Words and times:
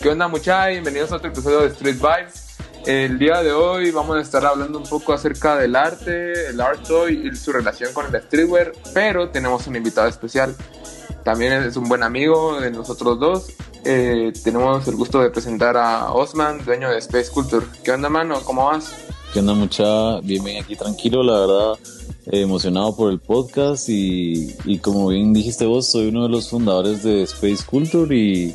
¿Qué 0.00 0.08
onda 0.08 0.26
muchachos? 0.26 0.70
Bienvenidos 0.70 1.12
a 1.12 1.16
otro 1.16 1.28
episodio 1.28 1.60
de 1.60 1.68
Street 1.68 1.94
Vibes. 1.94 2.42
El 2.86 3.20
día 3.20 3.40
de 3.40 3.52
hoy 3.52 3.92
vamos 3.92 4.16
a 4.16 4.20
estar 4.20 4.44
hablando 4.44 4.76
un 4.78 4.84
poco 4.84 5.12
acerca 5.12 5.54
del 5.54 5.76
arte, 5.76 6.48
el 6.48 6.60
art 6.60 6.84
toy 6.84 7.28
y 7.28 7.36
su 7.36 7.52
relación 7.52 7.92
con 7.92 8.12
el 8.12 8.20
streetwear, 8.20 8.72
pero 8.92 9.30
tenemos 9.30 9.68
un 9.68 9.76
invitado 9.76 10.08
especial. 10.08 10.56
También 11.22 11.52
es 11.52 11.76
un 11.76 11.88
buen 11.88 12.02
amigo 12.02 12.60
de 12.60 12.72
nosotros 12.72 13.20
dos. 13.20 13.52
Eh, 13.84 14.32
tenemos 14.42 14.88
el 14.88 14.96
gusto 14.96 15.20
de 15.20 15.30
presentar 15.30 15.76
a 15.76 16.12
Osman, 16.12 16.64
dueño 16.64 16.90
de 16.90 16.98
Space 16.98 17.30
Culture. 17.30 17.64
¿Qué 17.84 17.92
onda, 17.92 18.08
mano? 18.08 18.40
¿Cómo 18.42 18.66
vas? 18.66 18.92
¿Qué 19.32 19.40
onda, 19.40 19.54
mucha? 19.54 20.20
Bien, 20.20 20.44
bien, 20.44 20.62
aquí 20.62 20.76
tranquilo, 20.76 21.22
la 21.22 21.40
verdad. 21.40 21.78
Eh, 22.26 22.42
emocionado 22.42 22.94
por 22.94 23.10
el 23.10 23.18
podcast 23.18 23.88
y, 23.88 24.54
y 24.66 24.78
como 24.78 25.08
bien 25.08 25.32
dijiste 25.32 25.64
vos, 25.64 25.90
soy 25.90 26.08
uno 26.08 26.24
de 26.24 26.28
los 26.28 26.50
fundadores 26.50 27.02
de 27.02 27.22
Space 27.22 27.64
Culture 27.64 28.14
y 28.14 28.54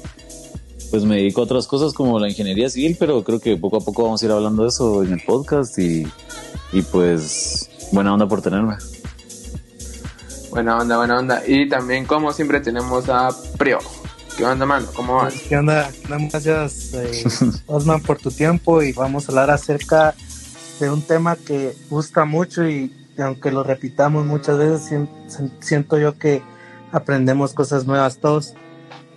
pues 0.91 1.03
me 1.03 1.15
dedico 1.15 1.41
a 1.41 1.45
otras 1.45 1.65
cosas 1.65 1.93
como 1.93 2.19
la 2.19 2.29
ingeniería 2.29 2.69
civil, 2.69 2.95
pero 2.99 3.23
creo 3.23 3.39
que 3.39 3.57
poco 3.57 3.77
a 3.77 3.81
poco 3.81 4.03
vamos 4.03 4.21
a 4.21 4.25
ir 4.25 4.31
hablando 4.31 4.63
de 4.63 4.69
eso 4.69 5.03
en 5.03 5.13
el 5.13 5.21
podcast 5.25 5.79
y, 5.79 6.07
y 6.71 6.81
pues 6.83 7.69
buena 7.91 8.13
onda 8.13 8.27
por 8.27 8.43
tenerme. 8.43 8.75
Buena 10.51 10.77
onda, 10.77 10.97
buena 10.97 11.17
onda. 11.17 11.43
Y 11.45 11.67
también, 11.67 12.05
como 12.05 12.31
siempre, 12.31 12.61
tenemos 12.61 13.09
a 13.09 13.29
Prio. 13.57 13.79
¿Qué 14.37 14.45
onda, 14.45 14.67
mano? 14.67 14.85
¿Cómo 14.93 15.15
vas? 15.15 15.33
¿Qué 15.49 15.57
onda? 15.57 15.89
Gracias, 16.07 16.93
eh, 16.93 17.23
Osman, 17.65 18.01
por 18.03 18.19
tu 18.19 18.29
tiempo 18.29 18.83
y 18.83 18.93
vamos 18.93 19.27
a 19.27 19.31
hablar 19.31 19.49
acerca 19.49 20.11
de 20.11 20.26
un 20.81 21.01
tema 21.01 21.35
que 21.35 21.75
gusta 21.89 22.25
mucho 22.25 22.67
y, 22.67 22.93
aunque 23.17 23.51
lo 23.51 23.63
repitamos 23.63 24.25
muchas 24.25 24.57
veces, 24.57 25.09
siento 25.59 25.97
yo 25.97 26.17
que 26.17 26.43
aprendemos 26.91 27.53
cosas 27.53 27.85
nuevas 27.85 28.19
todos. 28.19 28.53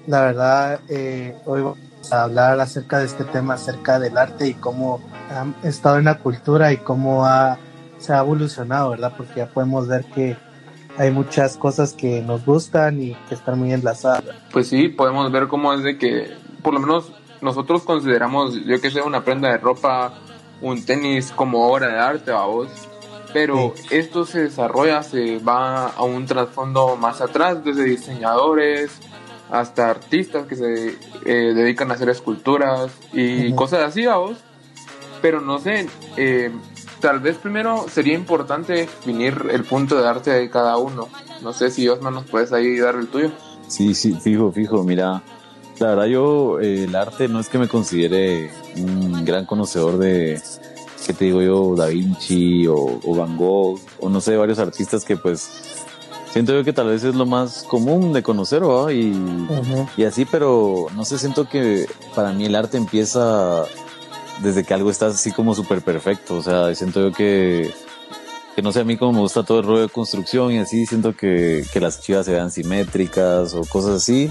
La 0.06 0.22
verdad, 0.22 0.80
eh, 0.89 1.36
hoy 1.44 1.61
vamos 1.61 1.78
a 2.11 2.25
hablar 2.25 2.58
acerca 2.61 2.98
de 2.98 3.06
este 3.06 3.25
tema, 3.25 3.55
acerca 3.55 3.98
del 3.98 4.17
arte 4.17 4.48
y 4.48 4.55
cómo 4.55 5.00
ha 5.30 5.67
estado 5.67 5.98
en 5.98 6.06
la 6.06 6.19
cultura 6.19 6.72
y 6.72 6.78
cómo 6.78 7.27
ha, 7.27 7.58
se 7.98 8.14
ha 8.14 8.20
evolucionado, 8.20 8.91
¿verdad? 8.91 9.12
Porque 9.17 9.34
ya 9.36 9.47
podemos 9.47 9.86
ver 9.86 10.05
que 10.06 10.36
hay 10.97 11.11
muchas 11.11 11.56
cosas 11.56 11.92
que 11.92 12.22
nos 12.22 12.45
gustan 12.45 13.02
y 13.02 13.14
que 13.28 13.34
están 13.34 13.58
muy 13.58 13.72
enlazadas. 13.72 14.24
Pues 14.52 14.69
sí, 14.69 14.89
podemos 14.89 15.30
ver 15.30 15.47
cómo 15.47 15.72
es 15.74 15.83
de 15.83 15.98
que, 15.98 16.34
por 16.62 16.74
lo 16.74 16.80
menos 16.80 17.12
nosotros 17.42 17.83
consideramos, 17.83 18.55
yo 18.64 18.80
que 18.80 18.91
sé, 18.91 19.02
una 19.02 19.24
prenda 19.24 19.50
de 19.50 19.58
ropa, 19.58 20.14
un 20.61 20.84
tenis 20.84 21.33
como 21.33 21.66
obra 21.66 21.89
de 21.89 21.98
arte, 21.98 22.30
a 22.30 22.42
vos. 22.42 22.69
Pero 23.33 23.75
esto 23.91 24.25
se 24.27 24.42
desarrolla, 24.42 25.02
se 25.02 25.39
va 25.39 25.86
a 25.86 26.02
un 26.02 26.27
trasfondo 26.27 26.97
más 26.97 27.20
atrás, 27.20 27.64
desde 27.64 27.84
diseñadores, 27.84 28.91
hasta 29.50 29.91
artistas 29.91 30.47
que 30.47 30.56
se 30.56 30.98
eh, 31.25 31.55
dedican 31.55 31.91
a 31.91 31.94
hacer 31.94 32.08
esculturas 32.08 32.91
y 33.12 33.52
cosas 33.55 33.80
así, 33.80 34.06
a 34.06 34.17
vos. 34.17 34.39
Pero 35.22 35.41
no 35.41 35.58
sé, 35.58 35.86
eh, 36.17 36.50
tal 37.00 37.20
vez 37.20 37.36
primero 37.36 37.86
sería 37.89 38.14
importante 38.14 38.72
definir 38.72 39.48
el 39.50 39.64
punto 39.64 40.00
de 40.00 40.08
arte 40.08 40.30
de 40.30 40.50
cada 40.50 40.77
uno. 40.78 41.08
No 41.42 41.52
sé 41.52 41.70
si 41.70 41.89
Osman 41.89 42.14
nos 42.14 42.24
puedes 42.24 42.52
ahí 42.52 42.78
dar 42.78 42.97
el 42.97 43.08
tuyo. 43.08 43.30
Sí, 43.69 43.95
sí, 43.95 44.14
fijo, 44.20 44.50
fijo, 44.50 44.83
mira. 44.83 45.22
La 45.81 45.89
verdad 45.89 46.05
yo 46.05 46.61
eh, 46.61 46.84
el 46.84 46.95
arte 46.95 47.27
no 47.27 47.41
es 47.41 47.48
que 47.48 47.59
me 47.59 47.67
considere 47.67 48.50
un 48.77 49.25
gran 49.25 49.47
conocedor 49.47 49.98
de, 49.98 50.41
¿qué 51.06 51.14
te 51.14 51.25
digo 51.25 51.41
yo? 51.41 51.75
Da 51.75 51.86
Vinci 51.86 52.67
o, 52.67 53.00
o 53.03 53.14
Van 53.17 53.36
Gogh 53.36 53.81
o 53.98 54.08
no 54.11 54.20
sé, 54.20 54.36
varios 54.36 54.58
artistas 54.58 55.05
que 55.05 55.17
pues 55.17 55.48
siento 56.33 56.52
yo 56.52 56.64
que 56.64 56.73
tal 56.73 56.89
vez 56.89 57.02
es 57.02 57.14
lo 57.14 57.27
más 57.27 57.64
común 57.64 58.13
de 58.13 58.23
conocer, 58.23 58.63
¿va? 58.63 58.92
Y, 58.92 59.13
y 59.96 60.05
así, 60.05 60.24
pero 60.24 60.86
no 60.95 61.05
sé, 61.05 61.19
siento 61.19 61.48
que 61.48 61.86
para 62.14 62.33
mí 62.33 62.45
el 62.45 62.55
arte 62.55 62.77
empieza 62.77 63.64
desde 64.42 64.64
que 64.64 64.74
algo 64.74 64.90
está 64.90 65.07
así 65.07 65.33
como 65.33 65.55
súper 65.55 65.83
perfecto, 65.83 66.36
o 66.36 66.42
sea, 66.42 66.74
siento 66.74 67.01
yo 67.01 67.13
que, 67.13 67.73
que 68.60 68.62
no 68.62 68.72
sé, 68.72 68.80
a 68.80 68.84
mí 68.84 68.98
como 68.98 69.14
me 69.14 69.20
gusta 69.20 69.42
todo 69.42 69.60
el 69.60 69.64
rollo 69.64 69.80
de 69.80 69.88
construcción 69.88 70.52
y 70.52 70.58
así, 70.58 70.84
siento 70.84 71.16
que, 71.16 71.64
que 71.72 71.80
las 71.80 72.02
chivas 72.02 72.26
se 72.26 72.32
vean 72.32 72.50
simétricas 72.50 73.54
o 73.54 73.62
cosas 73.62 74.02
así, 74.02 74.30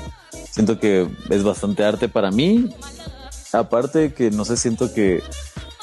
siento 0.52 0.80
que 0.80 1.08
es 1.32 1.44
bastante 1.44 1.84
arte 1.84 2.08
para 2.08 2.30
mí, 2.30 2.70
aparte 3.54 4.14
que 4.14 4.30
no 4.30 4.46
sé, 4.46 4.56
siento 4.56 4.94
que 4.94 5.24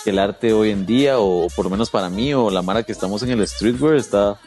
el 0.04 0.20
arte 0.20 0.52
hoy 0.52 0.70
en 0.70 0.86
día, 0.86 1.18
o 1.18 1.48
por 1.56 1.64
lo 1.64 1.72
menos 1.72 1.90
para 1.90 2.08
mí, 2.08 2.34
o 2.34 2.48
la 2.48 2.62
mara 2.62 2.84
que 2.84 2.92
estamos 2.92 3.20
en 3.24 3.30
el 3.30 3.44
streetwear, 3.48 3.96
está 3.96 4.38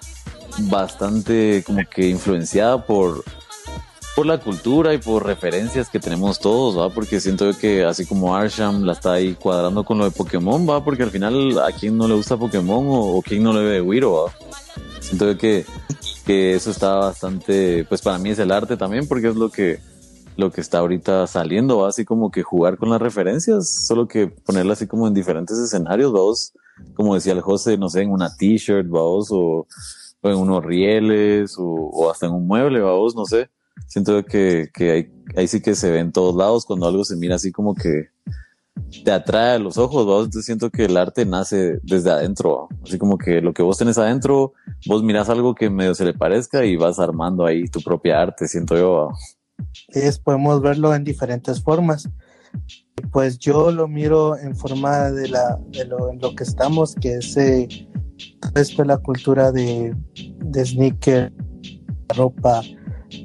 bastante 0.59 1.61
como 1.67 1.81
que 1.93 2.07
influenciada 2.07 2.85
por, 2.85 3.25
por 4.19 4.25
la 4.25 4.37
cultura 4.37 4.93
y 4.93 4.97
por 4.97 5.25
referencias 5.25 5.89
que 5.89 5.97
tenemos 5.97 6.39
todos, 6.39 6.77
¿va? 6.77 6.93
Porque 6.93 7.21
siento 7.21 7.57
que 7.57 7.85
así 7.85 8.05
como 8.05 8.35
Arsham 8.35 8.83
la 8.83 8.91
está 8.91 9.13
ahí 9.13 9.33
cuadrando 9.33 9.85
con 9.85 9.97
lo 9.97 10.03
de 10.03 10.11
Pokémon, 10.11 10.67
¿va? 10.67 10.83
Porque 10.83 11.03
al 11.03 11.09
final 11.09 11.57
a 11.57 11.71
quien 11.71 11.95
no 11.95 12.05
le 12.05 12.15
gusta 12.15 12.35
Pokémon 12.35 12.85
o, 12.89 13.15
o 13.15 13.21
quien 13.21 13.43
no 13.43 13.53
le 13.53 13.61
ve 13.61 13.79
Wiro, 13.79 14.11
¿va? 14.11 14.33
Siento 14.99 15.37
que, 15.37 15.65
que 16.25 16.53
eso 16.53 16.69
está 16.69 16.95
bastante, 16.95 17.85
pues 17.85 18.01
para 18.01 18.17
mí 18.17 18.31
es 18.31 18.39
el 18.39 18.51
arte 18.51 18.75
también 18.75 19.07
porque 19.07 19.29
es 19.29 19.37
lo 19.37 19.49
que, 19.49 19.79
lo 20.35 20.51
que 20.51 20.59
está 20.59 20.79
ahorita 20.79 21.25
saliendo, 21.25 21.77
¿va? 21.77 21.87
Así 21.87 22.03
como 22.03 22.29
que 22.29 22.43
jugar 22.43 22.77
con 22.77 22.89
las 22.89 23.01
referencias, 23.01 23.69
solo 23.87 24.05
que 24.05 24.27
ponerla 24.27 24.73
así 24.73 24.85
como 24.85 25.07
en 25.07 25.13
diferentes 25.13 25.57
escenarios, 25.57 26.13
¿va? 26.13 26.19
Como 26.93 27.15
decía 27.15 27.31
el 27.31 27.39
José, 27.39 27.77
no 27.77 27.87
sé, 27.87 28.01
en 28.01 28.11
una 28.11 28.35
t-shirt, 28.35 28.93
¿va? 28.93 29.01
O, 29.01 29.65
o 30.21 30.29
en 30.29 30.35
unos 30.35 30.65
rieles 30.65 31.55
o, 31.57 32.11
hasta 32.11 32.25
en 32.25 32.33
un 32.33 32.45
mueble, 32.45 32.81
vamos, 32.81 33.15
no 33.15 33.23
sé. 33.23 33.49
Siento 33.87 34.23
que, 34.25 34.69
que 34.73 35.11
ahí, 35.35 35.47
sí 35.47 35.61
que 35.61 35.75
se 35.75 35.89
ve 35.89 35.99
en 35.99 36.11
todos 36.11 36.35
lados 36.35 36.65
cuando 36.65 36.87
algo 36.87 37.03
se 37.03 37.15
mira 37.15 37.35
así 37.35 37.51
como 37.51 37.75
que 37.75 38.09
te 39.03 39.11
atrae 39.11 39.55
a 39.55 39.59
los 39.59 39.77
ojos, 39.77 40.05
vamos. 40.05 40.25
Entonces 40.25 40.45
siento 40.45 40.69
que 40.69 40.85
el 40.85 40.97
arte 40.97 41.25
nace 41.25 41.79
desde 41.83 42.11
adentro, 42.11 42.69
así 42.83 42.97
como 42.97 43.17
que 43.17 43.41
lo 43.41 43.53
que 43.53 43.63
vos 43.63 43.77
tenés 43.77 43.97
adentro, 43.97 44.53
vos 44.87 45.03
mirás 45.03 45.29
algo 45.29 45.55
que 45.55 45.69
medio 45.69 45.95
se 45.95 46.05
le 46.05 46.13
parezca 46.13 46.65
y 46.65 46.75
vas 46.75 46.99
armando 46.99 47.45
ahí 47.45 47.67
tu 47.67 47.81
propia 47.81 48.21
arte, 48.21 48.47
siento 48.47 48.77
yo. 48.77 49.09
Es, 49.89 50.19
podemos 50.19 50.61
verlo 50.61 50.93
en 50.95 51.03
diferentes 51.03 51.61
formas. 51.61 52.09
Pues 53.11 53.37
yo 53.37 53.71
lo 53.71 53.87
miro 53.87 54.37
en 54.37 54.55
forma 54.55 55.11
de, 55.11 55.29
la, 55.29 55.59
de 55.69 55.85
lo, 55.85 56.11
en 56.11 56.19
lo 56.19 56.35
que 56.35 56.43
estamos, 56.43 56.95
que 56.95 57.15
es 57.15 57.37
eh, 57.37 57.67
esto 58.55 58.81
es 58.81 58.87
la 58.87 58.97
cultura 58.97 59.51
de, 59.51 59.95
de 60.15 60.65
sneaker, 60.65 61.33
ropa, 62.15 62.61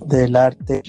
del 0.07 0.37
arte, 0.37 0.83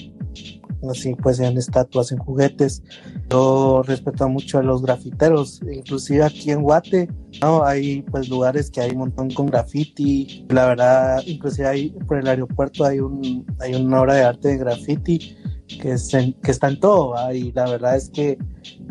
así 0.90 1.16
pues 1.16 1.40
en 1.40 1.58
estatuas, 1.58 2.12
en 2.12 2.20
juguetes. 2.20 2.84
Yo 3.30 3.82
respeto 3.84 4.30
mucho 4.30 4.60
a 4.60 4.64
los 4.64 4.82
grafiteros, 4.82 5.62
inclusive 5.72 6.24
aquí 6.24 6.52
en 6.52 6.62
Guate, 6.62 7.10
¿no? 7.42 7.64
hay 7.64 8.04
pues 8.04 8.30
lugares 8.30 8.70
que 8.70 8.82
hay 8.82 8.92
un 8.92 9.00
montón 9.00 9.32
con 9.32 9.48
graffiti, 9.48 10.46
la 10.50 10.68
verdad, 10.68 11.24
inclusive 11.26 11.68
hay, 11.68 11.90
por 12.08 12.20
el 12.20 12.28
aeropuerto 12.28 12.86
hay, 12.86 13.00
un, 13.00 13.46
hay 13.60 13.74
una 13.74 14.02
obra 14.02 14.14
de 14.16 14.24
arte 14.24 14.48
de 14.50 14.58
graffiti 14.58 15.38
que, 15.82 15.94
es 15.94 16.10
que 16.12 16.52
está 16.52 16.68
en 16.68 16.80
todo, 16.80 17.16
y 17.34 17.52
la 17.52 17.70
verdad 17.70 17.96
es 17.96 18.10
que 18.10 18.38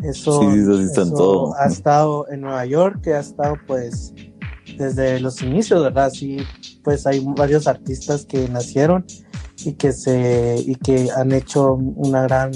eso, 0.03 0.41
eso 0.51 1.55
ha 1.57 1.67
estado 1.67 2.29
en 2.29 2.41
Nueva 2.41 2.65
York, 2.65 3.01
que 3.01 3.13
ha 3.13 3.21
estado 3.21 3.55
pues 3.65 4.13
desde 4.77 5.19
los 5.19 5.41
inicios, 5.41 5.81
¿verdad? 5.81 6.11
Sí, 6.11 6.37
pues 6.83 7.07
hay 7.07 7.23
varios 7.37 7.67
artistas 7.67 8.25
que 8.25 8.49
nacieron 8.49 9.05
y 9.63 9.73
que 9.73 9.91
se 9.93 10.55
y 10.65 10.75
que 10.75 11.09
han 11.15 11.31
hecho 11.31 11.73
una 11.73 12.23
gran 12.23 12.51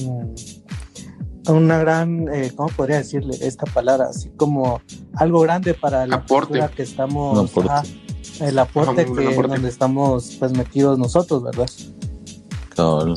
una 1.48 1.78
gran 1.80 2.28
eh, 2.34 2.52
cómo 2.56 2.70
podría 2.70 2.98
decirle 2.98 3.38
esta 3.42 3.66
palabra 3.66 4.08
así 4.10 4.30
como 4.36 4.82
algo 5.16 5.40
grande 5.42 5.74
para 5.74 6.06
la 6.06 6.18
aporte. 6.18 6.60
que 6.76 6.84
estamos 6.84 7.52
el 8.42 8.60
aporte 8.60 9.06
que 9.06 9.34
donde 9.36 9.70
estamos 9.70 10.36
pues 10.40 10.52
metidos 10.52 11.00
nosotros 11.00 11.44
verdad 11.44 11.70
claro. 12.70 13.16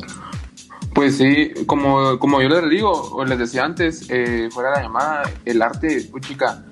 pues 0.94 1.18
sí 1.18 1.52
como 1.66 2.18
como 2.18 2.40
yo 2.40 2.48
les 2.48 2.70
digo 2.70 2.90
o 2.90 3.24
les 3.24 3.38
decía 3.38 3.64
antes 3.64 4.06
eh, 4.08 4.48
fuera 4.50 4.70
de 4.70 4.76
la 4.76 4.82
llamada 4.82 5.22
el 5.44 5.60
arte 5.60 6.08
chica 6.20 6.64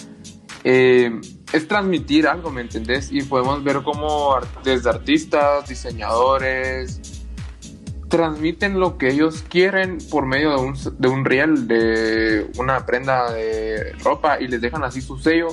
eh, 0.64 1.20
es 1.52 1.66
transmitir 1.66 2.26
algo, 2.26 2.50
¿me 2.50 2.60
entendés? 2.60 3.10
Y 3.10 3.22
podemos 3.22 3.62
ver 3.64 3.82
cómo 3.82 4.36
desde 4.62 4.90
artistas, 4.90 5.68
diseñadores, 5.68 7.00
transmiten 8.08 8.78
lo 8.78 8.98
que 8.98 9.08
ellos 9.08 9.44
quieren 9.48 9.98
por 10.10 10.26
medio 10.26 10.50
de 10.50 10.56
un, 10.56 10.74
de 10.98 11.08
un 11.08 11.24
riel, 11.24 11.68
de 11.68 12.50
una 12.58 12.84
prenda 12.84 13.32
de 13.32 13.92
ropa 14.02 14.40
y 14.40 14.48
les 14.48 14.60
dejan 14.60 14.84
así 14.84 15.00
su 15.00 15.16
sello. 15.18 15.48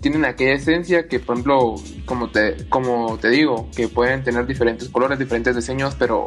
Tienen 0.00 0.24
aquella 0.24 0.54
esencia 0.54 1.08
que, 1.08 1.20
por 1.20 1.36
ejemplo, 1.36 1.74
como 2.06 2.30
te, 2.30 2.68
como 2.70 3.18
te 3.18 3.28
digo, 3.28 3.68
que 3.76 3.88
pueden 3.88 4.24
tener 4.24 4.46
diferentes 4.46 4.88
colores, 4.88 5.18
diferentes 5.18 5.54
diseños, 5.54 5.94
pero 5.98 6.24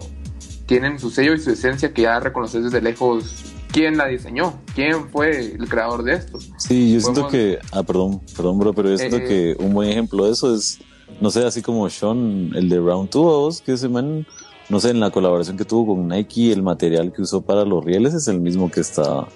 tienen 0.67 0.99
su 0.99 1.09
sello 1.09 1.33
y 1.33 1.39
su 1.39 1.51
esencia 1.51 1.91
que 1.91 2.03
ya 2.03 2.19
reconoces 2.19 2.65
desde 2.65 2.81
lejos 2.81 3.52
quién 3.73 3.97
la 3.97 4.05
diseñó, 4.07 4.53
quién 4.75 5.09
fue 5.09 5.37
el 5.55 5.67
creador 5.67 6.03
de 6.03 6.13
esto. 6.13 6.39
Sí, 6.57 6.93
yo 6.93 7.01
siento 7.01 7.27
que, 7.27 7.59
ah, 7.73 7.83
perdón, 7.83 8.21
perdón, 8.37 8.59
bro, 8.59 8.73
pero 8.73 8.89
yo 8.89 8.97
siento 8.97 9.17
Eh, 9.17 9.25
que 9.57 9.63
un 9.63 9.73
buen 9.73 9.89
ejemplo 9.89 10.25
de 10.25 10.31
eso 10.31 10.55
es, 10.55 10.79
no 11.19 11.29
sé, 11.31 11.45
así 11.45 11.61
como 11.61 11.89
Sean, 11.89 12.51
el 12.55 12.69
de 12.69 12.77
Round 12.77 13.09
2, 13.09 13.61
que 13.61 13.73
ese 13.73 13.89
man, 13.89 14.25
no 14.69 14.79
sé, 14.79 14.91
en 14.91 14.99
la 15.01 15.09
colaboración 15.11 15.57
que 15.57 15.65
tuvo 15.65 15.95
con 15.95 16.07
Nike, 16.07 16.51
el 16.53 16.61
material 16.63 17.11
que 17.11 17.21
usó 17.23 17.41
para 17.41 17.65
los 17.65 17.83
rieles 17.83 18.13
es 18.13 18.27
el 18.29 18.39
mismo 18.39 18.71
que 18.71 18.79
está, 18.79 19.27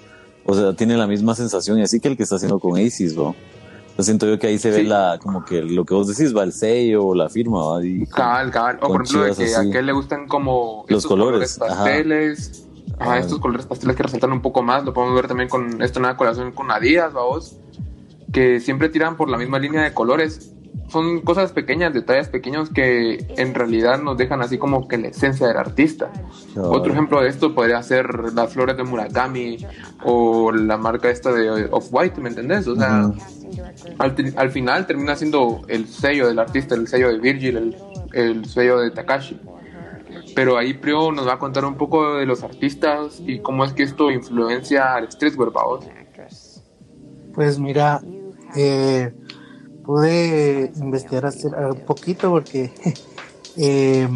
o 0.46 0.54
sea, 0.54 0.72
tiene 0.72 0.96
la 0.96 1.06
misma 1.06 1.34
sensación 1.34 1.78
y 1.78 1.82
así 1.82 2.00
que 2.00 2.08
el 2.08 2.16
que 2.16 2.22
está 2.22 2.36
haciendo 2.36 2.58
con 2.58 2.78
Aces, 2.78 3.14
bro. 3.14 3.34
Yo 3.98 4.04
siento 4.04 4.26
yo 4.26 4.38
que 4.38 4.46
ahí 4.46 4.58
se 4.58 4.70
ve 4.70 4.82
Sí. 4.82 4.84
la, 4.84 5.18
como 5.20 5.44
que 5.44 5.60
lo 5.60 5.84
que 5.84 5.92
vos 5.92 6.06
decís, 6.06 6.32
va 6.34 6.44
el 6.44 6.52
sello 6.52 7.04
o 7.04 7.14
la 7.16 7.28
firma, 7.28 7.64
¿va? 7.66 7.84
Y 7.84 7.98
con- 8.06 8.14
Cabal, 8.14 8.50
cabal. 8.52 8.78
O 8.80 8.86
por 8.86 9.02
ejemplo, 9.02 9.24
de 9.24 9.34
que 9.34 9.44
así. 9.44 9.54
a 9.54 9.60
aquel 9.68 9.86
le 9.86 9.92
gustan 9.92 10.28
como 10.28 10.84
Los 10.86 11.04
colores, 11.04 11.58
pasteles. 11.58 12.64
Ajá, 13.00 13.12
Ah. 13.14 13.18
estos 13.18 13.38
colores 13.38 13.66
pasteles 13.66 13.96
que 13.96 14.02
resaltan 14.02 14.32
un 14.32 14.42
poco 14.42 14.62
más. 14.62 14.84
Lo 14.84 14.92
podemos 14.92 15.14
ver 15.14 15.28
también 15.28 15.48
con 15.48 15.82
esta 15.82 16.00
nueva 16.00 16.16
colaboración 16.16 16.52
con 16.52 16.70
Adidas, 16.70 17.12
vamos. 17.12 17.56
Que 18.32 18.60
siempre 18.60 18.88
tiran 18.88 19.16
por 19.16 19.30
la 19.30 19.38
misma 19.38 19.58
línea 19.58 19.82
de 19.82 19.94
colores. 19.94 20.52
Son 20.88 21.20
cosas 21.20 21.52
pequeñas, 21.52 21.92
detalles 21.92 22.28
pequeños 22.28 22.70
que 22.70 23.26
en 23.36 23.54
realidad 23.54 24.00
nos 24.00 24.16
dejan 24.16 24.40
así 24.42 24.56
como 24.58 24.88
que 24.88 24.96
la 24.98 25.08
esencia 25.08 25.46
del 25.46 25.56
artista. 25.58 26.10
Otro 26.56 26.92
ejemplo 26.92 27.20
de 27.20 27.28
esto 27.28 27.54
podría 27.54 27.82
ser 27.82 28.32
las 28.34 28.52
flores 28.52 28.76
de 28.76 28.84
Murakami 28.84 29.66
o 30.04 30.50
la 30.52 30.76
marca 30.78 31.10
esta 31.10 31.32
de 31.32 31.68
Off-White, 31.70 32.20
¿me 32.20 32.30
entendés? 32.30 32.66
O 32.68 32.74
sea, 32.76 33.06
Ujú. 33.06 33.18
al, 33.98 34.14
ti- 34.14 34.32
al 34.36 34.50
final 34.50 34.86
termina 34.86 35.14
siendo 35.14 35.62
el 35.68 35.86
sello 35.88 36.26
del 36.28 36.38
artista, 36.38 36.74
el 36.74 36.86
sello 36.88 37.08
de 37.08 37.18
Virgil, 37.18 37.56
el, 37.56 37.76
el 38.12 38.44
sello 38.46 38.78
de 38.78 38.90
Takashi. 38.90 39.38
Pero 40.38 40.56
ahí 40.56 40.72
Prio 40.72 41.10
nos 41.10 41.26
va 41.26 41.32
a 41.32 41.38
contar 41.40 41.64
un 41.64 41.74
poco 41.74 42.14
de 42.14 42.24
los 42.24 42.44
artistas 42.44 43.20
y 43.26 43.40
cómo 43.40 43.64
es 43.64 43.72
que 43.72 43.82
esto 43.82 44.08
influencia 44.08 44.94
al 44.94 45.10
streetwear, 45.10 45.50
¿vamos? 45.50 45.84
Pues 47.34 47.58
mira, 47.58 48.00
eh, 48.54 49.12
pude 49.84 50.70
investigar 50.76 51.28
un 51.72 51.80
poquito 51.84 52.30
porque 52.30 52.72
eh, 53.56 54.08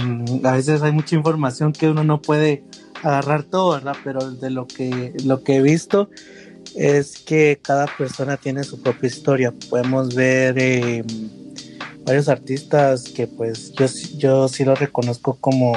a 0.44 0.52
veces 0.52 0.82
hay 0.82 0.92
mucha 0.92 1.16
información 1.16 1.72
que 1.72 1.88
uno 1.88 2.04
no 2.04 2.22
puede 2.22 2.62
agarrar 3.02 3.42
todo, 3.42 3.72
¿verdad? 3.72 3.96
Pero 4.04 4.30
de 4.30 4.50
lo 4.50 4.68
que, 4.68 5.14
lo 5.24 5.42
que 5.42 5.56
he 5.56 5.60
visto 5.60 6.08
es 6.76 7.18
que 7.18 7.58
cada 7.60 7.86
persona 7.98 8.36
tiene 8.36 8.62
su 8.62 8.80
propia 8.80 9.08
historia. 9.08 9.52
Podemos 9.68 10.14
ver 10.14 10.54
eh, 10.56 11.04
varios 12.06 12.28
artistas 12.28 13.08
que 13.08 13.26
pues 13.26 13.72
yo, 13.72 13.86
yo 14.18 14.46
sí 14.46 14.64
los 14.64 14.78
reconozco 14.78 15.36
como 15.40 15.72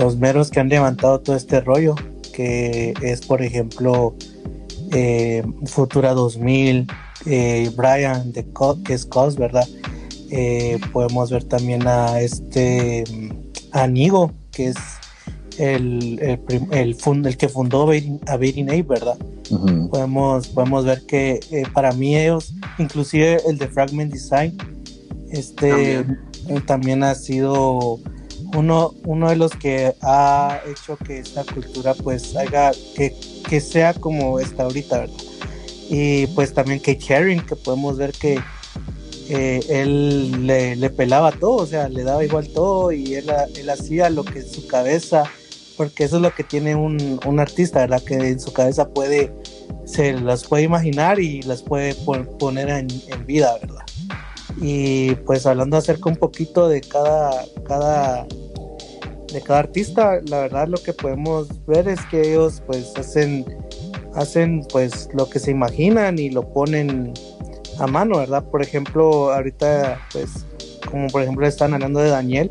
los 0.00 0.16
meros 0.16 0.50
que 0.50 0.60
han 0.60 0.68
levantado 0.68 1.20
todo 1.20 1.36
este 1.36 1.60
rollo, 1.60 1.94
que 2.32 2.94
es 3.02 3.20
por 3.26 3.42
ejemplo 3.42 4.14
eh, 4.92 5.42
Futura 5.66 6.12
2000, 6.14 6.86
eh, 7.26 7.70
Brian, 7.76 8.32
de 8.32 8.44
Co- 8.52 8.82
que 8.82 8.94
es 8.94 9.04
Cos, 9.06 9.36
¿verdad? 9.36 9.68
Eh, 10.30 10.78
podemos 10.92 11.30
ver 11.30 11.44
también 11.44 11.86
a 11.86 12.20
este 12.20 13.04
mm, 13.12 13.30
a 13.72 13.86
Nigo, 13.86 14.32
que 14.52 14.68
es 14.68 14.76
el, 15.58 16.18
el, 16.72 16.96
fund- 16.96 17.26
el 17.26 17.36
que 17.36 17.48
fundó 17.48 17.82
a 17.82 18.36
Bating 18.36 18.68
Ape, 18.70 18.82
¿verdad? 18.84 19.18
Podemos, 19.90 20.46
podemos 20.48 20.84
ver 20.84 21.02
que 21.06 21.40
eh, 21.50 21.64
para 21.74 21.92
mí 21.92 22.16
ellos, 22.16 22.54
inclusive 22.78 23.40
el 23.48 23.58
de 23.58 23.66
Fragment 23.68 24.12
Design, 24.12 24.56
este 25.30 26.04
También. 26.04 26.66
también 26.66 27.02
ha 27.02 27.14
sido 27.14 27.98
uno, 28.54 28.94
uno 29.04 29.28
de 29.30 29.36
los 29.36 29.52
que 29.52 29.94
ha 30.02 30.60
hecho 30.70 30.96
que 30.96 31.18
esta 31.18 31.44
cultura 31.44 31.94
pues 31.94 32.34
haga 32.36 32.72
que, 32.96 33.14
que 33.48 33.60
sea 33.60 33.94
como 33.94 34.38
está 34.40 34.64
ahorita, 34.64 34.98
¿verdad? 35.00 35.16
Y 35.88 36.26
pues 36.28 36.54
también 36.54 36.78
Kate 36.78 37.00
Herring, 37.08 37.44
que 37.44 37.56
podemos 37.56 37.96
ver 37.96 38.12
que 38.12 38.40
eh, 39.28 39.60
él 39.68 40.46
le, 40.46 40.90
pelaba 40.90 41.32
todo, 41.32 41.56
o 41.56 41.66
sea, 41.66 41.88
le 41.88 42.02
daba 42.04 42.24
igual 42.24 42.48
todo 42.48 42.92
y 42.92 43.14
él, 43.14 43.30
él 43.56 43.70
hacía 43.70 44.10
lo 44.10 44.24
que 44.24 44.40
en 44.40 44.48
su 44.48 44.66
cabeza, 44.66 45.24
porque 45.76 46.04
eso 46.04 46.16
es 46.16 46.22
lo 46.22 46.34
que 46.34 46.44
tiene 46.44 46.74
un, 46.74 47.18
un 47.24 47.40
artista, 47.40 47.80
¿verdad? 47.80 48.02
Que 48.02 48.14
en 48.14 48.40
su 48.40 48.52
cabeza 48.52 48.88
puede, 48.88 49.32
se 49.84 50.12
las 50.12 50.44
puede 50.44 50.64
imaginar 50.64 51.18
y 51.20 51.42
las 51.42 51.62
puede 51.62 51.94
pon- 51.94 52.28
poner 52.38 52.68
en, 52.68 52.88
en 53.08 53.26
vida, 53.26 53.56
¿verdad? 53.60 53.84
Y 54.60 55.14
pues 55.26 55.46
hablando 55.46 55.76
acerca 55.76 56.10
un 56.10 56.16
poquito 56.16 56.68
de 56.68 56.82
cada, 56.82 57.30
cada, 57.64 58.26
de 59.32 59.40
cada 59.40 59.60
artista, 59.60 60.20
la 60.26 60.40
verdad 60.40 60.68
lo 60.68 60.76
que 60.78 60.92
podemos 60.92 61.48
ver 61.66 61.88
es 61.88 62.00
que 62.10 62.20
ellos 62.20 62.62
pues 62.66 62.92
hacen, 62.96 63.44
hacen 64.14 64.66
pues 64.70 65.08
lo 65.14 65.28
que 65.30 65.38
se 65.38 65.50
imaginan 65.50 66.18
y 66.18 66.30
lo 66.30 66.52
ponen 66.52 67.14
a 67.78 67.86
mano, 67.86 68.18
¿verdad? 68.18 68.44
Por 68.44 68.62
ejemplo, 68.62 69.32
ahorita 69.32 69.98
pues 70.12 70.44
como 70.90 71.08
por 71.08 71.22
ejemplo 71.22 71.46
están 71.46 71.72
hablando 71.72 72.00
de 72.00 72.10
Daniel, 72.10 72.50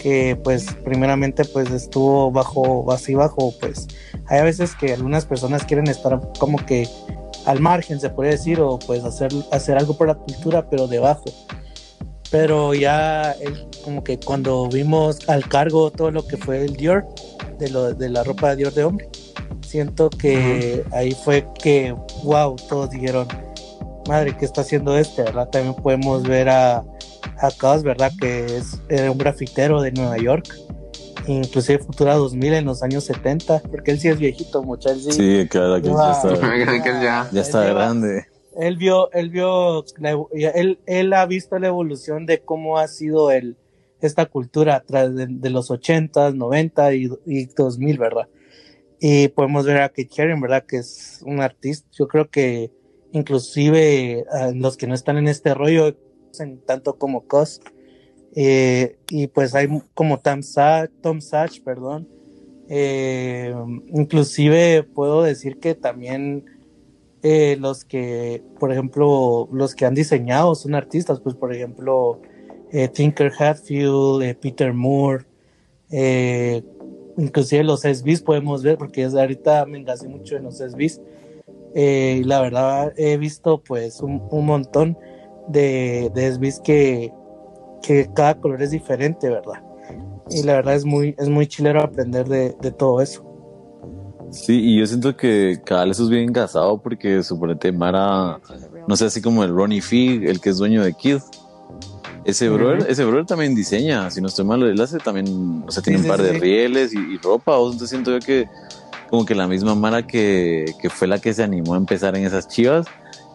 que 0.00 0.38
pues 0.42 0.66
primeramente 0.84 1.44
pues 1.44 1.70
estuvo 1.70 2.30
bajo, 2.30 2.90
así 2.92 3.14
bajo, 3.14 3.52
pues 3.58 3.88
hay 4.26 4.42
veces 4.42 4.74
que 4.74 4.92
algunas 4.92 5.26
personas 5.26 5.64
quieren 5.64 5.88
estar 5.88 6.20
como 6.38 6.64
que 6.64 6.88
al 7.46 7.60
margen, 7.60 8.00
se 8.00 8.10
podría 8.10 8.32
decir, 8.32 8.60
o 8.60 8.78
pues 8.78 9.04
hacer, 9.04 9.30
hacer 9.50 9.78
algo 9.78 9.96
por 9.96 10.08
la 10.08 10.14
cultura, 10.14 10.68
pero 10.68 10.86
debajo. 10.86 11.24
Pero 12.30 12.74
ya 12.74 13.32
él, 13.32 13.66
como 13.84 14.04
que 14.04 14.18
cuando 14.18 14.68
vimos 14.68 15.28
al 15.28 15.48
cargo 15.48 15.90
todo 15.90 16.10
lo 16.10 16.26
que 16.26 16.36
fue 16.36 16.64
el 16.64 16.74
Dior, 16.74 17.06
de, 17.58 17.70
lo, 17.70 17.92
de 17.92 18.08
la 18.08 18.22
ropa 18.22 18.50
de 18.50 18.56
Dior 18.56 18.72
de 18.72 18.84
hombre, 18.84 19.08
siento 19.66 20.10
que 20.10 20.84
ahí 20.92 21.12
fue 21.12 21.46
que, 21.62 21.94
wow, 22.22 22.56
todos 22.68 22.90
dijeron, 22.90 23.26
madre, 24.08 24.36
¿qué 24.36 24.44
está 24.44 24.60
haciendo 24.60 24.96
este? 24.96 25.22
¿verdad? 25.22 25.48
También 25.48 25.74
podemos 25.74 26.22
ver 26.22 26.48
a, 26.48 26.84
a 27.38 27.50
Cos, 27.58 27.82
¿verdad? 27.82 28.12
Que 28.20 28.44
es 28.44 28.78
era 28.88 29.10
un 29.10 29.18
grafitero 29.18 29.80
de 29.82 29.92
Nueva 29.92 30.18
York, 30.18 30.48
inclusive 31.26 31.78
Futura 31.78 32.14
2000 32.14 32.54
en 32.54 32.64
los 32.64 32.82
años 32.82 33.04
70, 33.04 33.62
porque 33.70 33.92
él 33.92 34.00
sí 34.00 34.08
es 34.08 34.18
viejito, 34.18 34.62
él 34.86 35.00
sí, 35.00 35.12
Sí, 35.12 35.48
claro 35.48 35.80
que 35.80 35.88
ya 35.88 36.12
está, 36.12 37.00
ya. 37.02 37.28
ya 37.30 37.40
está 37.40 37.66
Él 37.66 37.74
grande. 37.74 38.26
él 38.56 38.76
vio, 38.76 39.10
él 39.12 39.30
vio, 39.30 39.84
él, 40.32 40.80
él 40.86 41.12
ha 41.12 41.26
visto 41.26 41.58
la 41.58 41.68
evolución 41.68 42.26
de 42.26 42.40
cómo 42.42 42.78
ha 42.78 42.88
sido 42.88 43.30
el, 43.30 43.56
esta 44.00 44.26
cultura 44.26 44.76
a 44.76 44.80
través 44.80 45.14
de, 45.14 45.26
de 45.28 45.50
los 45.50 45.70
80, 45.70 46.32
90 46.32 46.94
y, 46.94 47.10
y 47.26 47.44
2000, 47.46 47.98
¿verdad? 47.98 48.28
Y 49.00 49.28
podemos 49.28 49.64
ver 49.64 49.78
a 49.78 49.88
Kate 49.88 50.08
Herring, 50.16 50.40
¿verdad? 50.40 50.64
Que 50.66 50.76
es 50.78 51.22
un 51.24 51.40
artista, 51.40 51.88
yo 51.98 52.06
creo 52.08 52.28
que 52.28 52.70
inclusive 53.12 54.24
a 54.30 54.50
los 54.52 54.76
que 54.76 54.86
no 54.86 54.94
están 54.94 55.16
en 55.16 55.28
este 55.28 55.54
rollo, 55.54 55.96
en 56.38 56.60
tanto 56.64 56.96
como 56.98 57.26
Cos, 57.26 57.60
eh, 58.34 58.96
y 59.08 59.26
pues 59.26 59.54
hay 59.54 59.68
como 59.94 60.20
Tom, 60.20 60.42
Sa 60.42 60.88
Tom 61.00 61.20
Sach, 61.20 61.60
perdón, 61.62 62.08
eh, 62.68 63.54
inclusive 63.92 64.84
puedo 64.84 65.22
decir 65.22 65.58
que 65.58 65.74
también 65.74 66.44
eh, 67.22 67.56
los 67.60 67.84
que, 67.84 68.42
por 68.58 68.72
ejemplo, 68.72 69.48
los 69.52 69.74
que 69.74 69.86
han 69.86 69.94
diseñado 69.94 70.54
son 70.54 70.74
artistas, 70.74 71.20
pues 71.20 71.34
por 71.34 71.54
ejemplo, 71.54 72.20
Tinker 72.94 73.32
Hatfield, 73.36 74.36
Peter 74.38 74.72
Moore, 74.72 75.24
inclusive 77.16 77.64
los 77.64 77.80
SBs 77.80 78.22
podemos 78.22 78.62
ver, 78.62 78.78
porque 78.78 79.04
ahorita 79.04 79.66
me 79.66 79.78
engasé 79.78 80.08
mucho 80.08 80.36
en 80.36 80.44
los 80.44 80.58
SBs. 80.58 81.00
Eh, 81.74 82.22
la 82.24 82.40
verdad 82.40 82.92
he 82.96 83.16
visto 83.16 83.62
pues 83.62 84.00
un, 84.00 84.22
un 84.30 84.46
montón 84.46 84.98
de, 85.48 86.10
de 86.14 86.32
SBs 86.32 86.60
que, 86.60 87.12
que 87.82 88.10
cada 88.14 88.34
color 88.40 88.62
es 88.62 88.70
diferente, 88.70 89.28
¿verdad? 89.28 89.62
Y 90.30 90.42
la 90.42 90.54
verdad 90.54 90.74
es 90.74 90.84
muy, 90.84 91.14
es 91.18 91.28
muy 91.28 91.46
chilero 91.46 91.82
aprender 91.82 92.28
de, 92.28 92.54
de 92.60 92.70
todo 92.70 93.00
eso. 93.00 93.24
Sí, 94.30 94.60
y 94.62 94.78
yo 94.78 94.86
siento 94.86 95.16
que 95.16 95.60
cada 95.64 95.84
vez 95.86 95.98
es 95.98 96.08
bien 96.08 96.22
engasado 96.28 96.78
porque 96.80 97.22
suponete 97.22 97.72
Mara, 97.72 98.38
no 98.86 98.96
sé, 98.96 99.06
así 99.06 99.20
como 99.20 99.42
el 99.42 99.50
Ronnie 99.52 99.80
Fig, 99.80 100.28
el 100.28 100.40
que 100.40 100.50
es 100.50 100.58
dueño 100.58 100.84
de 100.84 100.92
Kid. 100.92 101.18
Ese 102.24 102.48
brother, 102.48 102.86
ese 102.88 103.04
brother 103.04 103.26
también 103.26 103.54
diseña, 103.54 104.08
si 104.10 104.20
no 104.20 104.28
estoy 104.28 104.44
mal, 104.44 104.62
él 104.62 104.80
hace 104.80 104.98
también, 104.98 105.64
o 105.66 105.70
sea, 105.70 105.82
tiene 105.82 105.98
Sí, 105.98 106.04
un 106.04 106.08
par 106.10 106.20
sí, 106.20 106.26
de 106.26 106.32
sí. 106.34 106.38
rieles 106.38 106.94
y, 106.94 106.98
y 107.14 107.16
ropa, 107.18 107.56
o 107.56 107.64
entonces 107.66 107.88
siento 107.88 108.12
yo 108.12 108.20
que 108.20 108.46
como 109.08 109.24
que 109.24 109.34
la 109.34 109.48
misma 109.48 109.74
Mara 109.74 110.06
que, 110.06 110.66
que 110.80 110.90
fue 110.90 111.08
la 111.08 111.18
que 111.18 111.32
se 111.34 111.42
animó 111.42 111.74
a 111.74 111.78
empezar 111.78 112.16
en 112.16 112.24
esas 112.24 112.46
chivas, 112.46 112.86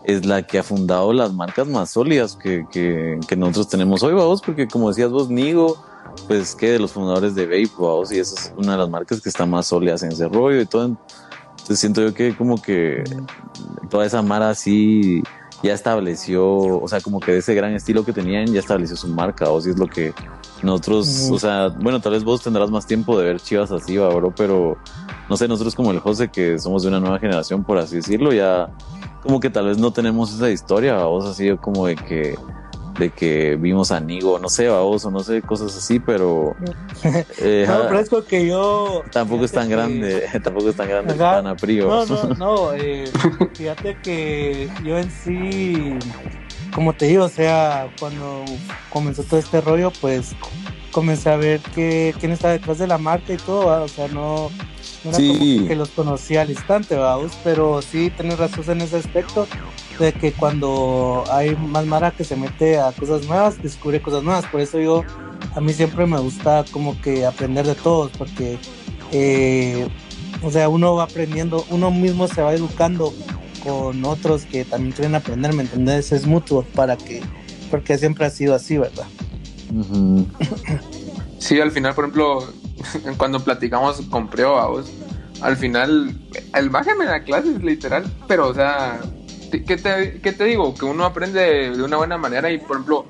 es 0.05 0.25
la 0.25 0.43
que 0.43 0.59
ha 0.59 0.63
fundado 0.63 1.13
las 1.13 1.33
marcas 1.33 1.67
más 1.67 1.91
sólidas 1.91 2.35
que, 2.35 2.65
que, 2.71 3.19
que 3.27 3.35
nosotros 3.35 3.69
tenemos 3.69 4.03
hoy, 4.03 4.13
vamos, 4.13 4.41
porque 4.41 4.67
como 4.67 4.89
decías 4.89 5.12
vos, 5.12 5.29
Nigo, 5.29 5.77
pues 6.27 6.55
que 6.55 6.71
de 6.71 6.79
los 6.79 6.91
fundadores 6.91 7.35
de 7.35 7.45
Vape, 7.45 7.71
vamos, 7.77 8.12
y 8.12 8.19
esa 8.19 8.39
es 8.39 8.53
una 8.57 8.74
de 8.74 8.77
las 8.79 8.89
marcas 8.89 9.21
que 9.21 9.29
está 9.29 9.45
más 9.45 9.67
sólidas 9.67 10.03
en 10.03 10.12
ese 10.12 10.27
rollo 10.27 10.62
y 10.62 10.65
todo. 10.65 10.85
Entonces 10.85 11.79
siento 11.79 12.01
yo 12.01 12.13
que 12.13 12.35
como 12.35 12.62
que 12.62 13.03
toda 13.89 14.05
esa 14.05 14.21
mara 14.21 14.50
así, 14.50 15.24
ya 15.63 15.74
estableció, 15.74 16.45
o 16.45 16.88
sea, 16.88 17.01
como 17.01 17.19
que 17.19 17.31
de 17.31 17.38
ese 17.39 17.55
gran 17.55 17.74
estilo 17.74 18.05
que 18.05 18.13
tenían, 18.13 18.45
ya 18.47 18.59
estableció 18.59 18.95
su 18.95 19.07
marca, 19.07 19.50
o 19.50 19.59
si 19.59 19.71
es 19.71 19.79
lo 19.79 19.88
que 19.88 20.13
nosotros, 20.62 21.29
o 21.31 21.39
sea, 21.39 21.69
bueno, 21.69 22.00
tal 22.00 22.12
vez 22.13 22.24
vos 22.24 22.43
tendrás 22.43 22.69
más 22.69 22.85
tiempo 22.85 23.17
de 23.17 23.25
ver 23.25 23.39
chivas 23.39 23.71
así, 23.71 23.97
bro, 23.97 24.33
pero 24.35 24.77
no 25.29 25.38
sé, 25.38 25.47
nosotros 25.47 25.74
como 25.74 25.91
el 25.91 26.00
José, 26.00 26.29
que 26.29 26.59
somos 26.59 26.83
de 26.83 26.89
una 26.89 27.00
nueva 27.00 27.19
generación, 27.19 27.63
por 27.63 27.79
así 27.79 27.95
decirlo, 27.97 28.31
ya 28.31 28.69
como 29.25 29.39
que 29.39 29.50
tal 29.50 29.65
vez 29.65 29.77
no 29.79 29.91
tenemos 29.91 30.34
esa 30.34 30.51
historia, 30.51 31.03
vos 31.03 31.25
así 31.25 31.50
como 31.58 31.88
de 31.88 31.96
que 31.96 32.36
de 33.00 33.10
que 33.10 33.58
vimos 33.58 33.91
a 33.91 34.00
Nigo, 34.00 34.39
no 34.39 34.48
sé, 34.48 34.70
vos 34.70 35.03
o 35.03 35.12
no 35.12 35.20
sé, 35.20 35.41
cosas 35.41 35.75
así, 35.75 36.00
pero 36.00 36.55
eh, 37.39 37.65
no, 37.67 37.88
pero 37.89 38.00
es 38.00 38.10
que 38.25 38.48
yo 38.48 39.03
tampoco 39.12 39.44
es 39.44 39.51
tan 39.51 39.67
grande, 39.67 40.29
tampoco 40.44 40.70
es 40.70 40.75
tan 40.75 40.88
grande 40.88 41.15
tan 41.15 41.44
No, 41.44 42.05
no, 42.05 42.24
no, 42.38 42.74
eh, 42.74 43.12
fíjate 43.55 43.98
que 44.01 44.70
yo 44.84 44.98
en 44.98 45.12
sí 45.12 45.98
como 46.74 46.94
te 46.94 47.08
digo, 47.08 47.24
o 47.24 47.29
sea, 47.29 47.89
cuando 48.00 48.44
comenzó 48.89 49.24
todo 49.24 49.39
este 49.39 49.62
rollo, 49.62 49.91
pues 50.01 50.36
comencé 50.91 51.29
a 51.29 51.38
ver 51.38 51.62
que 51.74 52.13
quién 52.20 52.32
está 52.32 52.50
detrás 52.50 52.77
de 52.77 52.86
la 52.86 52.98
marca 52.98 53.34
y 53.34 53.38
todo, 53.38 53.84
o 53.84 53.88
sea, 53.88 54.08
no 54.10 54.51
no 55.05 55.12
era 55.12 55.17
como 55.17 55.67
que 55.67 55.75
los 55.75 55.89
conocía 55.89 56.41
al 56.41 56.50
instante, 56.50 56.95
vamos, 56.95 57.31
pero 57.43 57.81
sí 57.81 58.12
tienes 58.15 58.38
razón 58.38 58.63
en 58.69 58.81
ese 58.81 58.97
aspecto 58.97 59.47
de 60.00 60.12
que 60.13 60.33
cuando 60.33 61.24
hay 61.31 61.55
más 61.55 61.85
mara 61.85 62.12
que 62.12 62.24
se 62.24 62.35
mete 62.35 62.77
a 62.77 62.91
cosas 62.91 63.25
nuevas, 63.27 63.62
descubre 63.62 64.01
cosas 64.01 64.24
nuevas. 64.24 64.45
Por 64.47 64.62
eso 64.62 64.79
yo, 64.79 65.03
a 65.55 65.62
mí 65.62 65.74
siempre 65.74 66.05
me 66.05 66.19
gusta 66.19 66.65
como 66.71 67.00
que 67.01 67.25
aprender 67.25 67.65
de 67.65 67.75
todos, 67.75 68.12
porque, 68.17 68.57
eh, 69.12 69.88
o 70.41 70.51
sea, 70.51 70.67
uno 70.69 70.95
va 70.95 71.03
aprendiendo, 71.03 71.65
uno 71.69 71.91
mismo 71.91 72.27
se 72.27 72.41
va 72.41 72.53
educando 72.53 73.13
con 73.63 74.03
otros 74.05 74.45
que 74.45 74.65
también 74.65 74.91
quieren 74.91 75.15
aprender, 75.15 75.53
¿me 75.53 75.63
entendés? 75.63 76.12
Es 76.12 76.25
mutuo 76.27 76.63
para 76.75 76.97
que, 76.97 77.21
porque 77.71 77.97
siempre 77.97 78.25
ha 78.25 78.29
sido 78.29 78.53
así, 78.53 78.77
¿verdad? 78.77 79.07
Sí, 81.39 81.59
al 81.59 81.71
final, 81.71 81.93
por 81.95 82.05
ejemplo, 82.05 82.53
cuando 83.17 83.39
platicamos 83.39 84.01
con 84.10 84.29
Preo, 84.29 84.84
al 85.41 85.58
final 85.58 86.15
el 86.53 86.70
baje 86.70 86.96
me 86.96 87.05
da 87.05 87.24
clases 87.24 87.63
literal, 87.63 88.05
pero 88.27 88.48
o 88.48 88.53
sea, 88.53 89.00
¿qué 89.51 89.77
te, 89.77 90.20
¿qué 90.22 90.32
te, 90.32 90.44
digo? 90.46 90.74
Que 90.74 90.86
uno 90.86 91.05
aprende 91.05 91.72
de 91.72 91.84
una 91.84 91.98
buena 91.98 92.17
manera 92.17 92.51
y 92.51 92.58
por 92.58 92.77
ejemplo, 92.77 93.05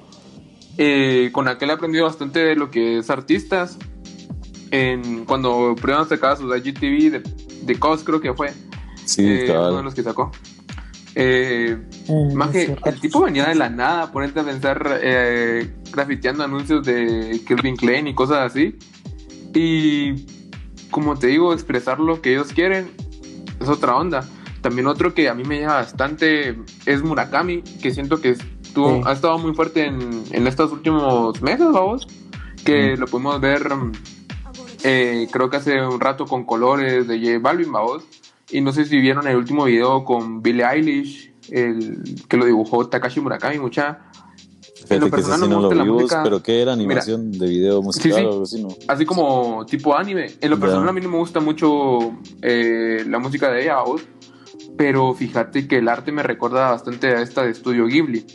eh, 0.77 1.29
con 1.31 1.47
aquel 1.47 1.69
he 1.69 1.73
aprendido 1.73 2.05
bastante 2.05 2.39
de 2.39 2.55
lo 2.55 2.71
que 2.71 2.99
es 2.99 3.09
artistas. 3.09 3.77
En, 4.71 5.25
cuando 5.25 5.75
Preo 5.79 6.03
sacaba 6.05 6.35
sus 6.35 6.53
IGTV 6.55 7.11
de, 7.11 7.23
de 7.61 7.79
COS 7.79 8.03
creo 8.03 8.19
que 8.19 8.33
fue. 8.33 8.51
Sí, 9.05 9.23
eh, 9.25 9.51
uno 9.51 9.77
de 9.77 9.83
los 9.83 9.93
que 9.93 10.03
sacó. 10.03 10.31
Eh, 11.17 11.77
más 12.33 12.49
que 12.49 12.75
el 12.83 12.99
tipo 12.99 13.21
venía 13.21 13.45
de 13.45 13.55
la 13.55 13.69
nada, 13.69 14.11
ponerte 14.11 14.41
a 14.41 14.43
pensar 14.43 14.99
eh, 15.01 15.73
grafiteando 15.91 16.43
anuncios 16.43 16.85
de 16.85 17.41
Kelvin 17.47 17.77
Klein 17.77 18.07
y 18.07 18.13
cosas 18.13 18.51
así. 18.51 18.77
Y 19.55 20.25
como 20.91 21.17
te 21.17 21.27
digo, 21.27 21.53
expresar 21.53 21.99
lo 21.99 22.21
que 22.21 22.33
ellos 22.33 22.53
quieren 22.53 22.91
es 23.59 23.69
otra 23.69 23.95
onda. 23.95 24.27
También 24.61 24.87
otro 24.87 25.13
que 25.13 25.29
a 25.29 25.33
mí 25.33 25.43
me 25.43 25.59
lleva 25.59 25.75
bastante 25.75 26.57
es 26.85 27.03
Murakami, 27.03 27.61
que 27.61 27.91
siento 27.91 28.19
que 28.19 28.31
estuvo, 28.31 29.07
ha 29.07 29.13
estado 29.13 29.37
muy 29.37 29.53
fuerte 29.53 29.85
en, 29.85 30.23
en 30.31 30.47
estos 30.47 30.71
últimos 30.71 31.41
meses, 31.41 31.67
vamos. 31.71 32.07
Que 32.63 32.97
lo 32.97 33.05
pudimos 33.05 33.39
ver, 33.39 33.67
eh, 34.83 35.27
creo 35.31 35.49
que 35.49 35.57
hace 35.57 35.85
un 35.85 35.99
rato 35.99 36.25
con 36.25 36.45
colores 36.45 37.07
de 37.07 37.19
J 37.19 37.39
Balvin, 37.39 37.71
vamos. 37.71 38.03
Y 38.51 38.61
no 38.61 38.71
sé 38.73 38.85
si 38.85 38.99
vieron 38.99 39.27
el 39.27 39.37
último 39.37 39.65
video 39.65 40.03
con 40.03 40.41
Billie 40.41 40.65
Eilish, 40.65 41.31
el 41.49 42.01
que 42.27 42.37
lo 42.37 42.45
dibujó 42.45 42.87
Takashi 42.87 43.21
Murakami, 43.21 43.59
mucha 43.59 43.99
Fíjate 44.85 45.11
que 45.11 45.21
ese 45.21 45.37
no 45.47 45.61
lo 45.61 45.69
vimos, 45.69 46.11
pero 46.23 46.41
¿qué 46.41 46.61
era? 46.61 46.73
¿Animación 46.73 47.31
de 47.31 47.47
video 47.47 47.81
musical 47.81 48.25
o 48.25 48.31
algo 48.31 48.43
así, 48.43 48.61
no? 48.61 48.69
Así 48.87 49.05
como 49.05 49.65
tipo 49.65 49.95
anime. 49.95 50.31
En 50.41 50.49
lo 50.49 50.59
personal 50.59 50.87
a 50.87 50.93
mí 50.93 51.01
no 51.01 51.09
me 51.09 51.17
gusta 51.17 51.39
mucho 51.39 51.99
eh, 52.41 53.03
la 53.07 53.19
música 53.19 53.51
de 53.51 53.63
ella, 53.63 53.77
pero 54.77 55.13
fíjate 55.13 55.67
que 55.67 55.77
el 55.77 55.87
arte 55.87 56.11
me 56.11 56.23
recuerda 56.23 56.71
bastante 56.71 57.07
a 57.07 57.21
esta 57.21 57.43
de 57.43 57.51
Estudio 57.51 57.87
Ghibli. 57.87 58.25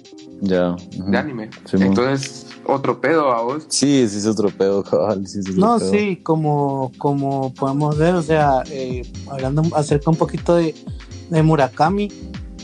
Ya. 0.41 0.75
De 0.93 1.19
anime. 1.19 1.51
Entonces, 1.73 2.47
otro 2.65 3.01
pedo 3.01 3.33
a 3.33 3.43
vos. 3.43 3.67
Sí, 3.69 4.09
sí 4.09 4.19
es 4.19 4.27
otro 4.27 4.49
pedo, 4.49 4.83
cabal. 4.91 5.25
no, 5.57 5.79
sí, 5.79 6.17
como, 6.23 6.93
como 6.99 7.53
podemos 7.55 7.99
ver, 7.99 8.15
o 8.15 8.23
sea, 8.23 8.63
eh, 8.71 9.03
hablando 9.31 9.63
acerca 9.75 10.11
un 10.11 10.17
poquito 10.17 10.55
de, 10.55 10.75
de 11.29 11.43
Murakami, 11.43 12.11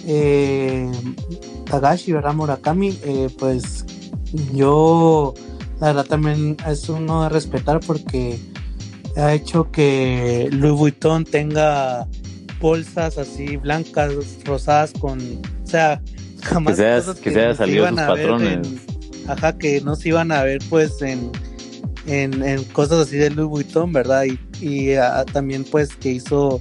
eh, 0.06 0.90
Tagashi, 1.66 2.12
¿verdad? 2.12 2.34
Murakami, 2.34 2.98
eh, 3.04 3.28
pues 3.38 3.84
yo, 4.52 5.34
la 5.80 5.88
verdad, 5.88 6.06
también 6.06 6.56
es 6.66 6.88
uno 6.88 7.24
de 7.24 7.28
respetar 7.28 7.80
porque 7.80 8.38
ha 9.16 9.32
hecho 9.34 9.70
que 9.70 10.48
Louis 10.52 10.78
Vuitton 10.78 11.24
tenga 11.24 12.06
bolsas 12.60 13.18
así 13.18 13.56
blancas, 13.56 14.12
rosadas, 14.44 14.92
con, 14.98 15.20
o 15.20 15.66
sea, 15.66 16.00
jamás 16.42 16.76
que, 16.76 16.82
cosas 16.82 17.16
que, 17.20 17.32
se 17.32 17.40
haya 17.40 17.54
salido 17.54 17.88
sus 17.88 17.96
patrones. 17.96 18.68
ajá, 19.26 19.56
que 19.58 19.80
no 19.80 19.96
se 19.96 20.08
iban 20.10 20.32
a 20.32 20.42
ver 20.42 20.60
pues 20.68 21.02
en, 21.02 21.30
en, 22.06 22.64
cosas 22.72 23.06
así 23.06 23.16
de 23.16 23.30
Louis 23.30 23.48
Vuitton, 23.48 23.92
¿verdad? 23.92 24.24
Y, 24.24 24.38
y 24.64 24.94
ah, 24.94 25.24
también 25.30 25.64
pues 25.64 25.96
que 25.96 26.12
hizo, 26.12 26.60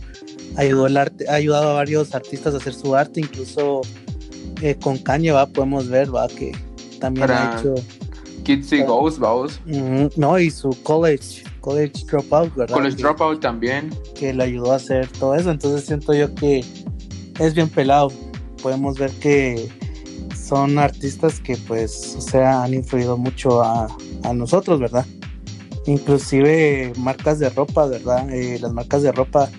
ayudó 0.55 0.87
el 0.87 0.97
arte, 0.97 1.25
ha 1.29 1.35
ayudado 1.35 1.71
a 1.71 1.73
varios 1.73 2.15
artistas 2.15 2.53
a 2.53 2.57
hacer 2.57 2.73
su 2.73 2.95
arte, 2.95 3.21
incluso 3.21 3.81
eh, 4.61 4.75
con 4.75 4.97
Kanye, 4.97 5.31
va, 5.31 5.47
podemos 5.47 5.87
ver, 5.89 6.13
va, 6.13 6.27
que 6.27 6.51
también 6.99 7.31
ha 7.31 7.57
hecho... 7.59 7.75
Kids 8.43 8.71
y 8.73 8.83
Ghost, 8.83 9.17
vamos. 9.17 9.59
no, 10.15 10.37
y 10.37 10.51
su 10.51 10.69
college, 10.83 11.43
college 11.61 12.05
dropout, 12.05 12.53
¿verdad? 12.55 12.75
College 12.75 12.95
dropout 12.97 13.41
también. 13.41 13.89
Que 14.13 14.33
le 14.33 14.43
ayudó 14.43 14.71
a 14.71 14.75
hacer 14.75 15.07
todo 15.19 15.33
eso, 15.33 15.49
entonces 15.49 15.85
siento 15.85 16.13
yo 16.13 16.33
que 16.35 16.63
es 17.39 17.53
bien 17.55 17.69
pelado. 17.69 18.11
Podemos 18.61 18.99
ver 18.99 19.09
que 19.13 19.67
son 20.35 20.77
artistas 20.77 21.39
que 21.39 21.57
pues, 21.57 22.15
o 22.17 22.21
sea, 22.21 22.63
han 22.63 22.75
influido 22.75 23.17
mucho 23.17 23.63
a, 23.63 23.87
a 24.23 24.33
nosotros, 24.33 24.79
¿verdad? 24.79 25.05
Inclusive 25.87 26.93
marcas 26.97 27.39
de 27.39 27.49
ropa, 27.49 27.87
¿verdad? 27.87 28.29
Eh, 28.29 28.59
las 28.59 28.71
marcas 28.73 29.01
de 29.01 29.11
ropa 29.11 29.49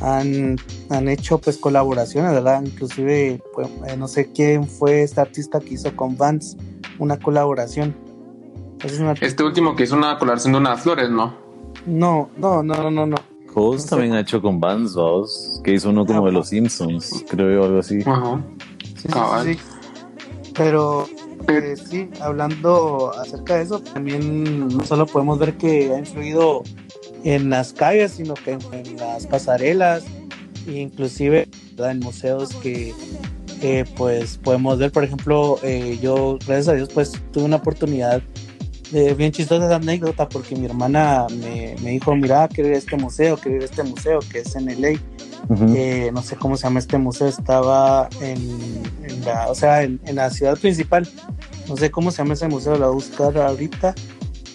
han, 0.00 0.56
han 0.90 1.08
hecho 1.08 1.38
pues 1.38 1.58
colaboraciones, 1.58 2.32
¿verdad? 2.32 2.62
Inclusive, 2.64 3.42
pues, 3.52 3.68
eh, 3.86 3.96
no 3.96 4.08
sé 4.08 4.30
quién 4.32 4.66
fue 4.68 5.02
este 5.02 5.20
artista 5.20 5.60
que 5.60 5.74
hizo 5.74 5.94
con 5.96 6.16
Vans 6.16 6.56
una 6.98 7.18
colaboración. 7.18 7.94
este 9.20 9.42
último 9.42 9.74
que 9.74 9.84
hizo 9.84 9.96
una 9.96 10.18
colaboración 10.18 10.52
de 10.52 10.58
unas 10.58 10.80
flores, 10.80 11.10
¿no? 11.10 11.34
No, 11.86 12.30
no, 12.36 12.62
no, 12.62 12.90
no, 12.90 13.06
no. 13.06 13.16
Host 13.54 13.88
también 13.88 14.12
ha 14.12 14.20
hecho 14.20 14.42
con 14.42 14.60
Vans, 14.60 14.94
vos, 14.94 15.60
que 15.64 15.72
hizo 15.72 15.88
uno 15.88 16.04
como 16.04 16.26
de 16.26 16.32
los 16.32 16.48
Simpsons, 16.48 17.24
creo 17.28 17.50
yo, 17.50 17.64
algo 17.64 17.78
así. 17.78 18.00
Ajá. 18.04 18.42
Sí, 18.96 19.08
sí, 19.44 19.58
Pero 20.54 21.06
eh, 21.48 21.74
sí, 21.76 22.10
hablando 22.20 23.12
acerca 23.18 23.56
de 23.56 23.62
eso, 23.62 23.80
también 23.80 24.68
no 24.68 24.84
solo 24.84 25.06
podemos 25.06 25.38
ver 25.38 25.54
que 25.56 25.94
ha 25.94 25.98
influido 25.98 26.64
en 27.24 27.50
las 27.50 27.72
calles, 27.72 28.12
sino 28.12 28.34
que 28.34 28.52
en, 28.52 28.96
las 28.96 29.26
pasarelas, 29.26 30.04
inclusive 30.66 31.48
en 31.78 32.00
museos 32.00 32.54
que 32.56 32.94
pues 33.96 34.38
podemos 34.38 34.78
ver, 34.78 34.92
por 34.92 35.04
ejemplo, 35.04 35.58
eh, 35.62 35.98
yo 36.00 36.38
gracias 36.46 36.68
a 36.68 36.74
Dios 36.74 36.90
pues 36.92 37.12
tuve 37.32 37.44
una 37.44 37.56
oportunidad 37.56 38.22
de, 38.92 39.14
bien 39.14 39.32
chistosa 39.32 39.66
esa 39.66 39.76
anécdota 39.76 40.28
porque 40.28 40.54
mi 40.54 40.66
hermana 40.66 41.26
me, 41.30 41.74
me 41.82 41.90
dijo, 41.90 42.14
mira, 42.14 42.46
quiero 42.48 42.68
ir 42.70 42.76
a 42.76 42.78
este 42.78 42.96
museo, 42.96 43.36
quiero 43.36 43.56
ir 43.56 43.62
a 43.62 43.66
este 43.66 43.82
museo 43.82 44.20
que 44.30 44.40
es 44.40 44.54
en 44.54 44.66
LA. 44.80 45.00
Eh, 45.74 46.10
no 46.12 46.22
sé 46.22 46.36
cómo 46.36 46.56
se 46.56 46.64
llama 46.64 46.80
este 46.80 46.98
museo, 46.98 47.28
estaba 47.28 48.08
en, 48.20 48.82
la, 49.24 49.48
o 49.48 49.54
sea, 49.54 49.82
en, 49.82 50.00
en, 50.04 50.16
la 50.16 50.30
ciudad 50.30 50.58
principal. 50.58 51.08
No 51.68 51.76
sé 51.76 51.90
cómo 51.90 52.10
se 52.10 52.18
llama 52.18 52.34
ese 52.34 52.48
museo, 52.48 52.72
lo 52.72 52.86
voy 52.86 52.88
a 52.88 52.90
buscar 52.90 53.38
ahorita 53.38 53.94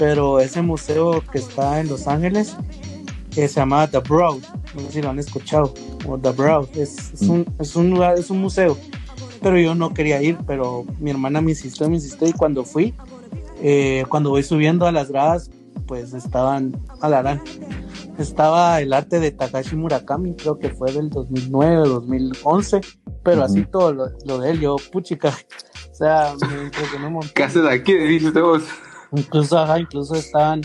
pero 0.01 0.39
ese 0.39 0.63
museo 0.63 1.23
que 1.31 1.37
está 1.37 1.79
en 1.79 1.87
Los 1.87 2.07
Ángeles 2.07 2.55
que 3.31 3.47
se 3.47 3.59
llama 3.59 3.87
The 3.87 3.99
Broad, 3.99 4.39
no 4.75 4.81
sé 4.81 4.91
si 4.91 5.01
lo 5.01 5.09
han 5.09 5.19
escuchado, 5.19 5.73
o 6.07 6.17
The 6.17 6.31
Broad, 6.31 6.67
es, 6.75 7.13
es, 7.13 7.21
un, 7.23 7.45
es 7.59 7.75
un 7.75 7.89
lugar, 7.89 8.17
es 8.17 8.29
un 8.29 8.41
museo, 8.41 8.77
pero 9.41 9.57
yo 9.57 9.73
no 9.73 9.93
quería 9.93 10.21
ir, 10.21 10.37
pero 10.45 10.85
mi 10.99 11.11
hermana 11.11 11.41
me 11.41 11.51
insistió, 11.51 11.89
me 11.89 11.95
insistió 11.95 12.27
y 12.27 12.33
cuando 12.33 12.63
fui, 12.63 12.93
eh, 13.61 14.03
cuando 14.09 14.29
voy 14.29 14.43
subiendo 14.43 14.85
a 14.85 14.91
las 14.91 15.09
gradas, 15.09 15.49
pues 15.87 16.13
estaban, 16.13 16.77
alarán, 17.01 17.41
estaba 18.17 18.81
el 18.81 18.93
arte 18.93 19.19
de 19.19 19.31
Takashi 19.31 19.75
Murakami, 19.75 20.35
creo 20.35 20.59
que 20.59 20.69
fue 20.69 20.91
del 20.91 21.09
2009, 21.09 21.87
2011, 21.87 22.81
pero 23.23 23.43
así 23.43 23.63
todo 23.63 23.93
lo, 24.25 24.39
de 24.39 24.51
él, 24.51 24.59
yo, 24.59 24.75
puchica, 24.91 25.29
o 25.91 25.95
sea, 25.95 26.33
me 26.49 26.63
impresionó 26.63 27.07
un 27.07 27.13
montón. 27.13 27.31
¿Qué 27.33 27.43
haces 27.43 27.65
aquí? 27.65 27.93
Dices 27.93 28.33
vos. 28.33 28.63
Incluso, 29.13 29.57
ajá, 29.57 29.79
incluso 29.79 30.15
estaban 30.15 30.61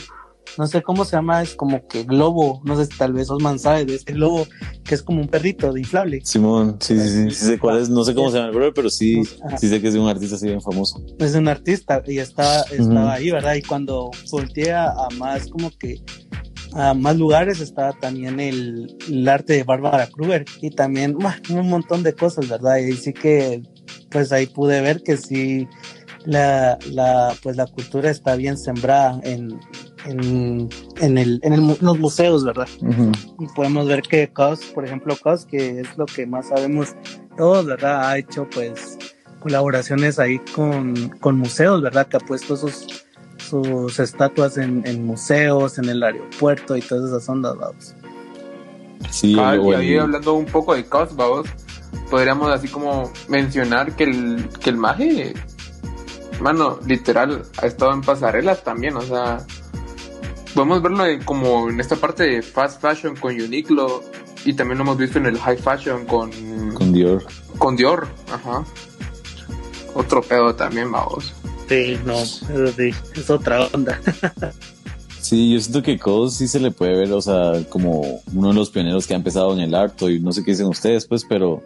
no 0.58 0.66
sé 0.66 0.82
cómo 0.82 1.04
se 1.04 1.16
llama, 1.16 1.42
es 1.42 1.54
como 1.54 1.86
que 1.86 2.04
globo, 2.04 2.62
no 2.64 2.76
sé 2.76 2.86
si 2.86 2.96
tal 2.96 3.12
vez 3.12 3.30
Osman 3.30 3.58
sabe 3.58 3.84
de 3.84 3.96
ese 3.96 4.12
globo 4.12 4.46
que 4.84 4.94
es 4.94 5.02
como 5.02 5.20
un 5.20 5.28
perrito 5.28 5.72
de 5.72 5.80
inflable. 5.80 6.20
Simón, 6.24 6.76
sí, 6.80 6.98
sí, 6.98 7.08
sí, 7.08 7.30
sí 7.30 7.46
sé 7.46 7.58
cuál 7.58 7.80
es, 7.80 7.88
no 7.88 8.04
sé 8.04 8.14
cómo 8.14 8.30
se 8.30 8.36
llama 8.36 8.48
el 8.48 8.54
brother, 8.54 8.72
pero 8.74 8.90
sí, 8.90 9.22
sí 9.58 9.68
sé 9.68 9.80
que 9.80 9.88
es 9.88 9.94
un 9.94 10.08
artista 10.08 10.36
así 10.36 10.46
bien 10.46 10.60
famoso. 10.60 11.02
Es 11.18 11.34
un 11.34 11.48
artista 11.48 12.02
y 12.06 12.18
estaba, 12.18 12.62
estaba 12.62 13.14
ahí, 13.14 13.30
¿verdad? 13.30 13.54
Y 13.54 13.62
cuando 13.62 14.10
volteé 14.30 14.72
a, 14.72 14.94
más 15.18 15.48
como 15.48 15.70
que 15.70 16.00
a 16.74 16.94
más 16.94 17.16
lugares 17.16 17.60
estaba 17.60 17.92
también 17.92 18.40
el, 18.40 18.96
el 19.08 19.28
arte 19.28 19.54
de 19.54 19.64
Bárbara 19.64 20.06
Kruger 20.08 20.44
y 20.60 20.70
también 20.70 21.16
un 21.50 21.68
montón 21.68 22.02
de 22.02 22.12
cosas, 22.12 22.48
¿verdad? 22.48 22.76
Y 22.78 22.92
sí 22.94 23.12
que 23.12 23.62
pues 24.10 24.32
ahí 24.32 24.46
pude 24.46 24.80
ver 24.80 25.02
que 25.02 25.16
sí 25.16 25.66
la, 26.24 26.78
la 26.90 27.34
pues 27.42 27.56
la 27.56 27.66
cultura 27.66 28.10
está 28.10 28.36
bien 28.36 28.58
sembrada 28.58 29.20
en, 29.22 29.58
en, 30.06 30.68
en, 31.00 31.18
el, 31.18 31.40
en 31.42 31.76
los 31.80 31.98
museos, 31.98 32.44
¿verdad? 32.44 32.68
Y 33.38 33.46
podemos 33.54 33.86
ver 33.86 34.02
que 34.02 34.28
Cos, 34.28 34.64
por 34.66 34.84
ejemplo, 34.84 35.16
Cos, 35.20 35.46
que 35.46 35.80
es 35.80 35.98
lo 35.98 36.06
que 36.06 36.26
más 36.26 36.48
sabemos 36.48 36.94
todos, 37.36 37.66
¿verdad? 37.66 38.08
Ha 38.08 38.18
hecho 38.18 38.48
pues 38.52 38.98
colaboraciones 39.40 40.18
ahí 40.18 40.38
con, 40.54 41.10
con 41.20 41.38
museos, 41.38 41.82
¿verdad? 41.82 42.06
Que 42.06 42.16
ha 42.16 42.20
puesto 42.20 42.56
sus, 42.56 43.04
sus 43.36 43.98
estatuas 43.98 44.56
en, 44.58 44.86
en 44.86 45.04
museos, 45.04 45.78
en 45.78 45.88
el 45.88 46.02
aeropuerto 46.02 46.76
y 46.76 46.80
todas 46.80 47.10
esas 47.10 47.28
ondas, 47.28 47.56
vamos. 47.56 47.94
Sí, 49.10 49.36
ah, 49.38 49.56
y 49.56 49.74
ahí 49.74 49.96
hablando 49.96 50.34
un 50.34 50.46
poco 50.46 50.74
de 50.74 50.84
Cos, 50.84 51.14
vamos, 51.14 51.46
podríamos 52.10 52.50
así 52.50 52.68
como 52.68 53.12
mencionar 53.28 53.94
que 53.94 54.04
el, 54.04 54.48
que 54.60 54.70
el 54.70 54.76
maje, 54.76 55.34
mano, 56.40 56.78
literal, 56.86 57.42
ha 57.62 57.66
estado 57.66 57.92
en 57.92 58.00
pasarelas 58.00 58.64
también, 58.64 58.96
o 58.96 59.02
sea, 59.02 59.46
podemos 60.56 60.80
verlo 60.80 61.04
como 61.26 61.68
en 61.68 61.78
esta 61.78 61.96
parte 61.96 62.24
de 62.24 62.42
fast 62.42 62.80
fashion 62.80 63.14
con 63.14 63.38
Uniqlo 63.38 64.02
y 64.46 64.54
también 64.54 64.78
lo 64.78 64.84
hemos 64.84 64.96
visto 64.96 65.18
en 65.18 65.26
el 65.26 65.38
high 65.38 65.58
fashion 65.58 66.06
con 66.06 66.30
con 66.72 66.92
Dior. 66.94 67.24
Con 67.58 67.76
Dior, 67.76 68.08
ajá. 68.32 68.64
Otro 69.94 70.22
pedo 70.22 70.54
también, 70.54 70.90
vamos. 70.90 71.34
Sí, 71.68 71.98
no, 72.06 72.14
eso 72.14 72.72
sí, 72.74 72.90
es 73.14 73.28
otra 73.28 73.66
onda. 73.66 74.00
sí, 75.20 75.52
yo 75.52 75.60
siento 75.60 75.82
que 75.82 75.98
Cos 75.98 76.34
sí 76.34 76.48
se 76.48 76.58
le 76.58 76.70
puede 76.70 76.96
ver, 76.96 77.12
o 77.12 77.20
sea, 77.20 77.62
como 77.68 78.22
uno 78.34 78.48
de 78.48 78.54
los 78.54 78.70
pioneros 78.70 79.06
que 79.06 79.12
ha 79.12 79.16
empezado 79.16 79.52
en 79.52 79.60
el 79.60 79.74
arte 79.74 80.10
y 80.10 80.20
no 80.20 80.32
sé 80.32 80.42
qué 80.42 80.52
dicen 80.52 80.68
ustedes, 80.68 81.06
pues, 81.06 81.24
pero 81.28 81.62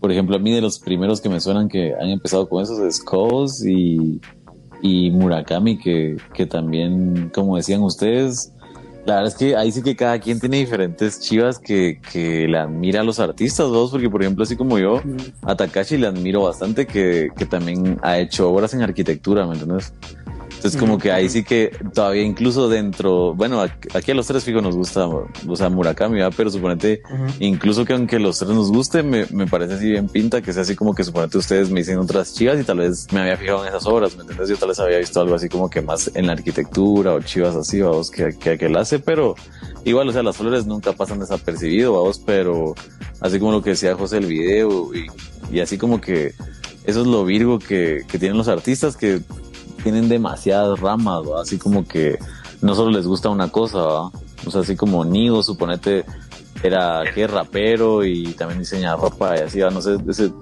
por 0.00 0.12
ejemplo, 0.12 0.36
a 0.36 0.38
mí 0.38 0.54
de 0.54 0.60
los 0.60 0.78
primeros 0.78 1.20
que 1.20 1.28
me 1.28 1.40
suenan 1.40 1.68
que 1.68 1.94
han 1.94 2.10
empezado 2.10 2.48
con 2.48 2.62
esos 2.62 2.78
es 2.78 3.02
Cos 3.02 3.64
y 3.64 4.20
y 4.82 5.10
Murakami, 5.10 5.78
que, 5.78 6.16
que 6.34 6.44
también, 6.44 7.30
como 7.32 7.56
decían 7.56 7.82
ustedes, 7.82 8.52
la 9.06 9.16
verdad 9.16 9.32
es 9.32 9.34
que 9.34 9.56
ahí 9.56 9.72
sí 9.72 9.82
que 9.82 9.96
cada 9.96 10.18
quien 10.20 10.38
tiene 10.38 10.58
diferentes 10.58 11.20
chivas 11.20 11.58
que, 11.58 12.00
que 12.12 12.46
le 12.46 12.58
admira 12.58 13.00
a 13.00 13.04
los 13.04 13.18
artistas, 13.18 13.68
dos, 13.68 13.90
porque 13.90 14.08
por 14.08 14.22
ejemplo, 14.22 14.44
así 14.44 14.56
como 14.56 14.78
yo, 14.78 15.00
a 15.42 15.56
Takashi 15.56 15.98
le 15.98 16.06
admiro 16.06 16.42
bastante 16.42 16.86
que, 16.86 17.30
que 17.36 17.46
también 17.46 17.98
ha 18.02 18.18
hecho 18.18 18.50
obras 18.50 18.74
en 18.74 18.82
arquitectura, 18.82 19.46
¿me 19.46 19.54
entiendes? 19.54 19.92
Entonces, 20.62 20.80
como 20.80 20.96
que 20.96 21.10
ahí 21.10 21.28
sí 21.28 21.42
que 21.42 21.76
todavía 21.92 22.22
incluso 22.22 22.68
dentro, 22.68 23.34
bueno, 23.34 23.60
aquí 23.62 24.12
a 24.12 24.14
los 24.14 24.28
tres 24.28 24.44
fijos 24.44 24.62
nos 24.62 24.76
gusta, 24.76 25.08
o 25.08 25.56
sea, 25.56 25.68
Murakami, 25.68 26.20
pero 26.36 26.50
suponete, 26.50 27.02
incluso 27.40 27.84
que 27.84 27.94
aunque 27.94 28.20
los 28.20 28.38
tres 28.38 28.52
nos 28.52 28.70
guste, 28.70 29.02
me, 29.02 29.26
me, 29.32 29.48
parece 29.48 29.74
así 29.74 29.90
bien 29.90 30.06
pinta, 30.06 30.40
que 30.40 30.52
sea 30.52 30.62
así 30.62 30.76
como 30.76 30.94
que 30.94 31.02
suponete 31.02 31.36
ustedes 31.36 31.68
me 31.68 31.80
dicen 31.80 31.98
otras 31.98 32.34
chivas 32.34 32.60
y 32.60 32.62
tal 32.62 32.78
vez 32.78 33.08
me 33.12 33.22
había 33.22 33.36
fijado 33.36 33.62
en 33.62 33.70
esas 33.70 33.84
obras, 33.86 34.14
¿me 34.14 34.20
entiendes? 34.20 34.50
Yo 34.50 34.56
tal 34.56 34.68
vez 34.68 34.78
había 34.78 34.98
visto 34.98 35.20
algo 35.20 35.34
así 35.34 35.48
como 35.48 35.68
que 35.68 35.82
más 35.82 36.12
en 36.14 36.28
la 36.28 36.34
arquitectura 36.34 37.14
o 37.14 37.20
chivas 37.20 37.56
así, 37.56 37.80
vamos, 37.80 38.12
que, 38.12 38.38
que, 38.38 38.56
que 38.56 38.66
él 38.66 38.76
hace, 38.76 39.00
pero 39.00 39.34
igual, 39.84 40.10
o 40.10 40.12
sea, 40.12 40.22
las 40.22 40.36
flores 40.36 40.64
nunca 40.64 40.92
pasan 40.92 41.18
desapercibido, 41.18 41.94
vamos, 41.94 42.22
pero 42.24 42.76
así 43.20 43.40
como 43.40 43.50
lo 43.50 43.62
que 43.62 43.70
decía 43.70 43.96
José 43.96 44.18
el 44.18 44.26
video 44.26 44.94
y, 44.94 45.08
y 45.50 45.58
así 45.58 45.76
como 45.76 46.00
que 46.00 46.34
eso 46.84 47.00
es 47.00 47.06
lo 47.08 47.24
virgo 47.24 47.58
que, 47.58 48.04
que 48.06 48.20
tienen 48.20 48.38
los 48.38 48.46
artistas 48.46 48.96
que 48.96 49.22
tienen 49.82 50.08
demasiadas 50.08 50.80
ramas, 50.80 51.22
así 51.40 51.58
como 51.58 51.86
que 51.86 52.18
no 52.60 52.74
solo 52.74 52.90
les 52.90 53.06
gusta 53.06 53.28
una 53.28 53.48
cosa, 53.48 53.80
o 53.80 54.50
sea, 54.50 54.60
así 54.60 54.76
como 54.76 55.04
Nigo, 55.04 55.42
suponete, 55.42 56.04
era 56.62 57.02
que 57.12 57.26
rapero 57.26 58.04
y 58.04 58.34
también 58.34 58.60
diseña 58.60 58.94
ropa 58.96 59.36
y 59.36 59.40
así, 59.40 59.58
no 59.58 59.82
sé, 59.82 59.96
ese, 60.08 60.32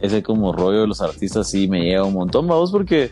ese 0.00 0.22
como 0.22 0.52
rollo 0.52 0.82
de 0.82 0.86
los 0.86 1.00
artistas 1.00 1.48
sí 1.48 1.66
me 1.68 1.80
llega 1.80 2.04
un 2.04 2.14
montón, 2.14 2.46
vamos, 2.46 2.70
porque 2.70 3.10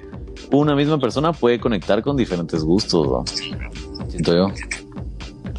una 0.51 0.75
misma 0.75 0.99
persona 0.99 1.33
puede 1.33 1.59
conectar 1.59 2.03
con 2.03 2.17
diferentes 2.17 2.63
gustos, 2.63 3.07
¿va? 3.09 3.25
siento 4.09 4.35
yo. 4.35 4.49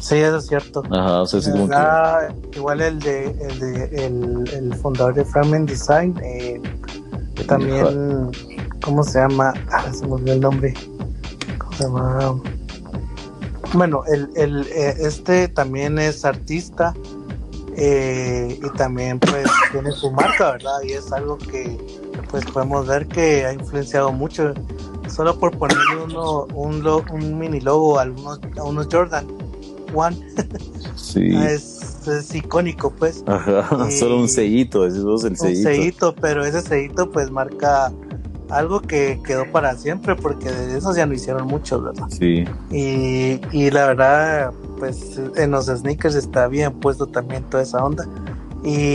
Sí, 0.00 0.14
eso 0.14 0.36
es 0.36 0.46
cierto. 0.46 0.84
Ajá, 0.90 1.22
o 1.22 1.26
sea, 1.26 1.40
así 1.40 1.50
como 1.50 1.68
que... 1.68 2.56
Igual 2.56 2.80
el 2.80 3.00
de, 3.00 3.24
el 3.26 3.58
de 3.58 4.06
el, 4.06 4.48
el 4.54 4.74
fundador 4.76 5.12
de 5.14 5.24
Fragment 5.24 5.68
Design, 5.68 6.14
eh, 6.22 6.60
también 7.48 8.30
¿Cómo 8.82 9.02
se 9.02 9.18
llama? 9.18 9.54
Ah, 9.70 9.92
se 9.92 10.06
me 10.06 10.14
olvidó 10.14 10.32
el 10.34 10.40
nombre. 10.40 10.74
¿Cómo 11.58 11.72
se 11.72 11.84
llama? 11.84 12.40
Bueno, 13.74 14.02
el, 14.06 14.30
el, 14.36 14.66
eh, 14.68 14.94
este 15.00 15.48
también 15.48 15.98
es 15.98 16.24
artista 16.24 16.94
eh, 17.76 18.58
y 18.62 18.76
también 18.76 19.18
pues 19.18 19.46
tiene 19.72 19.92
su 19.92 20.10
marca, 20.10 20.52
¿verdad? 20.52 20.80
Y 20.84 20.92
es 20.92 21.12
algo 21.12 21.38
que 21.38 21.76
pues 22.30 22.44
podemos 22.46 22.86
ver 22.86 23.06
que 23.06 23.44
ha 23.46 23.52
influenciado 23.52 24.12
mucho. 24.12 24.54
Solo 25.08 25.38
por 25.38 25.56
ponerle 25.56 25.96
uno, 26.04 26.44
un, 26.54 26.86
un 26.86 27.38
mini 27.38 27.60
logo 27.60 27.98
a, 27.98 28.02
algunos, 28.02 28.40
a 28.58 28.62
unos 28.64 28.88
Jordan 28.90 29.26
One. 29.94 30.16
Sí. 30.96 31.30
es, 31.46 32.06
es, 32.06 32.34
icónico, 32.34 32.90
pues. 32.90 33.22
Ajá, 33.26 33.90
solo 33.98 34.18
un 34.18 34.28
sellito, 34.28 34.86
es 34.86 34.94
el 34.94 35.36
sellito. 35.36 35.68
Un 35.68 35.74
sellito, 35.74 36.14
pero 36.14 36.44
ese 36.44 36.60
sellito 36.60 37.10
pues 37.10 37.30
marca 37.30 37.92
algo 38.50 38.80
que 38.80 39.20
quedó 39.24 39.50
para 39.50 39.74
siempre 39.76 40.14
porque 40.14 40.50
de 40.50 40.78
esos 40.78 40.96
ya 40.96 41.06
no 41.06 41.14
hicieron 41.14 41.46
muchos, 41.46 41.82
¿verdad? 41.82 42.08
Sí. 42.10 42.44
Y, 42.70 43.40
y 43.52 43.70
la 43.70 43.86
verdad, 43.86 44.52
pues 44.78 45.20
en 45.36 45.50
los 45.50 45.66
sneakers 45.66 46.14
está 46.14 46.48
bien 46.48 46.72
puesto 46.80 47.06
también 47.06 47.44
toda 47.44 47.62
esa 47.62 47.84
onda. 47.84 48.06
Y 48.64 48.94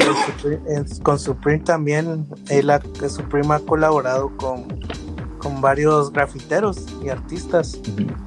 con 1.04 1.18
Supreme 1.20 1.64
también, 1.64 2.28
él 2.50 2.70
ha, 2.70 2.82
Supreme 3.08 3.54
ha 3.54 3.60
colaborado 3.60 4.36
con, 4.38 4.66
con 5.38 5.62
varios 5.62 6.12
grafiteros 6.12 6.86
y 7.04 7.10
artistas. 7.10 7.80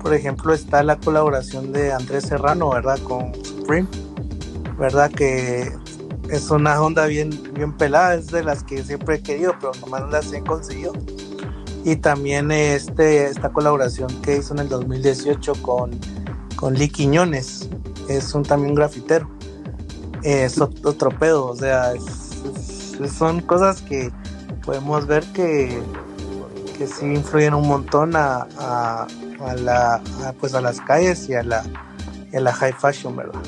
Por 0.03 0.15
ejemplo, 0.15 0.55
está 0.55 0.83
la 0.83 0.97
colaboración 0.97 1.73
de 1.73 1.93
Andrés 1.93 2.25
Serrano, 2.25 2.71
¿verdad? 2.71 2.99
Con 3.01 3.35
Supreme, 3.45 3.87
¿verdad? 4.79 5.11
Que 5.11 5.73
es 6.31 6.51
una 6.51 6.81
onda 6.81 7.07
bien, 7.07 7.31
bien 7.55 7.73
pelada, 7.77 8.15
es 8.15 8.29
de 8.29 8.43
las 8.43 8.65
que 8.65 8.83
siempre 8.83 9.17
he 9.17 9.23
querido, 9.23 9.55
pero 9.61 9.73
nomás 9.81 10.03
no 10.03 10.09
las 10.09 10.33
he 10.33 10.43
conseguido. 10.43 10.93
Y 11.85 11.97
también 11.97 12.51
este, 12.51 13.27
esta 13.27 13.53
colaboración 13.53 14.09
que 14.23 14.39
hizo 14.39 14.55
en 14.55 14.61
el 14.61 14.69
2018 14.69 15.53
con, 15.63 15.91
con 16.57 16.75
Lee 16.75 16.89
Quiñones, 16.89 17.69
es 18.09 18.35
un 18.35 18.43
también 18.43 18.75
grafitero. 18.75 19.31
Es 20.23 20.61
otro 20.61 21.11
pedo, 21.11 21.47
o 21.47 21.57
sea, 21.57 21.93
son 23.17 23.41
cosas 23.41 23.83
que 23.83 24.11
podemos 24.65 25.07
ver 25.07 25.25
que, 25.33 25.81
que 26.77 26.87
sí 26.89 27.07
influyen 27.07 27.55
un 27.55 27.69
montón 27.69 28.17
a, 28.17 28.49
a, 28.59 29.07
la, 29.57 30.03
pues 30.41 30.55
a 30.55 30.61
las 30.61 30.81
calles 30.81 31.29
y 31.29 31.35
a 31.35 31.45
la, 31.45 31.63
a 32.35 32.41
la 32.41 32.53
high 32.53 32.73
fashion, 32.73 33.15
¿verdad? 33.15 33.41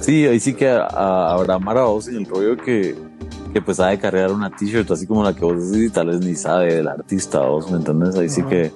Sí, 0.00 0.26
ahí 0.26 0.38
sí 0.38 0.54
que 0.54 0.68
habrá 0.68 1.58
Mara 1.58 1.84
vos 1.84 2.08
en 2.08 2.16
el 2.16 2.26
rollo 2.26 2.56
que, 2.56 2.94
que 3.52 3.60
pues 3.60 3.78
sabe 3.78 3.98
cargar 3.98 4.32
una 4.32 4.54
t-shirt 4.54 4.90
así 4.90 5.06
como 5.06 5.24
la 5.24 5.34
que 5.34 5.44
vos 5.44 5.70
decís 5.70 5.88
y 5.88 5.90
tal 5.90 6.08
vez 6.08 6.20
ni 6.20 6.34
sabe 6.34 6.74
del 6.74 6.88
artista, 6.88 7.40
vos, 7.40 7.70
¿me 7.70 7.78
entiendes? 7.78 8.16
Ahí 8.16 8.28
sí 8.28 8.42
que, 8.42 8.70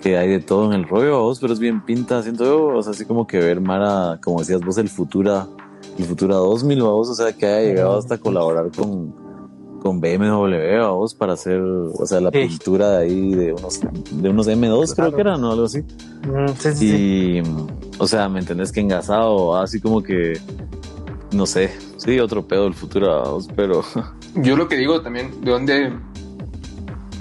que 0.00 0.16
hay 0.16 0.28
de 0.28 0.40
todo 0.40 0.66
en 0.66 0.72
el 0.72 0.88
rollo, 0.88 1.20
vos, 1.20 1.38
pero 1.40 1.52
es 1.52 1.58
bien 1.58 1.84
pinta, 1.84 2.22
siento 2.22 2.44
yo, 2.44 2.66
o 2.78 2.82
sea, 2.82 2.92
así 2.92 3.04
como 3.04 3.26
que 3.26 3.38
ver 3.38 3.60
Mara, 3.60 4.18
como 4.22 4.38
decías 4.38 4.60
vos, 4.60 4.78
el 4.78 4.88
Futura, 4.88 5.46
el 5.98 6.04
Futura 6.04 6.36
2000, 6.36 6.82
vos, 6.82 7.08
o 7.08 7.14
sea, 7.14 7.32
que 7.32 7.46
haya 7.46 7.68
llegado 7.68 7.98
hasta 7.98 8.16
colaborar 8.16 8.70
con, 8.74 9.27
con 9.82 10.00
BMW, 10.00 10.78
vos, 10.90 11.14
para 11.14 11.34
hacer, 11.34 11.60
o 11.60 12.06
sea, 12.06 12.20
la 12.20 12.30
pintura 12.30 12.90
de 12.90 13.04
ahí 13.04 13.34
de 13.34 13.52
unos, 13.52 13.80
de 14.10 14.28
unos 14.28 14.48
M2, 14.48 14.94
creo 14.94 15.14
que 15.14 15.20
eran, 15.20 15.40
¿no? 15.40 15.52
Algo 15.52 15.64
así. 15.64 15.80
Mm, 15.80 16.48
sí, 16.58 16.72
sí, 16.74 16.86
y, 16.86 17.42
o 17.98 18.06
sea, 18.06 18.28
¿me 18.28 18.40
entendés? 18.40 18.72
Que 18.72 18.80
engasado, 18.80 19.56
así 19.56 19.80
como 19.80 20.02
que, 20.02 20.38
no 21.32 21.46
sé, 21.46 21.72
sí, 21.96 22.18
otro 22.18 22.46
pedo 22.46 22.64
del 22.64 22.74
futuro, 22.74 23.38
pero... 23.54 23.82
Yo 24.34 24.56
lo 24.56 24.68
que 24.68 24.76
digo 24.76 25.00
también, 25.00 25.42
¿de 25.42 25.50
dónde, 25.50 25.92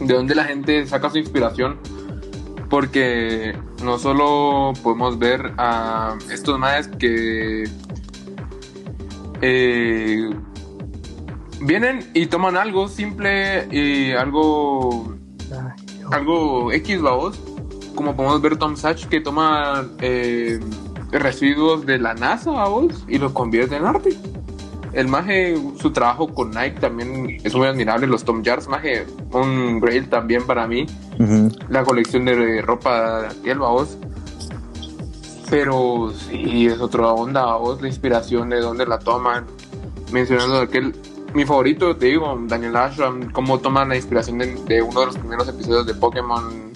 de 0.02 0.14
dónde 0.14 0.36
la 0.36 0.44
gente 0.46 0.86
saca 0.86 1.10
su 1.10 1.18
inspiración? 1.18 1.78
Porque 2.70 3.56
no 3.84 3.98
solo 3.98 4.74
podemos 4.84 5.18
ver 5.18 5.54
a 5.58 6.18
estos 6.30 6.60
maes 6.60 6.90
que 6.90 7.64
eh, 9.42 10.30
vienen 11.62 12.10
y 12.14 12.28
toman 12.28 12.58
algo 12.58 12.88
simple 12.88 13.68
y 13.72 14.12
algo, 14.12 15.16
algo 16.12 16.72
X, 16.72 17.02
vamos 17.02 17.40
como 17.98 18.16
podemos 18.16 18.42
ver 18.42 18.56
Tom 18.58 18.78
Sachs 18.78 19.08
que 19.08 19.20
toma 19.20 19.86
eh, 20.00 20.60
residuos 21.12 21.86
de 21.86 21.98
la 21.98 22.14
NASA 22.14 22.52
vos, 22.52 23.04
y 23.10 23.18
los 23.18 23.34
convierte 23.34 23.76
en 23.76 23.86
arte. 23.86 24.18
El 24.94 25.10
maje, 25.10 25.58
su 25.80 25.92
trabajo 25.92 26.34
con 26.34 26.52
Nike 26.52 26.80
también 26.80 27.38
es 27.44 27.54
muy 27.54 27.68
admirable. 27.68 28.08
Los 28.08 28.24
Tom 28.24 28.44
Jars, 28.44 28.68
maje, 28.68 29.06
un 29.32 29.80
grail 29.80 30.08
también 30.10 30.46
para 30.48 30.66
mí. 30.66 30.88
La 31.70 31.84
colección 31.84 32.26
de 32.26 32.62
ropa 32.62 33.22
de 33.22 33.28
aquel, 33.28 33.60
vos. 33.60 33.98
Pero 35.50 36.12
sí, 36.12 36.68
es 36.68 36.80
otra 36.80 37.08
onda, 37.10 37.56
vos, 37.56 37.82
la 37.82 37.88
inspiración 37.88 38.50
de 38.50 38.60
dónde 38.60 38.86
la 38.86 38.98
toman. 38.98 39.46
Mencionando 40.12 40.60
aquel, 40.60 40.96
mi 41.38 41.46
favorito, 41.46 41.96
te 41.96 42.08
digo, 42.08 42.36
Daniel 42.48 42.76
Ashram, 42.76 43.32
cómo 43.32 43.60
toma 43.60 43.86
la 43.86 43.96
inspiración 43.96 44.40
de, 44.40 44.82
uno 44.82 45.02
de 45.02 45.06
los 45.06 45.18
primeros 45.20 45.48
episodios 45.48 45.86
de 45.86 45.94
Pokémon 45.94 46.74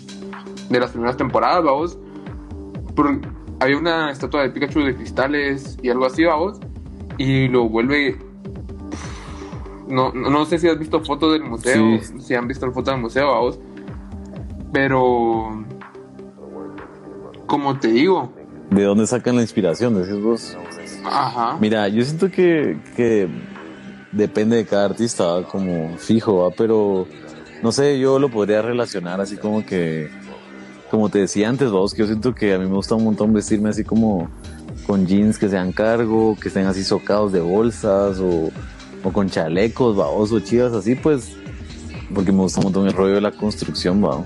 de 0.69 0.80
las 0.80 0.91
primeras 0.91 1.17
temporadas, 1.17 1.63
vamos. 1.63 1.97
había 3.60 3.78
una 3.78 4.12
estatua 4.12 4.43
de 4.43 4.52
Pikachu 4.52 4.82
de 4.82 4.95
cristales 4.95 5.80
y 5.82 5.89
algo 5.89 6.06
así, 6.06 6.26
vamos. 6.26 6.60
Y 7.17 7.47
lo 7.47 7.67
vuelve. 7.69 8.19
No, 9.88 10.13
no 10.13 10.45
sé 10.45 10.60
si 10.60 10.67
has 10.67 10.78
visto 10.78 11.04
fotos 11.04 11.34
del 11.34 11.43
museo, 11.43 12.00
si 12.19 12.36
han 12.36 12.47
visto 12.47 12.67
la 12.67 12.71
foto 12.71 12.91
del 12.91 13.02
museo, 13.02 13.30
vamos. 13.32 13.60
Pero. 14.71 15.65
Como 17.47 17.80
te 17.80 17.88
digo, 17.88 18.32
¿De 18.69 18.84
dónde 18.84 19.06
sacan 19.06 19.36
la 19.36 19.41
inspiración? 19.41 19.95
Decís 19.95 20.21
vos. 20.21 20.58
Ajá. 21.04 21.58
Mira, 21.60 21.89
yo 21.89 22.04
siento 22.06 22.32
que, 22.32 22.80
que 22.95 23.28
depende 24.12 24.58
de 24.58 24.65
cada 24.65 24.86
artista, 24.86 25.43
como 25.50 25.97
fijo, 25.97 26.38
¿va? 26.38 26.52
pero 26.52 27.08
no 27.62 27.71
sé, 27.71 28.00
yo 28.00 28.19
lo 28.19 28.30
podría 28.30 28.62
relacionar 28.62 29.21
así 29.21 29.38
como 29.38 29.65
que, 29.65 30.10
como 30.89 31.10
te 31.10 31.19
decía 31.19 31.47
antes, 31.47 31.71
vos, 31.71 31.93
que 31.93 32.00
yo 32.00 32.08
siento 32.08 32.34
que 32.34 32.54
a 32.54 32.58
mí 32.58 32.65
me 32.65 32.76
gusta 32.76 32.95
un 32.95 33.04
montón 33.04 33.34
vestirme 33.34 33.69
así 33.69 33.84
como 33.84 34.30
con 34.88 35.06
jeans 35.06 35.38
que 35.38 35.47
sean 35.47 35.71
cargo, 35.71 36.36
que 36.41 36.47
estén 36.47 36.65
así 36.65 36.84
socados 36.84 37.32
de 37.32 37.39
bolsas 37.39 38.19
o, 38.19 38.50
o 39.04 39.12
con 39.12 39.30
chalecos, 39.30 39.95
vos, 39.95 40.32
o 40.32 40.39
chivas 40.39 40.74
así, 40.74 40.95
pues, 40.95 41.36
porque 42.13 42.32
me 42.32 42.39
gusta 42.39 42.60
un 42.60 42.65
montón 42.65 42.88
el 42.88 42.93
rollo 42.93 43.15
de 43.15 43.21
la 43.21 43.32
construcción, 43.32 44.04
va. 44.04 44.24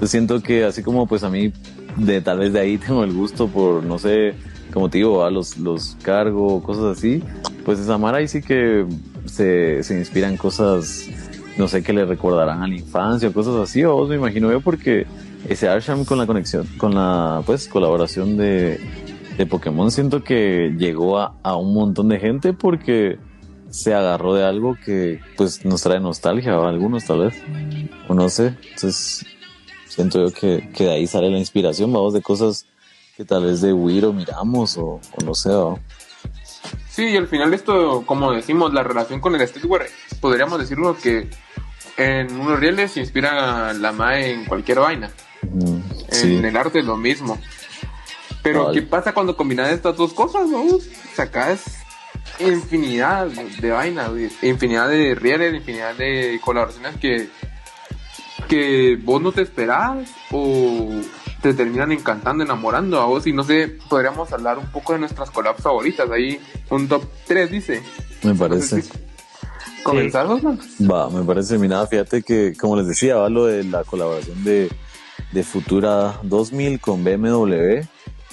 Yo 0.00 0.06
siento 0.06 0.42
que 0.42 0.64
así 0.64 0.82
como 0.82 1.06
pues 1.06 1.22
a 1.22 1.30
mí 1.30 1.52
de 1.96 2.20
tal 2.20 2.38
vez 2.40 2.52
de 2.52 2.60
ahí 2.60 2.78
tengo 2.86 3.04
el 3.04 3.12
gusto 3.12 3.48
por, 3.48 3.84
no 3.84 3.98
sé, 3.98 4.34
como 4.72 4.88
te 4.88 4.98
digo, 4.98 5.24
a 5.24 5.30
los, 5.30 5.58
los 5.58 5.96
cargo, 6.02 6.62
cosas 6.62 6.96
así, 6.96 7.22
pues 7.64 7.78
esa 7.78 7.98
Mara 7.98 8.18
ahí 8.18 8.28
sí 8.28 8.40
que 8.40 8.86
se, 9.32 9.82
inspiran 9.90 10.36
cosas, 10.36 11.08
no 11.56 11.68
sé, 11.68 11.82
que 11.82 11.92
le 11.92 12.04
recordarán 12.04 12.62
a 12.62 12.68
la 12.68 12.74
infancia, 12.74 13.32
cosas 13.32 13.56
así, 13.56 13.84
o 13.84 14.06
me 14.06 14.16
imagino 14.16 14.50
yo, 14.50 14.60
porque 14.60 15.06
ese 15.48 15.68
Arsham 15.68 16.04
con 16.04 16.18
la 16.18 16.26
conexión, 16.26 16.66
con 16.78 16.94
la, 16.94 17.42
pues, 17.46 17.68
colaboración 17.68 18.36
de, 18.36 18.78
de 19.36 19.46
Pokémon, 19.46 19.90
siento 19.90 20.22
que 20.22 20.74
llegó 20.76 21.18
a, 21.18 21.34
a 21.42 21.56
un 21.56 21.74
montón 21.74 22.08
de 22.08 22.20
gente 22.20 22.52
porque 22.52 23.18
se 23.70 23.94
agarró 23.94 24.34
de 24.34 24.44
algo 24.44 24.76
que, 24.84 25.20
pues, 25.36 25.64
nos 25.64 25.82
trae 25.82 25.98
nostalgia, 25.98 26.54
a 26.54 26.68
algunos 26.68 27.04
tal 27.04 27.20
vez, 27.20 27.34
o 28.08 28.14
no 28.14 28.28
sé, 28.28 28.54
entonces 28.74 29.24
siento 29.88 30.26
yo 30.26 30.32
que, 30.32 30.70
que, 30.74 30.84
de 30.84 30.90
ahí 30.90 31.06
sale 31.06 31.30
la 31.30 31.38
inspiración, 31.38 31.92
vamos, 31.92 32.12
de 32.12 32.20
cosas 32.20 32.66
que 33.16 33.24
tal 33.24 33.44
vez 33.44 33.60
de 33.60 33.72
Wiro 33.72 34.12
miramos 34.12 34.76
o, 34.78 35.00
no 35.24 35.34
sé, 35.34 35.50
Sí, 36.92 37.06
y 37.06 37.16
al 37.16 37.26
final 37.26 37.54
esto, 37.54 38.04
como 38.04 38.32
decimos, 38.32 38.74
la 38.74 38.82
relación 38.82 39.18
con 39.18 39.34
el 39.34 39.48
streetwear, 39.48 39.86
podríamos 40.20 40.58
decirlo 40.58 40.94
que 40.94 41.26
en 41.96 42.38
unos 42.38 42.60
rieles 42.60 42.92
se 42.92 43.00
inspira 43.00 43.72
la 43.72 43.92
MAE 43.92 44.32
en 44.32 44.44
cualquier 44.44 44.80
vaina. 44.80 45.10
Mm, 45.40 45.80
en 46.12 46.44
el 46.44 46.54
arte 46.54 46.80
es 46.80 46.84
lo 46.84 46.98
mismo. 46.98 47.38
Pero 48.42 48.72
¿qué 48.72 48.82
pasa 48.82 49.14
cuando 49.14 49.38
combinas 49.38 49.70
estas 49.70 49.96
dos 49.96 50.12
cosas, 50.12 50.50
no? 50.50 50.62
Sacas 51.14 51.78
infinidad 52.38 53.26
de 53.26 53.70
vainas, 53.70 54.10
infinidad 54.42 54.86
de 54.90 55.14
rieles, 55.14 55.54
infinidad 55.54 55.94
de 55.94 56.38
colaboraciones 56.44 56.96
que 56.98 57.30
que 58.52 58.98
vos 59.02 59.22
no 59.22 59.32
te 59.32 59.40
esperás 59.40 60.10
o 60.30 60.86
te 61.40 61.54
terminan 61.54 61.90
encantando, 61.90 62.44
enamorando 62.44 63.00
a 63.00 63.06
vos 63.06 63.26
y 63.26 63.32
no 63.32 63.44
sé, 63.44 63.78
podríamos 63.88 64.30
hablar 64.30 64.58
un 64.58 64.66
poco 64.66 64.92
de 64.92 64.98
nuestras 64.98 65.30
collabs 65.30 65.62
favoritas, 65.62 66.10
ahí 66.10 66.38
un 66.68 66.86
top 66.86 67.02
3 67.26 67.50
dice. 67.50 67.82
Me 68.22 68.34
parece. 68.34 68.84
¿Comenzamos? 69.82 70.42
Va, 70.82 71.08
me 71.08 71.24
parece, 71.24 71.56
mira, 71.56 71.86
fíjate 71.86 72.22
que 72.22 72.52
como 72.54 72.76
les 72.76 72.88
decía, 72.88 73.16
va 73.16 73.30
lo 73.30 73.46
de 73.46 73.64
la 73.64 73.84
colaboración 73.84 74.44
de, 74.44 74.70
de 75.32 75.42
Futura 75.44 76.20
2000 76.22 76.78
con 76.78 77.02
BMW, 77.02 77.80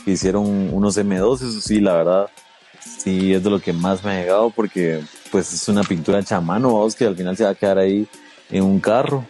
que 0.03 0.11
hicieron 0.11 0.73
unos 0.73 0.97
M2, 0.97 1.35
eso 1.35 1.61
sí, 1.61 1.79
la 1.79 1.93
verdad, 1.93 2.29
sí 2.81 3.33
es 3.33 3.41
de 3.41 3.49
lo 3.49 3.61
que 3.61 3.71
más 3.71 4.03
me 4.03 4.11
ha 4.11 4.19
llegado 4.19 4.49
porque 4.49 5.01
pues 5.31 5.53
es 5.53 5.69
una 5.69 5.83
pintura 5.83 6.19
hecha 6.19 6.35
a 6.35 6.41
mano, 6.41 6.71
vos, 6.71 6.93
que 6.93 7.05
al 7.05 7.15
final 7.15 7.37
se 7.37 7.45
va 7.45 7.51
a 7.51 7.55
quedar 7.55 7.77
ahí 7.77 8.05
en 8.51 8.65
un 8.65 8.81
carro 8.81 9.25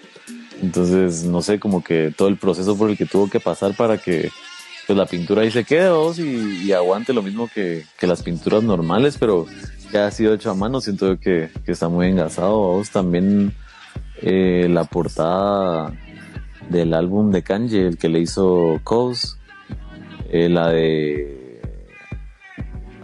entonces, 0.61 1.23
no 1.23 1.41
sé, 1.41 1.59
como 1.59 1.83
que 1.83 2.13
todo 2.15 2.27
el 2.27 2.37
proceso 2.37 2.77
por 2.77 2.89
el 2.89 2.97
que 2.97 3.05
tuvo 3.05 3.29
que 3.29 3.39
pasar 3.39 3.75
para 3.75 3.97
que 3.97 4.31
pues, 4.87 4.97
la 4.97 5.05
pintura 5.05 5.43
ahí 5.43 5.51
se 5.51 5.63
quede 5.63 5.91
y, 6.17 6.71
aguante 6.71 7.13
lo 7.13 7.21
mismo 7.21 7.47
que, 7.47 7.85
las 8.01 8.23
pinturas 8.23 8.63
normales, 8.63 9.17
pero 9.19 9.45
ya 9.91 10.07
ha 10.07 10.11
sido 10.11 10.33
hecho 10.33 10.51
a 10.51 10.55
mano, 10.55 10.81
siento 10.81 11.19
que, 11.19 11.49
que 11.65 11.71
está 11.71 11.89
muy 11.89 12.07
engasado. 12.07 12.57
Vos 12.57 12.89
también 12.89 13.53
eh, 14.21 14.67
la 14.69 14.83
portada 14.83 15.93
del 16.69 16.93
álbum 16.93 17.31
de 17.31 17.43
Kanye, 17.43 17.87
el 17.87 17.97
que 17.97 18.09
le 18.09 18.19
hizo 18.19 18.79
Cos, 18.83 19.37
eh, 20.29 20.49
la 20.49 20.69
de 20.69 21.61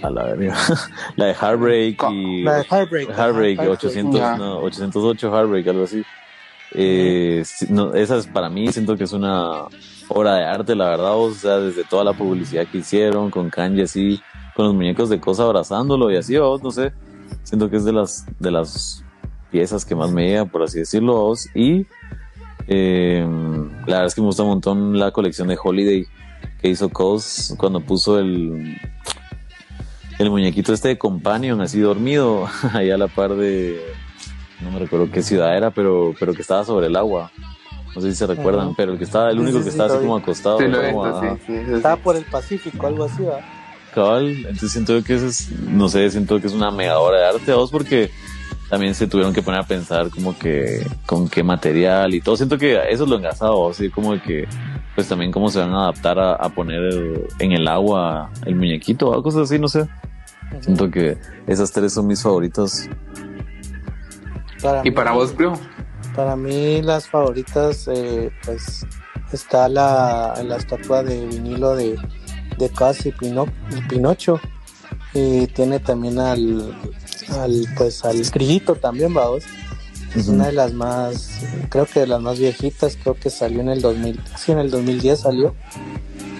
a 0.01 0.09
la, 0.09 0.35
la 1.15 1.25
de 1.25 1.33
Heartbreak 1.33 2.03
y 2.11 2.43
la 2.43 2.57
de 2.57 2.63
Heartbreak, 2.63 3.09
Heartbreak, 3.09 3.59
800, 3.59 4.37
no, 4.37 4.59
808 4.59 5.31
Heartbreak, 5.31 5.67
algo 5.67 5.83
así. 5.85 6.03
Eh, 6.77 7.43
no, 7.69 7.93
esa 7.93 8.17
es 8.17 8.27
para 8.27 8.49
mí, 8.49 8.67
siento 8.67 8.97
que 8.97 9.05
es 9.05 9.13
una 9.13 9.63
obra 10.09 10.35
de 10.35 10.43
arte, 10.43 10.75
la 10.75 10.89
verdad, 10.89 11.15
o 11.15 11.31
sea, 11.31 11.57
desde 11.57 11.85
toda 11.85 12.03
la 12.03 12.11
publicidad 12.11 12.67
que 12.67 12.79
hicieron, 12.79 13.31
con 13.31 13.49
Kanye 13.49 13.83
así, 13.83 14.19
con 14.55 14.65
los 14.65 14.75
muñecos 14.75 15.09
de 15.09 15.21
cosa 15.21 15.43
abrazándolo 15.43 16.11
y 16.11 16.17
así, 16.17 16.37
vos, 16.37 16.61
no 16.61 16.71
sé, 16.71 16.91
siento 17.43 17.69
que 17.69 17.77
es 17.77 17.85
de 17.85 17.93
las, 17.93 18.25
de 18.39 18.51
las 18.51 19.05
piezas 19.51 19.85
que 19.85 19.95
más 19.95 20.11
me 20.11 20.27
llega, 20.27 20.45
por 20.45 20.63
así 20.63 20.79
decirlo, 20.79 21.13
vos, 21.13 21.47
y 21.55 21.87
eh, 22.67 23.25
la 23.25 23.85
verdad 23.85 24.07
es 24.07 24.15
que 24.15 24.21
me 24.21 24.27
gusta 24.27 24.43
un 24.43 24.49
montón 24.49 24.99
la 24.99 25.11
colección 25.11 25.47
de 25.47 25.57
Holiday 25.61 26.05
que 26.61 26.67
hizo 26.67 26.89
Cos 26.89 27.55
cuando 27.57 27.79
puso 27.79 28.19
el, 28.19 28.77
el 30.19 30.29
muñequito 30.29 30.73
este 30.73 30.89
de 30.89 30.97
Companion 30.97 31.61
así 31.61 31.79
dormido, 31.79 32.49
ahí 32.73 32.91
a 32.91 32.97
la 32.97 33.07
par 33.07 33.35
de 33.35 33.79
no 34.61 34.71
me 34.71 34.79
recuerdo 34.79 35.09
qué 35.11 35.21
ciudad 35.21 35.55
era, 35.55 35.71
pero, 35.71 36.13
pero 36.19 36.33
que 36.33 36.41
estaba 36.41 36.63
sobre 36.63 36.87
el 36.87 36.95
agua. 36.95 37.31
No 37.95 38.01
sé 38.01 38.11
si 38.11 38.17
se 38.17 38.27
recuerdan, 38.27 38.75
pero 38.75 38.91
el 38.91 38.97
que 38.97 39.05
estaba, 39.05 39.31
el 39.31 39.39
único 39.39 39.63
que 39.63 39.69
estaba 39.69 39.93
así 39.93 39.99
como 39.99 40.17
acostado. 40.17 40.59
estaba 40.59 41.95
por 41.95 42.17
el 42.17 42.25
Pacífico, 42.25 42.87
algo 42.87 43.05
así, 43.05 43.23
¿va? 43.23 43.39
Cabal, 43.93 44.27
entonces 44.27 44.73
siento 44.73 45.01
que 45.01 45.15
eso 45.15 45.27
es, 45.27 45.49
no 45.51 45.87
sé, 45.87 46.09
siento 46.09 46.41
que 46.41 46.47
es 46.47 46.53
una 46.53 46.69
mega 46.71 46.99
obra 46.99 47.19
de 47.19 47.25
arte, 47.27 47.53
vos, 47.53 47.71
porque 47.71 48.11
también 48.69 48.93
se 48.93 49.07
tuvieron 49.07 49.33
que 49.33 49.41
poner 49.41 49.61
a 49.61 49.63
pensar 49.63 50.09
como 50.09 50.37
que 50.37 50.85
con 51.05 51.29
qué 51.29 51.43
material 51.43 52.13
y 52.13 52.19
todo. 52.19 52.35
Siento 52.35 52.57
que 52.57 52.73
eso 52.89 53.03
es 53.05 53.09
lo 53.09 53.15
engasado, 53.15 53.69
así 53.69 53.89
como 53.89 54.21
que 54.21 54.45
pues 54.95 55.07
también 55.07 55.31
cómo 55.31 55.49
se 55.49 55.59
van 55.59 55.71
a 55.71 55.83
adaptar 55.83 56.19
a, 56.19 56.49
poner 56.49 57.27
en 57.39 57.51
el 57.51 57.67
agua 57.67 58.31
el 58.45 58.55
muñequito 58.55 59.09
o 59.09 59.21
cosas 59.21 59.43
así, 59.43 59.59
no 59.59 59.67
sé. 59.67 59.87
Siento 60.61 60.89
que 60.89 61.17
esas 61.47 61.71
tres 61.71 61.93
son 61.93 62.07
mis 62.07 62.25
¿Y 64.83 64.91
para 64.91 65.11
vos, 65.11 65.33
creo? 65.35 65.53
Para 66.15 66.35
mí 66.35 66.81
las 66.81 67.07
favoritas, 67.07 67.87
eh, 67.87 68.31
pues 68.45 68.85
está 69.31 69.67
la, 69.67 70.41
la, 70.45 70.57
estatua 70.57 71.03
de 71.03 71.25
vinilo 71.25 71.75
de, 71.75 71.97
de 72.57 72.69
Casi 72.69 73.09
y 73.09 73.81
Pinocho. 73.89 74.39
Y 75.13 75.47
tiene 75.47 75.79
también 75.79 76.19
al, 76.19 76.75
al 77.31 77.65
pues 77.77 78.03
al 78.05 78.21
grillito 78.23 78.75
también, 78.75 79.13
vamos. 79.13 79.43
Es 80.15 80.29
una 80.29 80.45
de 80.45 80.53
las 80.53 80.73
más, 80.73 81.41
creo 81.69 81.85
que 81.85 82.01
de 82.01 82.07
las 82.07 82.21
más 82.21 82.39
viejitas, 82.39 82.97
creo 83.01 83.15
que 83.15 83.29
salió 83.29 83.59
en 83.59 83.67
el 83.67 83.81
2000, 83.81 84.21
sí, 84.37 84.53
en 84.53 84.59
el 84.59 84.71
2010 84.71 85.19
salió. 85.19 85.55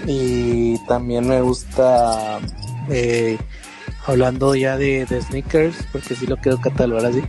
Y 0.08 0.78
también 0.88 1.28
me 1.28 1.42
gusta, 1.42 2.40
eh, 2.90 3.38
hablando 4.06 4.56
ya 4.56 4.78
de, 4.78 5.06
de 5.06 5.22
sneakers, 5.22 5.76
porque 5.92 6.16
sí 6.16 6.26
lo 6.26 6.38
quiero 6.38 6.62
catalogar 6.62 7.08
así, 7.08 7.22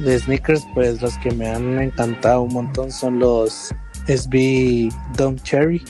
de 0.00 0.18
sneakers, 0.18 0.66
pues 0.74 1.00
los 1.00 1.16
que 1.18 1.30
me 1.32 1.48
han 1.48 1.80
encantado 1.80 2.42
un 2.42 2.52
montón 2.52 2.90
son 2.90 3.18
los 3.18 3.74
SB 4.06 4.90
Dumb 5.16 5.40
Cherry. 5.42 5.82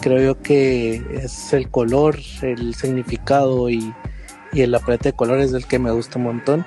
Creo 0.00 0.20
yo 0.20 0.42
que 0.42 1.02
es 1.12 1.52
el 1.52 1.70
color, 1.70 2.18
el 2.42 2.74
significado 2.74 3.70
y, 3.70 3.94
y 4.52 4.62
el 4.62 4.74
aprete 4.74 5.10
de 5.10 5.16
colores 5.16 5.52
el 5.52 5.66
que 5.66 5.78
me 5.78 5.92
gusta 5.92 6.18
un 6.18 6.24
montón. 6.24 6.66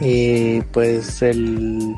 Y 0.00 0.60
pues 0.72 1.22
el, 1.22 1.96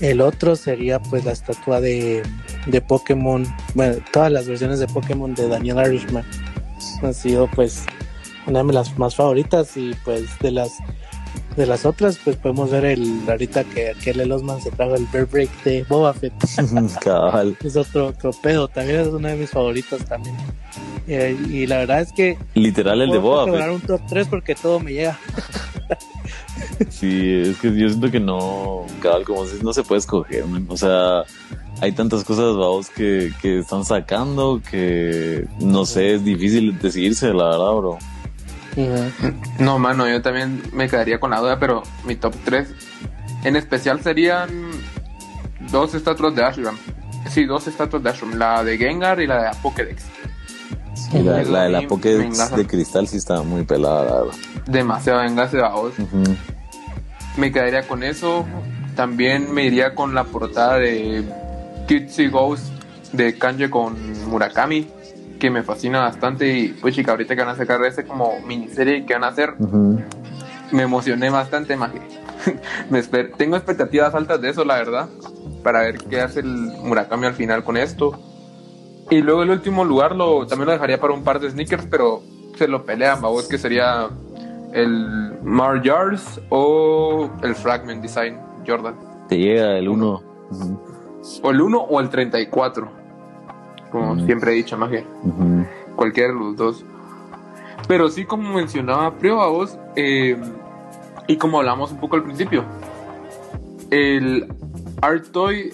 el 0.00 0.20
otro 0.20 0.56
sería 0.56 1.00
pues 1.00 1.24
la 1.24 1.32
estatua 1.32 1.80
de, 1.80 2.22
de 2.66 2.80
Pokémon, 2.80 3.46
bueno, 3.74 3.96
todas 4.12 4.30
las 4.30 4.46
versiones 4.46 4.78
de 4.78 4.86
Pokémon 4.86 5.34
de 5.34 5.48
Daniel 5.48 5.78
Irishman 5.86 6.24
han 7.02 7.14
sido 7.14 7.48
pues 7.48 7.84
una 8.46 8.62
de 8.62 8.72
las 8.72 8.98
más 8.98 9.16
favoritas 9.16 9.76
y 9.76 9.94
pues 10.04 10.38
de 10.40 10.52
las 10.52 10.78
de 11.58 11.66
las 11.66 11.84
otras 11.84 12.18
pues 12.24 12.36
podemos 12.36 12.70
ver 12.70 12.84
el 12.86 13.22
ahorita 13.28 13.64
que 13.64 13.90
aquel 13.90 14.20
Elosman 14.20 14.62
se 14.62 14.70
trajo 14.70 14.94
el 14.94 15.06
Bear 15.12 15.26
Break 15.26 15.64
de 15.64 15.82
Boba 15.82 16.14
Fett. 16.14 16.32
Es 17.64 17.76
otro, 17.76 18.06
otro 18.06 18.30
pedo 18.42 18.68
también 18.68 19.00
es 19.00 19.08
una 19.08 19.30
de 19.30 19.36
mis 19.36 19.50
favoritas 19.50 20.04
también. 20.04 20.36
Eh, 21.06 21.36
y 21.50 21.66
la 21.66 21.78
verdad 21.78 22.00
es 22.00 22.12
que 22.12 22.38
literal 22.54 23.02
el 23.02 23.10
de 23.10 23.18
Boba 23.18 23.44
Fett. 23.44 23.70
un 23.70 23.80
top 23.80 24.00
3 24.08 24.28
porque 24.28 24.54
todo 24.54 24.80
me 24.80 24.92
llega. 24.92 25.18
Sí 26.90 27.42
es 27.44 27.58
que 27.58 27.76
yo 27.76 27.88
siento 27.88 28.10
que 28.10 28.20
no 28.20 28.86
cabal 29.02 29.24
como 29.24 29.44
si 29.46 29.62
no 29.62 29.72
se 29.72 29.82
puede 29.82 29.98
escoger 29.98 30.44
o 30.68 30.76
sea 30.76 31.24
hay 31.80 31.92
tantas 31.92 32.24
cosas, 32.24 32.56
vamos, 32.56 32.88
que, 32.90 33.32
que 33.40 33.60
están 33.60 33.84
sacando 33.84 34.60
que 34.68 35.46
no 35.60 35.86
sé, 35.86 36.14
es 36.14 36.24
difícil 36.24 36.78
decidirse, 36.78 37.32
la 37.32 37.44
verdad, 37.44 37.72
bro. 37.72 37.98
No, 39.58 39.78
mano, 39.78 40.08
yo 40.08 40.22
también 40.22 40.62
me 40.72 40.88
quedaría 40.88 41.18
con 41.18 41.30
la 41.30 41.40
duda, 41.40 41.58
pero 41.58 41.82
mi 42.04 42.16
top 42.16 42.34
3 42.44 42.68
en 43.44 43.56
especial 43.56 44.02
serían 44.02 44.50
dos 45.70 45.94
estatuas 45.94 46.34
de 46.34 46.44
Ashram. 46.44 46.76
Sí, 47.30 47.44
dos 47.44 47.66
estatuas 47.66 48.02
de 48.02 48.10
Ashram, 48.10 48.34
la 48.34 48.62
de 48.62 48.78
Gengar 48.78 49.20
y 49.20 49.26
la 49.26 49.42
de 49.42 49.50
Pokédex. 49.62 50.04
Sí, 50.94 51.22
la, 51.22 51.38
de 51.38 51.70
la 51.70 51.82
Pokédex 51.82 52.56
de 52.56 52.66
cristal 52.66 53.06
sí 53.06 53.16
está 53.16 53.42
muy 53.42 53.64
pelada, 53.64 54.04
la 54.04 54.14
verdad. 54.20 54.34
Demasiado 54.66 55.22
enlace 55.22 55.56
de 55.56 55.64
Me 57.36 57.52
quedaría 57.52 57.86
con 57.86 58.02
eso. 58.02 58.44
También 58.94 59.52
me 59.52 59.64
iría 59.64 59.94
con 59.94 60.14
la 60.14 60.24
portada 60.24 60.78
de 60.78 61.24
Kitsy 61.86 62.28
Ghost 62.28 62.66
de 63.12 63.38
Kanye 63.38 63.70
con 63.70 63.96
Murakami 64.28 64.88
que 65.38 65.50
me 65.50 65.62
fascina 65.62 66.00
bastante 66.00 66.52
y 66.52 66.68
pues 66.68 66.94
chica, 66.94 67.12
ahorita 67.12 67.34
que 67.34 67.42
van 67.42 67.54
a 67.54 67.56
sacar 67.56 67.82
ese 67.84 68.04
como 68.04 68.40
miniserie 68.46 69.06
que 69.06 69.14
van 69.14 69.24
a 69.24 69.28
hacer, 69.28 69.54
me 70.72 70.82
emocioné 70.82 71.30
bastante, 71.30 71.76
más 71.76 71.90
me 72.90 73.02
tengo 73.02 73.56
expectativas 73.56 74.14
altas 74.14 74.40
de 74.40 74.50
eso, 74.50 74.64
la 74.64 74.76
verdad, 74.76 75.08
para 75.62 75.80
ver 75.80 75.98
qué 75.98 76.20
hace 76.20 76.40
el 76.40 76.72
Murakami 76.82 77.26
al 77.26 77.34
final 77.34 77.64
con 77.64 77.76
esto. 77.76 78.18
Y 79.10 79.22
luego 79.22 79.42
el 79.42 79.50
último 79.50 79.84
lugar 79.84 80.14
lo, 80.14 80.46
también 80.46 80.66
lo 80.66 80.72
dejaría 80.72 81.00
para 81.00 81.14
un 81.14 81.24
par 81.24 81.40
de 81.40 81.50
sneakers, 81.50 81.86
pero 81.86 82.22
se 82.56 82.68
lo 82.68 82.84
pelean, 82.84 83.20
vos 83.22 83.48
que 83.48 83.56
sería 83.56 84.08
el 84.72 85.38
Mar 85.42 85.80
Jars 85.82 86.40
o 86.50 87.30
el 87.42 87.54
Fragment 87.54 88.02
Design 88.02 88.38
Jordan. 88.66 88.94
Te 89.28 89.38
llega 89.38 89.78
el 89.78 89.88
1. 89.88 90.22
O 91.42 91.50
el 91.50 91.60
1 91.60 91.78
o 91.78 92.00
el 92.00 92.10
34 92.10 92.97
como 93.90 94.24
siempre 94.24 94.52
he 94.52 94.54
dicho, 94.54 94.76
más 94.76 94.90
que 94.90 95.04
cualquiera 95.96 96.32
de 96.32 96.38
los 96.38 96.56
dos. 96.56 96.84
Pero 97.86 98.08
sí, 98.08 98.24
como 98.24 98.54
mencionaba 98.54 99.16
Prio 99.16 99.40
a 99.40 99.48
vos, 99.48 99.78
eh, 99.96 100.36
y 101.26 101.36
como 101.36 101.58
hablamos 101.58 101.92
un 101.92 102.00
poco 102.00 102.16
al 102.16 102.24
principio, 102.24 102.64
el 103.90 104.46
Art 105.00 105.28
Toy 105.32 105.72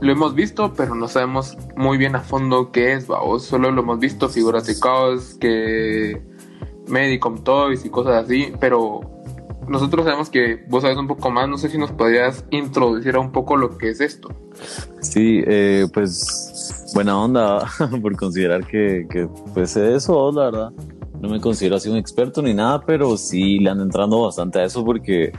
lo 0.00 0.12
hemos 0.12 0.34
visto, 0.34 0.72
pero 0.74 0.94
no 0.94 1.08
sabemos 1.08 1.56
muy 1.76 1.98
bien 1.98 2.16
a 2.16 2.20
fondo 2.20 2.70
qué 2.70 2.92
es, 2.92 3.06
vos. 3.06 3.44
Solo 3.44 3.70
lo 3.70 3.82
hemos 3.82 3.98
visto 3.98 4.28
figuras 4.28 4.66
de 4.66 4.78
caos, 4.78 5.36
que 5.40 6.22
Medicom 6.88 7.42
Toys 7.42 7.84
y 7.84 7.90
cosas 7.90 8.24
así, 8.24 8.52
pero 8.60 9.00
nosotros 9.68 10.04
sabemos 10.04 10.30
que 10.30 10.64
vos 10.68 10.82
sabes 10.82 10.98
un 10.98 11.08
poco 11.08 11.30
más. 11.30 11.48
No 11.48 11.58
sé 11.58 11.68
si 11.68 11.78
nos 11.78 11.92
podrías 11.92 12.44
introducir 12.50 13.16
a 13.16 13.20
un 13.20 13.32
poco 13.32 13.56
lo 13.56 13.78
que 13.78 13.90
es 13.90 14.00
esto. 14.00 14.28
Sí, 15.00 15.42
eh, 15.46 15.86
pues 15.92 16.75
buena 16.94 17.18
onda 17.18 17.66
por 18.02 18.16
considerar 18.16 18.66
que, 18.66 19.06
que 19.10 19.28
pues 19.54 19.76
eso, 19.76 20.32
la 20.32 20.44
verdad. 20.44 20.72
No 21.20 21.30
me 21.30 21.40
considero 21.40 21.76
así 21.76 21.88
un 21.88 21.96
experto 21.96 22.42
ni 22.42 22.52
nada, 22.52 22.82
pero 22.84 23.16
sí 23.16 23.58
le 23.58 23.70
han 23.70 23.80
entrando 23.80 24.22
bastante 24.22 24.58
a 24.58 24.64
eso 24.64 24.84
porque 24.84 25.32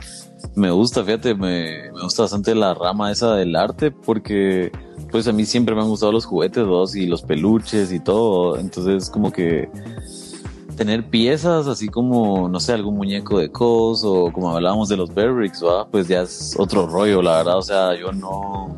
me 0.56 0.70
gusta, 0.72 1.04
fíjate, 1.04 1.34
me, 1.34 1.92
me 1.92 2.02
gusta 2.02 2.22
bastante 2.22 2.54
la 2.54 2.74
rama 2.74 3.12
esa 3.12 3.36
del 3.36 3.54
arte 3.54 3.92
porque 3.92 4.72
pues 5.10 5.28
a 5.28 5.32
mí 5.32 5.44
siempre 5.44 5.74
me 5.74 5.82
han 5.82 5.88
gustado 5.88 6.12
los 6.12 6.24
juguetes 6.24 6.66
dos 6.66 6.96
y 6.96 7.06
los 7.06 7.22
peluches 7.22 7.92
y 7.92 8.00
todo. 8.00 8.58
Entonces 8.58 9.08
como 9.08 9.30
que 9.32 9.70
tener 10.76 11.10
piezas 11.10 11.66
así 11.66 11.88
como, 11.88 12.48
no 12.48 12.60
sé, 12.60 12.72
algún 12.72 12.96
muñeco 12.96 13.38
de 13.38 13.50
cos 13.50 14.04
o 14.04 14.32
como 14.32 14.54
hablábamos 14.54 14.88
de 14.88 14.96
los 14.96 15.12
Berricks, 15.12 15.62
pues 15.90 16.06
ya 16.06 16.22
es 16.22 16.54
otro 16.56 16.86
rollo, 16.86 17.20
la 17.20 17.38
verdad. 17.38 17.58
O 17.58 17.62
sea, 17.62 17.98
yo 17.98 18.12
no, 18.12 18.76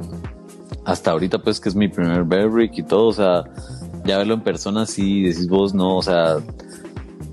hasta 0.84 1.10
ahorita 1.10 1.38
pues 1.38 1.60
que 1.60 1.68
es 1.68 1.74
mi 1.74 1.88
primer 1.88 2.24
Bearbrick 2.24 2.78
y 2.78 2.82
todo, 2.82 3.08
o 3.08 3.12
sea, 3.12 3.44
ya 4.04 4.18
verlo 4.18 4.34
en 4.34 4.40
persona 4.42 4.86
sí 4.86 5.22
decís 5.22 5.48
vos 5.48 5.74
no, 5.74 5.96
o 5.96 6.02
sea, 6.02 6.38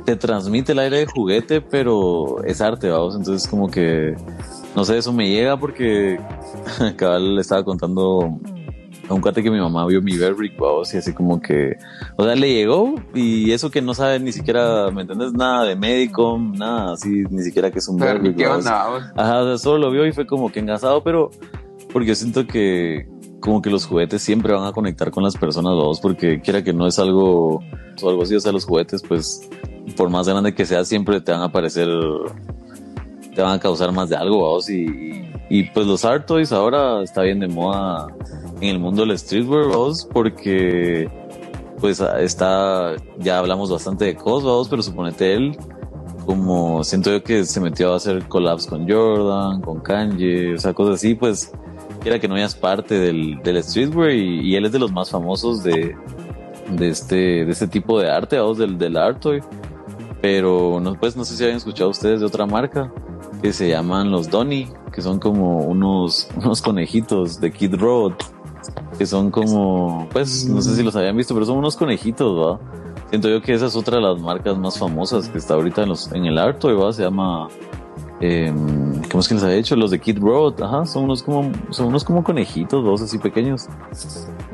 te 0.05 0.15
transmite 0.15 0.71
el 0.71 0.79
aire 0.79 0.99
de 0.99 1.05
juguete, 1.05 1.62
pero 1.62 2.43
es 2.43 2.62
arte, 2.62 2.89
vamos, 2.89 3.15
entonces 3.15 3.47
como 3.47 3.69
que, 3.69 4.15
no 4.75 4.86
sé, 4.86 4.97
eso 4.97 5.13
me 5.13 5.29
llega 5.29 5.57
porque 5.57 6.19
cabal 6.95 7.36
le 7.36 7.41
estaba 7.41 7.63
contando 7.63 8.39
a 9.10 9.13
un 9.13 9.21
cuate 9.21 9.41
que 9.41 9.49
mi 9.49 9.60
mamá 9.60 9.86
vio 9.86 10.01
mi 10.01 10.17
Bearbrick, 10.17 10.57
vamos, 10.57 10.93
y 10.93 10.97
así 10.97 11.13
como 11.13 11.41
que, 11.41 11.77
o 12.17 12.25
sea, 12.25 12.36
le 12.36 12.53
llegó 12.53 12.95
y 13.13 13.51
eso 13.51 13.71
que 13.71 13.81
no 13.81 13.93
sabe 13.93 14.19
ni 14.19 14.33
siquiera, 14.33 14.91
¿me 14.91 15.01
entiendes? 15.01 15.33
Nada 15.33 15.63
de 15.63 15.75
médico, 15.75 16.38
nada 16.38 16.93
así, 16.93 17.23
ni 17.29 17.43
siquiera 17.43 17.71
que 17.71 17.79
es 17.79 17.88
un 17.88 17.97
Bearbrick. 17.97 18.38
Ajá, 19.15 19.41
o 19.41 19.45
sea, 19.45 19.57
solo 19.57 19.77
lo 19.77 19.91
vio 19.91 20.05
y 20.05 20.12
fue 20.12 20.27
como 20.27 20.51
que 20.51 20.60
engasado, 20.60 21.03
pero 21.03 21.31
porque 21.91 22.10
yo 22.10 22.15
siento 22.15 22.45
que 22.45 23.07
como 23.39 23.62
que 23.62 23.69
los 23.69 23.86
juguetes 23.86 24.21
siempre 24.21 24.54
van 24.54 24.65
a 24.65 24.71
conectar 24.71 25.12
con 25.12 25.23
las 25.23 25.36
personas 25.36 25.73
dos, 25.73 26.00
porque 26.00 26.41
quiera 26.41 26.63
que 26.63 26.73
no 26.73 26.88
es 26.88 27.00
algo 27.00 27.62
o 28.02 28.10
algo 28.10 28.23
así, 28.23 28.36
o 28.36 28.39
sea, 28.39 28.52
los 28.52 28.65
juguetes, 28.65 29.02
pues, 29.08 29.47
por 29.95 30.10
más 30.10 30.28
grande 30.28 30.54
que 30.54 30.65
sea, 30.65 30.84
siempre 30.86 31.21
te 31.21 31.32
van 31.32 31.41
a 31.41 31.52
parecer, 31.52 31.88
te 33.36 33.41
van 33.41 33.56
a 33.56 33.60
causar 33.60 33.91
más 33.91 34.10
de 34.10 34.15
algo, 34.15 34.38
vos, 34.38 34.69
y, 34.69 35.32
y 35.50 35.63
pues 35.71 35.86
los 35.86 36.04
art 36.06 36.26
toys 36.26 36.52
ahora 36.52 37.04
está 37.04 37.21
bien 37.21 37.39
de 37.39 37.47
moda 37.47 38.08
en 38.62 38.69
el 38.69 38.80
mundo 38.80 39.06
del 39.06 39.17
streetwear, 39.17 39.67
vos, 39.67 40.08
porque 40.12 41.10
pues 41.80 42.00
está, 42.00 42.95
ya 43.19 43.38
hablamos 43.38 43.69
bastante 43.69 44.06
de 44.06 44.15
cosas, 44.15 44.67
pero 44.67 44.82
suponete 44.82 45.36
él, 45.36 45.58
como 46.26 46.84
siento 46.84 47.12
yo 47.12 47.23
que 47.23 47.45
se 47.45 47.62
metió 47.62 47.93
a 47.93 47.97
hacer 47.97 48.28
collabs 48.28 48.67
con 48.67 48.89
Jordan, 48.89 49.62
con 49.62 49.80
Kanye, 49.80 50.56
o 50.56 50.58
sea, 50.58 50.73
cosas 50.73 50.95
así, 50.95 51.15
pues 51.15 51.52
quiera 52.08 52.22
que 52.22 52.30
no 52.30 52.36
hayas 52.36 52.56
parte 52.56 52.98
del, 52.98 53.41
del 53.43 53.62
streetwear 53.62 54.12
y, 54.12 54.56
él 54.56 54.65
es 54.65 54.72
de 54.72 54.80
los 54.80 54.93
más 54.93 55.10
famosos 55.10 55.62
de, 55.62 55.93
de, 56.72 56.88
este, 56.88 57.43
de 57.43 57.52
este 57.52 57.67
tipo 57.67 58.00
de 58.00 58.10
arte, 58.10 58.39
vamos, 58.39 58.58
del, 58.58 58.78
del 58.78 58.96
art 58.96 59.20
toy. 59.20 59.41
Pero 60.22 60.80
no, 60.80 60.98
pues, 60.98 61.17
no 61.17 61.26
sé 61.26 61.36
si 61.36 61.43
habían 61.43 61.58
escuchado 61.58 61.89
ustedes 61.89 62.22
de 62.22 62.26
otra 62.26 62.46
marca 62.46 62.93
que 63.41 63.52
se 63.52 63.67
llaman 63.67 64.10
los 64.10 64.30
Donny, 64.30 64.70
que 64.93 65.02
son 65.02 65.20
como 65.20 65.65
unos, 65.65 66.30
unos 66.38 66.62
conejitos 66.62 67.41
de 67.41 67.52
Kid 67.52 67.76
Road, 67.76 68.13
que 68.98 69.06
son 69.06 69.30
como, 69.30 70.08
pues, 70.13 70.48
no 70.48 70.62
sé 70.62 70.78
si 70.78 70.84
los 70.84 70.96
habían 70.96 71.17
visto, 71.17 71.34
pero 71.34 71.46
son 71.46 71.58
unos 71.58 71.76
conejitos, 71.76 72.39
¿va? 72.39 72.58
Siento 73.10 73.28
yo 73.28 73.41
que 73.41 73.54
esa 73.54 73.65
es 73.65 73.76
otra 73.76 73.98
de 73.98 74.04
las 74.04 74.17
marcas 74.22 74.58
más 74.58 74.80
famosas 74.80 75.28
que 75.28 75.39
está 75.39 75.56
ahorita 75.56 75.84
en, 75.84 75.89
los, 75.89 76.10
en 76.13 76.26
el 76.26 76.38
art 76.38 76.58
toy, 76.60 76.74
¿va? 76.74 76.93
Se 76.93 77.04
llama 77.04 77.50
eh, 78.19 78.51
¿Cómo 79.12 79.19
es 79.19 79.27
que 79.27 79.36
les 79.36 79.43
había 79.43 79.58
hecho? 79.58 79.75
Los 79.75 79.91
de 79.91 79.99
Kid 79.99 80.19
Road, 80.19 80.62
ajá, 80.62 80.86
son 80.86 81.03
unos 81.03 81.21
como, 81.21 81.51
son 81.69 81.88
unos 81.88 82.03
como 82.03 82.23
conejitos, 82.23 82.84
dos 82.84 83.01
así 83.01 83.17
pequeños. 83.19 83.67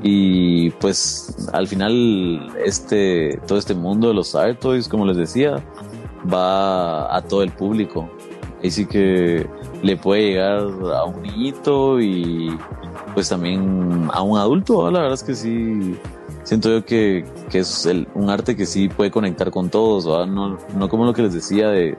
Y 0.02 0.72
pues 0.72 1.50
al 1.54 1.68
final, 1.68 2.52
este, 2.66 3.40
todo 3.48 3.58
este 3.58 3.74
mundo 3.74 4.10
de 4.10 4.14
los 4.14 4.36
art 4.36 4.60
toys, 4.60 4.88
como 4.88 5.06
les 5.06 5.16
decía, 5.16 5.64
va 6.32 7.16
a 7.16 7.22
todo 7.22 7.44
el 7.44 7.52
público. 7.52 8.10
Así 8.64 8.86
que 8.86 9.48
le 9.82 9.98
puede 9.98 10.32
llegar 10.32 10.60
a 10.94 11.04
un 11.06 11.22
niñito 11.22 12.00
y 12.00 12.58
pues 13.14 13.30
también 13.30 14.10
a 14.12 14.22
un 14.22 14.38
adulto. 14.38 14.90
La 14.92 15.00
verdad 15.00 15.14
es 15.14 15.24
que 15.24 15.36
sí, 15.36 15.98
siento 16.44 16.70
yo 16.70 16.86
que, 16.86 17.26
que 17.50 17.60
es 17.60 17.86
el, 17.86 18.08
un 18.14 18.30
arte 18.30 18.56
que 18.56 18.66
sí 18.66 18.90
puede 18.90 19.12
conectar 19.12 19.52
con 19.52 19.70
todos, 19.70 20.06
No, 20.28 20.58
no 20.76 20.90
como 20.90 21.06
lo 21.06 21.14
que 21.14 21.22
les 21.24 21.34
decía 21.34 21.70
de 21.70 21.98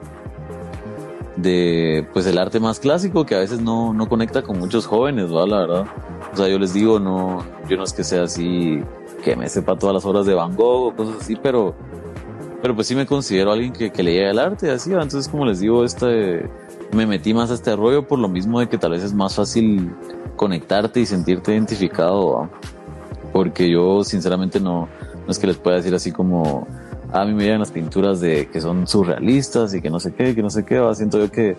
de 1.35 2.07
pues 2.13 2.25
el 2.27 2.37
arte 2.37 2.59
más 2.59 2.79
clásico 2.79 3.25
que 3.25 3.35
a 3.35 3.39
veces 3.39 3.59
no, 3.59 3.93
no 3.93 4.07
conecta 4.07 4.41
con 4.41 4.59
muchos 4.59 4.85
jóvenes, 4.85 5.33
¿va? 5.33 5.45
la 5.45 5.59
verdad. 5.59 5.85
O 6.33 6.37
sea, 6.37 6.47
yo 6.47 6.57
les 6.59 6.73
digo, 6.73 6.99
no, 6.99 7.43
yo 7.69 7.77
no 7.77 7.83
es 7.83 7.93
que 7.93 8.03
sea 8.03 8.23
así 8.23 8.81
que 9.23 9.35
me 9.35 9.49
sepa 9.49 9.75
todas 9.75 9.93
las 9.93 10.05
obras 10.05 10.25
de 10.25 10.33
Van 10.33 10.55
Gogh 10.55 10.87
o 10.87 10.95
cosas 10.95 11.15
así, 11.21 11.35
pero, 11.35 11.73
pero 12.61 12.75
pues 12.75 12.87
sí 12.87 12.95
me 12.95 13.05
considero 13.05 13.51
alguien 13.51 13.73
que, 13.73 13.91
que 13.91 14.03
le 14.03 14.13
llega 14.13 14.31
el 14.31 14.39
arte, 14.39 14.69
así, 14.69 14.91
entonces 14.91 15.27
como 15.27 15.45
les 15.45 15.59
digo, 15.59 15.83
este, 15.83 16.47
me 16.91 17.07
metí 17.07 17.33
más 17.33 17.51
a 17.51 17.55
este 17.55 17.75
rollo 17.75 18.07
por 18.07 18.19
lo 18.19 18.27
mismo 18.27 18.59
de 18.59 18.69
que 18.69 18.77
tal 18.77 18.91
vez 18.91 19.03
es 19.03 19.13
más 19.13 19.35
fácil 19.35 19.91
conectarte 20.35 20.99
y 20.99 21.05
sentirte 21.05 21.53
identificado, 21.53 22.49
porque 23.33 23.69
yo 23.69 24.03
sinceramente 24.03 24.59
no, 24.59 24.87
no 25.25 25.31
es 25.31 25.39
que 25.39 25.47
les 25.47 25.57
pueda 25.57 25.77
decir 25.77 25.95
así 25.95 26.11
como, 26.11 26.67
a 27.21 27.25
mí 27.25 27.33
me 27.33 27.43
llegan 27.43 27.59
las 27.59 27.71
pinturas 27.71 28.19
de 28.19 28.49
que 28.49 28.59
son 28.59 28.87
surrealistas 28.87 29.73
y 29.73 29.81
que 29.81 29.89
no 29.89 29.99
sé 29.99 30.13
qué, 30.13 30.35
que 30.35 30.41
no 30.41 30.49
sé 30.49 30.65
qué, 30.65 30.81
siento 30.93 31.17
yo 31.19 31.31
que, 31.31 31.55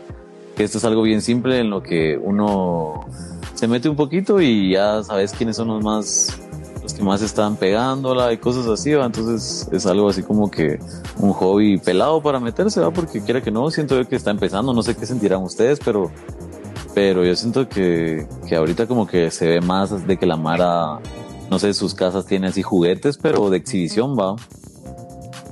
esto 0.59 0.79
es 0.79 0.85
algo 0.85 1.03
bien 1.03 1.21
simple 1.21 1.61
en 1.61 1.71
lo 1.71 1.83
que 1.83 2.19
uno 2.23 3.07
se 3.55 3.69
mete 3.69 3.89
un 3.89 3.97
poquito 3.97 4.41
y 4.41 4.73
ya 4.73 5.03
sabes 5.03 5.33
quiénes 5.33 5.57
son 5.57 5.69
los 5.69 5.83
más 5.83 6.41
los 6.83 6.95
que 6.95 7.03
más 7.03 7.21
están 7.21 7.57
pegándola 7.57 8.33
y 8.33 8.39
cosas 8.39 8.67
así, 8.67 8.93
¿va? 8.93 9.07
entonces 9.07 9.69
es 9.73 9.87
algo 9.87 10.09
así 10.09 10.23
como 10.23 10.51
que 10.51 10.79
un 11.19 11.33
hobby 11.33 11.79
pelado 11.79 12.23
para 12.23 12.39
meterse, 12.39 12.81
¿va? 12.81 12.91
porque 12.91 13.23
quiera 13.23 13.43
que 13.43 13.51
no, 13.51 13.71
siento 13.71 13.97
yo 13.97 14.09
que 14.09 14.17
está 14.17 14.31
empezando, 14.31 14.73
no 14.73 14.83
sé 14.83 14.95
qué 14.95 15.05
sentirán 15.05 15.43
ustedes, 15.43 15.81
pero 15.85 16.11
pero 16.95 17.27
yo 17.27 17.37
siento 17.37 17.69
que, 17.69 18.27
que 18.49 18.57
ahorita 18.57 18.87
como 18.87 19.07
que 19.07 19.31
se 19.31 19.47
ve 19.47 19.61
más 19.61 20.07
de 20.07 20.17
que 20.17 20.25
la 20.25 20.39
Mara, 20.39 20.99
no 21.51 21.59
sé, 21.59 21.75
sus 21.75 21.93
casas 21.93 22.25
tiene 22.25 22.47
así 22.47 22.63
juguetes, 22.63 23.19
pero 23.19 23.51
de 23.51 23.59
exhibición, 23.59 24.17
va. 24.19 24.37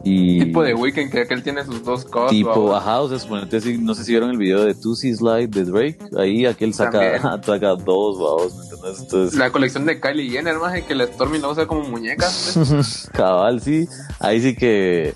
Y 0.05 0.39
tipo 0.39 0.63
de 0.63 0.75
Weekend, 0.75 1.11
que 1.11 1.27
él 1.31 1.43
tiene 1.43 1.65
sus 1.65 1.83
dos 1.83 2.05
cosas. 2.05 2.31
Tipo, 2.31 2.75
ajá, 2.75 3.01
o 3.01 3.09
sea, 3.09 3.19
suponete 3.19 3.79
no 3.79 3.95
sé 3.95 4.05
si 4.05 4.13
vieron 4.13 4.31
el 4.31 4.37
video 4.37 4.63
de 4.63 4.75
Tusi 4.75 5.15
Slide 5.15 5.49
de 5.49 5.65
Drake, 5.65 5.99
ahí 6.19 6.45
aquel 6.45 6.75
saca, 6.75 7.41
saca 7.43 7.75
dos, 7.75 8.19
vamos, 8.19 8.55
¿me 8.83 8.91
Entonces, 8.91 9.39
la 9.39 9.51
colección 9.51 9.87
de 9.87 9.99
Kylie 10.01 10.31
Jenner, 10.31 10.59
más 10.59 10.79
que 10.83 10.95
la 10.95 11.07
Stormy 11.07 11.39
la 11.39 11.49
usa 11.49 11.67
como 11.67 11.89
muñeca. 11.89 12.29
Cabal, 13.13 13.63
sí, 13.63 13.89
ahí 14.21 14.43
sí 14.43 14.55
que 14.55 15.15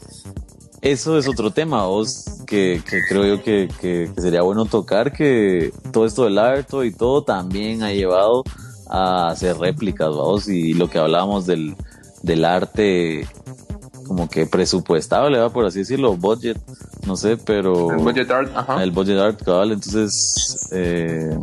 eso 0.81 1.19
es 1.19 1.29
otro 1.29 1.51
tema, 1.51 1.87
vos, 1.87 2.25
que, 2.47 2.81
que 2.89 3.01
creo 3.07 3.27
yo 3.27 3.43
que, 3.43 3.69
que, 3.81 4.11
sería 4.17 4.41
bueno 4.41 4.65
tocar, 4.65 5.13
que 5.13 5.71
todo 5.93 6.07
esto 6.07 6.25
del 6.25 6.39
arte 6.39 6.87
y 6.87 6.93
todo 6.93 7.23
también 7.23 7.83
ha 7.83 7.93
llevado 7.93 8.43
a 8.89 9.29
hacer 9.29 9.59
réplicas, 9.59 10.09
vamos, 10.09 10.49
y 10.49 10.73
lo 10.73 10.89
que 10.89 10.99
hablábamos 10.99 11.45
del, 11.45 11.77
del 12.23 12.47
arte 12.47 13.29
como 14.09 14.29
que 14.29 14.47
presupuestable, 14.47 15.39
va 15.39 15.51
por 15.51 15.67
así 15.67 15.81
decirlo, 15.81 16.17
budget, 16.17 16.59
no 17.07 17.17
sé, 17.17 17.37
pero... 17.37 17.93
El 17.93 17.99
budget 17.99 18.31
art, 18.31 18.51
ajá. 18.57 18.83
El 18.83 18.91
budget 18.91 19.19
art, 19.19 19.43
cabal, 19.43 19.73
entonces, 19.73 20.69
eh, 20.73 21.39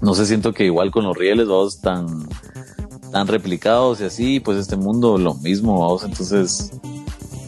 no 0.00 0.14
sé, 0.14 0.24
siento 0.24 0.52
que 0.52 0.64
igual 0.64 0.92
con 0.92 1.04
los 1.04 1.16
rieles, 1.16 1.48
vamos, 1.48 1.80
tan, 1.80 2.28
tan 3.10 3.26
replicados 3.26 4.00
y 4.00 4.04
así, 4.04 4.40
pues 4.40 4.56
este 4.56 4.76
mundo 4.76 5.18
lo 5.18 5.34
mismo, 5.34 5.80
vamos, 5.80 6.04
entonces, 6.04 6.70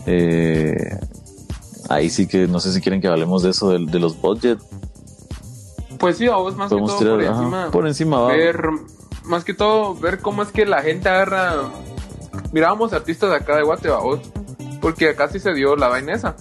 eh, 0.07 0.99
ahí 1.89 2.11
sí 2.11 2.27
que 2.27 2.49
no 2.49 2.59
sé 2.59 2.73
si 2.73 2.81
quieren 2.81 3.01
que 3.01 3.09
hablemos 3.09 3.45
de 3.45 3.51
eso, 3.51 3.71
de, 3.71 3.87
de 3.87 3.99
los 4.01 4.21
budget. 4.21 4.59
Pues 5.99 6.19
sí, 6.19 6.27
vamos 6.27 6.57
más 6.57 6.69
que 6.69 6.77
todo 6.77 6.99
por 6.99 7.23
encima. 7.23 7.71
Por 7.71 7.87
encima, 7.87 8.21
va. 8.21 8.29
Ver, 8.29 8.69
más 9.25 9.45
que 9.45 9.55
todo, 9.55 9.95
ver 9.95 10.21
cómo 10.21 10.43
es 10.43 10.49
que 10.49 10.67
la 10.67 10.83
gente 10.83 11.09
agarra 11.09 11.71
mirábamos 12.57 12.95
artistas 12.95 13.29
de 13.29 13.37
acá 13.37 13.55
de 13.55 13.64
Guatemala, 13.64 14.19
porque 14.81 15.11
acá 15.11 15.29
sí 15.29 15.38
se 15.38 15.53
dio 15.53 15.77
la 15.77 15.88
vaina 15.88 16.14
esa, 16.14 16.37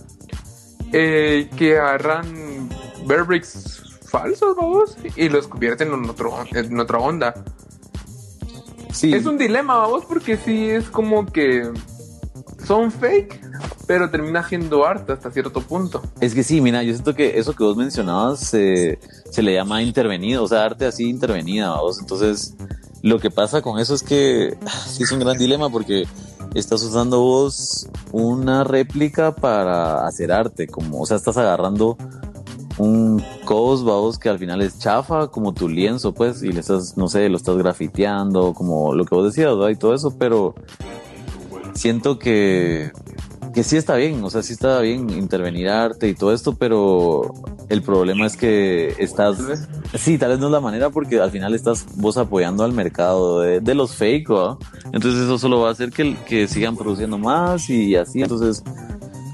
eh, 0.94 1.50
que 1.58 1.78
agarran 1.78 2.70
Burbricks 3.04 4.00
falsos, 4.08 4.56
vamos, 4.56 4.96
y 5.18 5.28
los 5.28 5.50
convierten 5.50 5.92
en, 5.92 6.10
otro, 6.10 6.34
en 6.54 6.80
otra 6.80 7.00
onda. 7.00 7.34
Sí. 8.94 9.14
Es 9.14 9.26
un 9.26 9.38
dilema, 9.38 9.76
vamos, 9.76 10.06
porque 10.06 10.38
sí 10.38 10.70
es 10.70 10.90
como 10.90 11.26
que 11.26 11.70
son 12.66 12.94
fake, 12.94 13.42
pero 13.86 14.10
termina 14.10 14.48
siendo 14.48 14.86
arte 14.86 15.12
hasta 15.12 15.30
cierto 15.32 15.60
punto. 15.60 16.02
Es 16.22 16.34
que 16.34 16.44
sí, 16.44 16.62
mira, 16.62 16.82
yo 16.82 16.94
siento 16.94 17.14
que 17.14 17.38
eso 17.38 17.54
que 17.54 17.66
vos 17.66 17.76
mencionabas 17.76 18.40
se 18.40 18.98
le 19.36 19.54
llama 19.54 19.84
intervenido, 19.84 20.44
o 20.44 20.48
sea, 20.48 20.64
arte 20.64 20.86
así 20.86 21.10
intervenida, 21.10 21.72
vamos. 21.72 22.00
Entonces, 22.00 22.56
lo 23.06 23.20
que 23.20 23.30
pasa 23.30 23.62
con 23.62 23.78
eso 23.78 23.94
es 23.94 24.02
que 24.02 24.58
sí 24.88 25.04
es 25.04 25.12
un 25.12 25.20
gran 25.20 25.38
dilema 25.38 25.70
porque 25.70 26.08
estás 26.56 26.82
usando 26.82 27.22
vos 27.22 27.88
una 28.12 28.64
réplica 28.64 29.36
para 29.36 30.08
hacer 30.08 30.32
arte, 30.32 30.66
como, 30.66 31.02
o 31.02 31.06
sea, 31.06 31.18
estás 31.18 31.38
agarrando 31.38 31.98
un 32.80 33.24
cos, 33.46 33.84
vos, 33.84 34.18
que 34.18 34.28
al 34.28 34.40
final 34.40 34.60
es 34.64 34.80
chafa, 34.80 35.28
como 35.28 35.54
tu 35.54 35.70
lienzo, 35.70 36.16
pues, 36.16 36.42
y 36.42 36.52
le 36.52 36.62
estás, 36.62 36.98
no 36.98 37.08
sé, 37.08 37.30
lo 37.30 37.38
estás 37.38 37.56
grafiteando, 37.58 38.56
como 38.56 38.96
lo 38.96 39.06
que 39.06 39.14
vos 39.14 39.26
decías, 39.26 39.56
¿verdad? 39.56 39.70
Y 39.70 39.76
todo 39.76 39.94
eso, 39.94 40.18
pero 40.18 40.56
siento 41.76 42.18
que 42.18 42.92
que 43.54 43.64
sí 43.64 43.78
está 43.78 43.96
bien, 43.96 44.22
o 44.22 44.30
sea, 44.30 44.44
sí 44.44 44.52
está 44.52 44.82
bien 44.82 45.10
intervenir 45.12 45.70
arte 45.70 46.10
y 46.10 46.14
todo 46.14 46.34
esto, 46.34 46.56
pero 46.56 47.32
el 47.70 47.82
problema 47.82 48.26
es 48.26 48.38
que 48.38 48.96
estás, 49.00 49.38
sí, 49.98 50.18
tal 50.18 50.30
vez 50.32 50.40
no 50.40 50.48
es 50.48 50.52
la 50.52 50.60
manera 50.60 50.90
porque 50.90 51.20
al 51.20 51.32
final 51.32 51.54
estás 51.56 51.86
vos 51.96 52.18
apoyando 52.18 52.64
al 52.64 52.74
mercado 52.74 53.42
de, 53.42 53.76
los 53.76 53.96
fake, 53.96 54.30
¿no? 54.30 54.60
Entonces 54.94 55.22
eso 55.22 55.38
solo 55.38 55.62
va 55.62 55.70
a 55.70 55.72
hacer 55.72 55.92
que, 55.92 56.16
que 56.28 56.48
sigan 56.48 56.78
produciendo 56.78 57.18
más 57.18 57.70
y 57.70 57.96
así, 57.96 58.22
entonces 58.22 58.64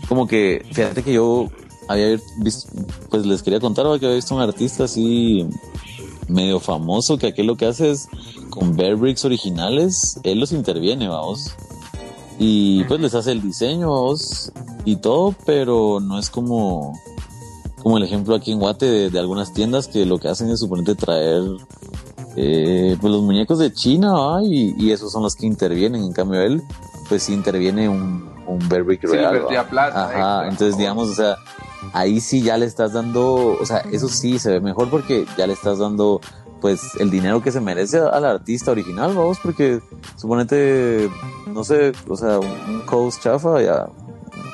como 0.08 0.28
que, 0.28 0.66
fíjate 0.72 1.04
que 1.04 1.14
yo 1.14 1.50
había 1.88 2.18
visto, 2.38 2.70
pues 3.10 3.26
les 3.26 3.44
quería 3.44 3.60
contar 3.60 3.86
que 4.00 4.06
había 4.06 4.16
visto 4.16 4.36
un 4.36 4.42
artista 4.42 4.86
así 4.86 5.48
medio 6.28 6.60
famoso 6.60 7.18
que 7.18 7.28
aquí 7.28 7.44
lo 7.44 7.56
que 7.58 7.66
hace 7.66 7.92
es 7.92 8.08
con 8.50 8.76
Bear 8.76 8.96
Bricks 8.96 9.26
originales, 9.26 10.20
él 10.24 10.40
los 10.40 10.52
interviene, 10.52 11.08
vamos 11.08 11.54
y 12.44 12.84
pues 12.86 13.00
les 13.00 13.14
hace 13.14 13.34
el 13.34 13.42
diseño 13.42 13.92
y 14.84 14.96
todo, 14.96 15.36
pero 15.46 16.00
no 16.00 16.18
es 16.18 16.32
como, 16.32 17.00
como 17.82 17.98
el 17.98 18.04
ejemplo 18.04 18.36
aquí 18.36 18.52
en 18.52 18.60
Guate 18.60 19.10
de, 19.10 19.20
algunas 19.20 19.54
tiendas 19.54 19.88
que 19.88 20.06
lo 20.06 20.20
que 20.20 20.28
hacen 20.28 20.50
es 20.50 20.60
suponente 20.60 20.96
traer 20.96 21.44
eh, 22.36 22.98
pues 23.00 23.12
los 23.12 23.22
muñecos 23.22 23.60
de 23.60 23.74
China 23.74 24.40
y, 24.44 24.74
y, 24.78 24.92
esos 24.92 25.12
son 25.12 25.24
los 25.24 25.36
que 25.36 25.46
intervienen. 25.46 26.04
En 26.04 26.14
cambio, 26.14 26.42
él, 26.42 26.62
pues 27.10 27.24
sí 27.24 27.34
interviene 27.34 27.90
un, 27.90 28.32
un 28.48 28.70
Berwick 28.70 29.04
real. 29.04 29.46
Ajá, 29.76 30.48
entonces 30.48 30.78
digamos, 30.78 31.10
o 31.10 31.14
sea, 31.14 31.36
ahí 31.94 32.20
sí 32.20 32.42
ya 32.42 32.58
le 32.58 32.66
estás 32.66 32.94
dando, 32.94 33.58
o 33.60 33.66
sea, 33.66 33.80
eso 33.92 34.08
sí 34.08 34.40
se 34.40 34.52
ve 34.52 34.62
mejor 34.62 34.90
porque 34.90 35.26
ya 35.38 35.48
le 35.48 35.54
estás 35.54 35.80
dando 35.80 36.22
pues 36.60 36.96
el 37.00 37.10
dinero 37.10 37.42
que 37.42 37.52
se 37.52 37.60
merece 37.60 37.98
al 37.98 38.24
artista 38.24 38.72
original, 38.72 39.16
vamos, 39.16 39.40
porque 39.42 39.82
suponete, 40.16 41.10
no 41.48 41.64
sé, 41.64 41.92
o 42.08 42.16
sea, 42.16 42.40
un 42.40 42.82
coast 42.86 43.24
chafa 43.24 43.62
ya, 43.62 43.88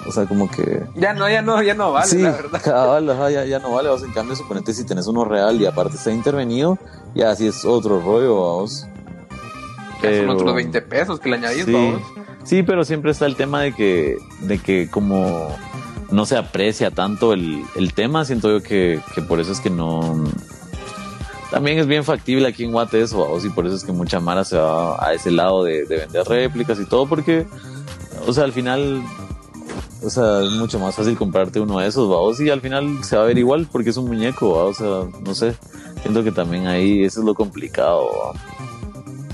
o 0.08 0.12
sea, 0.12 0.26
como 0.26 0.50
que... 0.50 0.84
Ya 0.96 1.14
no, 1.14 1.30
ya 1.30 1.42
no, 1.42 1.62
ya 1.62 1.74
no 1.74 1.92
vale, 1.92 2.22
la 2.22 2.32
verdad. 2.32 3.30
ya, 3.30 3.46
ya 3.46 3.60
no 3.60 3.72
vale, 3.72 3.90
vamos, 3.90 4.04
en 4.04 4.14
cambio, 4.14 4.36
suponete 4.36 4.74
si 4.74 4.86
tenés 4.86 5.08
uno 5.08 5.26
real 5.26 5.62
y 5.62 5.66
aparte 5.66 5.98
está 5.98 6.12
intervenido, 6.12 6.78
ya 7.14 7.32
así 7.32 7.48
es 7.48 7.66
otro 7.66 8.00
rollo, 8.02 8.42
vamos. 8.42 8.88
Pero... 10.02 10.28
Son 10.28 10.36
otros 10.36 10.56
20 10.56 10.82
pesos 10.84 11.20
que 11.20 11.30
le 11.30 11.36
añadís, 11.38 11.66
sí. 11.66 11.74
vamos. 11.74 12.02
Sí, 12.44 12.64
pero 12.64 12.86
siempre 12.86 13.12
está 13.12 13.26
el 13.26 13.36
tema 13.36 13.62
de 13.62 13.74
que, 13.74 14.18
de 14.42 14.58
que 14.60 14.90
como 14.90 15.50
no 16.12 16.26
se 16.26 16.38
aprecia 16.38 16.92
tanto 16.92 17.34
el, 17.34 17.64
el 17.76 17.94
tema, 17.94 18.24
siento 18.24 18.50
yo 18.50 18.64
que, 18.64 19.02
que 19.14 19.22
por 19.22 19.42
eso 19.42 19.52
es 19.52 19.60
que 19.60 19.70
no 19.70 20.24
también 21.52 21.80
es 21.80 21.88
bien 21.88 22.04
factible 22.04 22.48
aquí 22.48 22.64
en 22.66 22.72
Guate 22.72 23.02
eso, 23.02 23.40
y 23.44 23.50
por 23.50 23.66
eso 23.66 23.76
es 23.76 23.84
que 23.84 23.92
mucha 23.92 24.20
Mara 24.20 24.44
se 24.44 24.58
va 24.58 25.04
a 25.04 25.14
ese 25.14 25.32
lado 25.32 25.64
de, 25.64 25.86
vender 25.86 26.26
réplicas 26.26 26.80
y 26.80 26.86
todo, 26.86 27.08
porque, 27.08 27.46
o 28.26 28.34
sea, 28.34 28.44
al 28.44 28.52
final, 28.52 29.02
o 30.04 30.10
sea, 30.10 30.44
es 30.44 30.52
mucho 30.52 30.80
más 30.80 30.96
fácil 30.96 31.18
comprarte 31.18 31.60
uno 31.60 31.80
de 31.80 31.88
esos, 31.88 32.10
vamos, 32.10 32.40
y 32.40 32.50
al 32.50 32.62
final 32.62 33.04
se 33.04 33.18
va 33.18 33.24
a 33.24 33.26
ver 33.26 33.38
igual 33.38 33.68
porque 33.72 33.90
es 33.90 33.98
un 33.98 34.08
muñeco, 34.08 34.50
o 34.50 34.74
sea, 34.74 35.04
no 35.22 35.34
sé, 35.34 35.56
siento 36.02 36.24
que 36.24 36.32
también 36.32 36.68
ahí 36.68 37.04
eso 37.04 37.22
es 37.22 37.26
lo 37.26 37.34
complicado, 37.34 38.10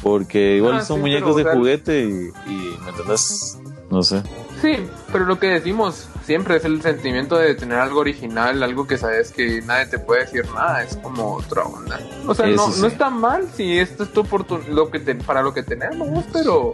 porque 0.01 0.57
igual 0.57 0.75
ah, 0.75 0.81
son 0.81 1.01
muñecos 1.01 1.35
de 1.35 1.43
juguete 1.43 2.03
y, 2.03 2.51
y, 2.51 2.77
¿me 2.83 2.89
entendés? 2.89 3.57
No 3.89 4.01
sé. 4.01 4.23
Sí, 4.63 4.77
pero 5.11 5.25
lo 5.25 5.37
que 5.39 5.47
decimos 5.47 6.07
siempre 6.25 6.55
es 6.55 6.65
el 6.65 6.81
sentimiento 6.81 7.37
de 7.37 7.53
tener 7.53 7.79
algo 7.79 7.99
original, 7.99 8.63
algo 8.63 8.87
que 8.87 8.97
sabes 8.97 9.31
que 9.31 9.61
nadie 9.61 9.87
te 9.87 9.99
puede 9.99 10.21
decir 10.21 10.45
nada, 10.55 10.83
es 10.83 10.95
como 10.95 11.35
otra 11.35 11.63
onda. 11.63 11.99
O 12.25 12.33
sea, 12.33 12.47
no, 12.47 12.69
no 12.69 12.87
está 12.87 13.09
mal 13.09 13.47
si 13.53 13.77
esto 13.77 14.03
es 14.03 14.13
tu 14.13 14.25
lo 14.69 14.89
que 14.89 14.99
para 15.15 15.41
lo 15.41 15.53
que 15.53 15.63
tenemos, 15.63 16.23
pero 16.31 16.71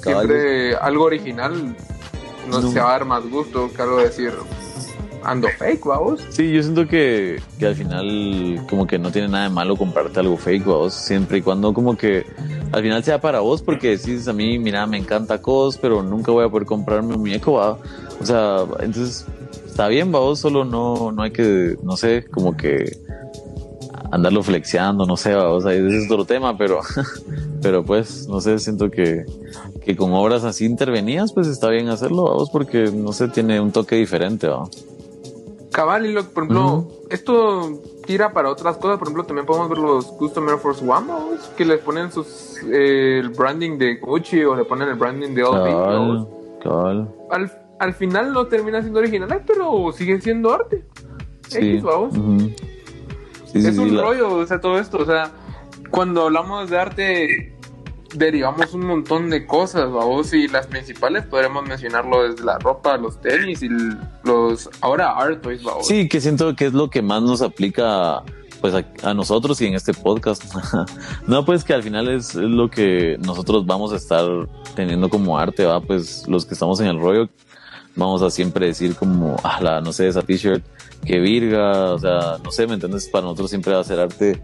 siempre 0.00 0.74
algo 0.76 1.04
original 1.04 1.76
nos 2.48 2.64
no. 2.64 2.72
se 2.72 2.80
va 2.80 2.88
a 2.88 2.92
dar 2.92 3.04
más 3.04 3.28
gusto 3.28 3.70
que 3.72 3.82
algo 3.82 3.98
decir 3.98 4.32
ando 5.22 5.48
fake, 5.48 5.84
vamos. 5.84 6.20
Sí, 6.30 6.52
yo 6.52 6.62
siento 6.62 6.86
que, 6.86 7.40
que 7.58 7.66
al 7.66 7.74
final 7.74 8.64
como 8.68 8.86
que 8.86 8.98
no 8.98 9.10
tiene 9.10 9.28
nada 9.28 9.44
de 9.44 9.50
malo 9.50 9.76
comprarte 9.76 10.20
algo 10.20 10.36
fake, 10.36 10.64
vamos, 10.64 10.94
siempre 10.94 11.38
y 11.38 11.42
cuando 11.42 11.74
como 11.74 11.96
que 11.96 12.24
al 12.72 12.82
final 12.82 13.02
sea 13.04 13.20
para 13.20 13.40
vos, 13.40 13.62
porque 13.62 13.96
decís 13.96 14.28
a 14.28 14.32
mí, 14.32 14.58
mira, 14.58 14.86
me 14.86 14.98
encanta 14.98 15.40
cos, 15.40 15.76
pero 15.76 16.02
nunca 16.02 16.32
voy 16.32 16.44
a 16.44 16.48
poder 16.48 16.66
comprarme 16.66 17.14
un 17.14 17.20
muñeco, 17.20 17.52
¿va? 17.54 17.78
O 18.20 18.26
sea, 18.26 18.64
entonces 18.80 19.26
está 19.66 19.88
bien, 19.88 20.10
vos, 20.10 20.40
solo 20.40 20.64
no, 20.64 21.12
no 21.12 21.22
hay 21.22 21.30
que, 21.30 21.76
no 21.82 21.96
sé, 21.96 22.24
como 22.30 22.56
que 22.56 22.98
andarlo 24.10 24.42
flexiando, 24.42 25.04
no 25.06 25.16
sé, 25.16 25.34
o 25.34 25.60
sea, 25.60 25.72
ese 25.72 25.98
es 25.98 26.10
otro 26.10 26.24
tema, 26.24 26.56
pero, 26.56 26.80
pero 27.62 27.84
pues, 27.84 28.26
no 28.28 28.40
sé, 28.40 28.58
siento 28.58 28.90
que, 28.90 29.24
que 29.88 29.96
con 29.96 30.12
obras 30.12 30.44
así 30.44 30.66
intervenidas, 30.66 31.32
pues 31.32 31.46
está 31.46 31.70
bien 31.70 31.88
hacerlo, 31.88 32.24
vamos, 32.24 32.50
porque, 32.50 32.90
no 32.92 33.14
sé, 33.14 33.28
tiene 33.28 33.58
un 33.58 33.72
toque 33.72 33.96
diferente, 33.96 34.46
¿va? 34.46 34.68
Cabal, 35.72 36.04
y 36.04 36.12
lo, 36.12 36.24
por 36.24 36.44
ejemplo, 36.44 36.88
esto 37.08 37.80
tira 38.04 38.34
para 38.34 38.50
otras 38.50 38.76
cosas. 38.76 38.98
Por 38.98 39.08
ejemplo, 39.08 39.24
también 39.24 39.46
podemos 39.46 39.70
ver 39.70 39.78
los 39.78 40.04
Custom 40.04 40.46
Air 40.46 40.58
Force 40.58 40.86
One 40.86 41.06
que 41.56 41.64
les 41.64 41.80
ponen 41.80 42.12
sus 42.12 42.58
eh, 42.70 43.20
el 43.20 43.30
branding 43.30 43.78
de 43.78 43.96
Gucci 43.96 44.44
o 44.44 44.54
le 44.54 44.66
ponen 44.66 44.90
el 44.90 44.96
branding 44.96 45.30
de 45.30 45.44
Old 45.44 46.28
cabal, 46.62 47.08
Al, 47.30 47.50
al 47.78 47.94
final 47.94 48.34
no 48.34 48.46
termina 48.46 48.82
siendo 48.82 48.98
original, 48.98 49.42
pero 49.46 49.90
sigue 49.92 50.20
siendo 50.20 50.52
arte. 50.52 50.84
Sí. 51.48 51.80
vamos. 51.80 52.12
es 53.54 53.78
un 53.78 53.96
rollo, 53.96 54.34
o 54.34 54.46
sea, 54.46 54.60
todo 54.60 54.78
esto, 54.78 54.98
o 54.98 55.06
sea, 55.06 55.30
cuando 55.90 56.24
hablamos 56.24 56.68
de 56.68 56.78
arte, 56.78 57.57
derivamos 58.14 58.72
un 58.74 58.86
montón 58.86 59.30
de 59.30 59.46
cosas, 59.46 59.90
vamos, 59.90 60.32
y 60.32 60.48
las 60.48 60.66
principales 60.66 61.26
podremos 61.26 61.66
mencionarlo 61.66 62.28
desde 62.28 62.44
la 62.44 62.58
ropa, 62.58 62.96
los 62.96 63.20
tenis 63.20 63.62
y 63.62 63.68
los 64.24 64.68
ahora 64.80 65.10
art 65.12 65.42
toys, 65.42 65.62
vamos. 65.62 65.86
Sí, 65.86 66.08
que 66.08 66.20
siento 66.20 66.54
que 66.56 66.66
es 66.66 66.72
lo 66.72 66.90
que 66.90 67.02
más 67.02 67.22
nos 67.22 67.42
aplica 67.42 68.22
pues 68.60 68.74
a, 69.02 69.14
nosotros 69.14 69.60
y 69.60 69.66
en 69.66 69.74
este 69.74 69.94
podcast. 69.94 70.42
no, 71.26 71.44
pues 71.44 71.64
que 71.64 71.74
al 71.74 71.82
final 71.82 72.08
es, 72.08 72.34
lo 72.34 72.70
que 72.70 73.16
nosotros 73.20 73.66
vamos 73.66 73.92
a 73.92 73.96
estar 73.96 74.26
teniendo 74.74 75.08
como 75.08 75.38
arte, 75.38 75.64
va, 75.64 75.80
pues 75.80 76.26
los 76.26 76.44
que 76.44 76.54
estamos 76.54 76.80
en 76.80 76.86
el 76.86 76.98
rollo 76.98 77.28
vamos 77.94 78.22
a 78.22 78.30
siempre 78.30 78.66
decir 78.66 78.94
como, 78.94 79.36
ah, 79.42 79.60
la, 79.60 79.80
no 79.80 79.92
sé, 79.92 80.06
esa 80.06 80.22
t-shirt, 80.22 80.64
que 81.04 81.18
virga, 81.18 81.94
o 81.94 81.98
sea, 81.98 82.38
no 82.42 82.52
sé, 82.52 82.66
¿me 82.66 82.74
entiendes? 82.74 83.08
Para 83.08 83.24
nosotros 83.24 83.50
siempre 83.50 83.74
va 83.74 83.80
a 83.80 83.84
ser 83.84 83.98
arte 83.98 84.40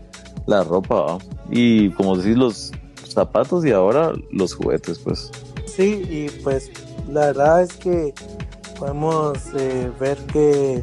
la 0.46 0.64
ropa, 0.64 1.00
¿va? 1.00 1.18
Y 1.50 1.90
como 1.90 2.16
decís, 2.16 2.36
los 2.36 2.72
zapatos 3.14 3.64
y 3.64 3.72
ahora 3.72 4.12
los 4.30 4.54
juguetes, 4.54 4.98
pues. 4.98 5.30
Sí, 5.66 6.04
y 6.08 6.28
pues 6.42 6.70
la 7.10 7.26
verdad 7.26 7.62
es 7.62 7.72
que 7.74 8.14
podemos 8.78 9.38
eh, 9.56 9.90
ver 9.98 10.18
que, 10.32 10.82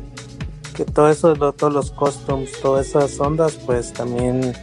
que 0.75 0.85
todo 0.85 1.09
eso, 1.09 1.33
todos 1.53 1.73
los 1.73 1.91
costumes, 1.91 2.51
todas 2.61 2.87
esas 2.87 3.19
ondas, 3.19 3.53
pues 3.65 3.93
también, 3.93 4.53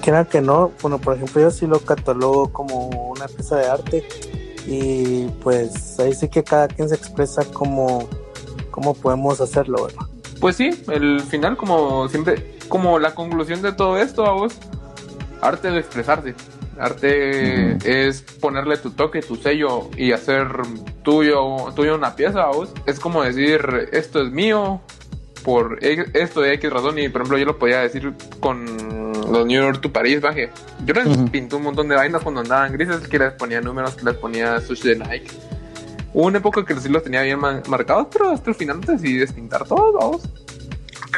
quieran 0.00 0.26
que 0.26 0.40
no, 0.40 0.72
bueno, 0.80 0.98
por 0.98 1.16
ejemplo, 1.16 1.40
yo 1.42 1.50
sí 1.50 1.66
lo 1.66 1.80
catalogo 1.80 2.52
como 2.52 2.88
una 2.88 3.26
pieza 3.28 3.56
de 3.56 3.66
arte 3.66 4.08
y 4.66 5.26
pues 5.42 5.98
ahí 5.98 6.14
sí 6.14 6.28
que 6.28 6.42
cada 6.42 6.68
quien 6.68 6.88
se 6.88 6.94
expresa 6.94 7.44
como, 7.44 8.08
como 8.70 8.94
podemos 8.94 9.40
hacerlo, 9.40 9.84
¿verdad? 9.84 10.06
Pues 10.40 10.56
sí, 10.56 10.70
el 10.88 11.20
final 11.20 11.56
como 11.56 12.08
siempre, 12.08 12.58
como 12.68 12.98
la 12.98 13.14
conclusión 13.14 13.62
de 13.62 13.72
todo 13.72 13.98
esto 13.98 14.26
a 14.26 14.32
vos, 14.32 14.54
arte 15.42 15.70
de 15.70 15.78
expresarse. 15.80 16.34
Arte 16.78 17.76
es 17.84 18.22
ponerle 18.22 18.78
tu 18.78 18.90
toque, 18.90 19.20
tu 19.20 19.36
sello 19.36 19.90
y 19.96 20.12
hacer 20.12 20.48
tuyo, 21.02 21.70
tuyo 21.76 21.94
una 21.94 22.16
pieza 22.16 22.46
vos. 22.46 22.72
Es 22.86 22.98
como 22.98 23.22
decir, 23.22 23.90
esto 23.92 24.22
es 24.22 24.30
mío 24.30 24.80
por 25.44 25.78
esto 25.82 26.40
de 26.40 26.54
X 26.54 26.72
razón 26.72 26.98
y 26.98 27.08
por 27.08 27.22
ejemplo 27.22 27.36
yo 27.36 27.44
lo 27.44 27.58
podía 27.58 27.80
decir 27.80 28.14
con 28.38 29.12
los 29.30 29.44
New 29.44 29.62
York 29.62 29.80
to 29.80 29.92
París, 29.92 30.20
baje. 30.20 30.50
Yo 30.86 30.94
les 30.94 31.30
pinté 31.30 31.56
un 31.56 31.64
montón 31.64 31.88
de 31.88 31.96
vainas 31.96 32.22
cuando 32.22 32.40
andaban 32.40 32.72
grises 32.72 33.06
que 33.08 33.18
les 33.18 33.32
ponía 33.32 33.60
números, 33.60 33.94
que 33.94 34.04
les 34.04 34.14
ponía 34.14 34.60
sushi 34.60 34.88
de 34.90 34.96
Nike. 34.96 35.30
Hubo 36.14 36.26
una 36.26 36.38
época 36.38 36.64
que 36.64 36.74
sí 36.76 36.88
los 36.88 37.02
tenía 37.02 37.22
bien 37.22 37.40
marcados, 37.40 38.08
pero 38.12 38.30
hasta 38.30 38.50
el 38.50 38.56
final 38.56 38.80
decidí 38.80 39.16
despintar 39.16 39.64
todos, 39.66 39.94
vamos. 39.94 40.28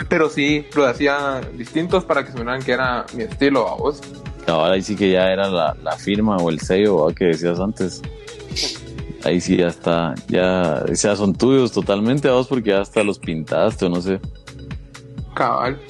Pero 0.09 0.29
sí, 0.29 0.67
lo 0.75 0.87
hacía 0.87 1.41
distintos 1.57 2.05
para 2.05 2.25
que 2.25 2.33
se 2.33 2.37
vieran 2.37 2.63
que 2.63 2.73
era 2.73 3.07
mi 3.15 3.25
estilo, 3.25 3.65
vamos. 3.65 4.01
Ahora 4.47 4.81
sí 4.81 4.97
que 4.97 5.11
ya 5.11 5.31
era 5.31 5.49
la, 5.49 5.97
firma 5.97 6.37
o 6.37 6.51
el 6.51 6.61
sello 6.61 7.07
que 7.15 7.27
decías 7.27 7.61
antes. 7.61 8.03
Ahí 9.25 9.41
sí 9.41 9.57
ya 9.57 9.69
está, 9.69 10.15
ya, 10.29 10.85
ya 10.87 11.17
son 11.17 11.35
tuyos 11.35 11.73
totalmente, 11.73 12.29
vos, 12.29 12.47
porque 12.47 12.71
ya 12.71 12.81
hasta 12.81 13.03
los 13.03 13.19
pintaste 13.19 13.87
o 13.87 13.89
no 13.89 14.03
sé. 14.03 14.21
Cabal. 15.35 15.81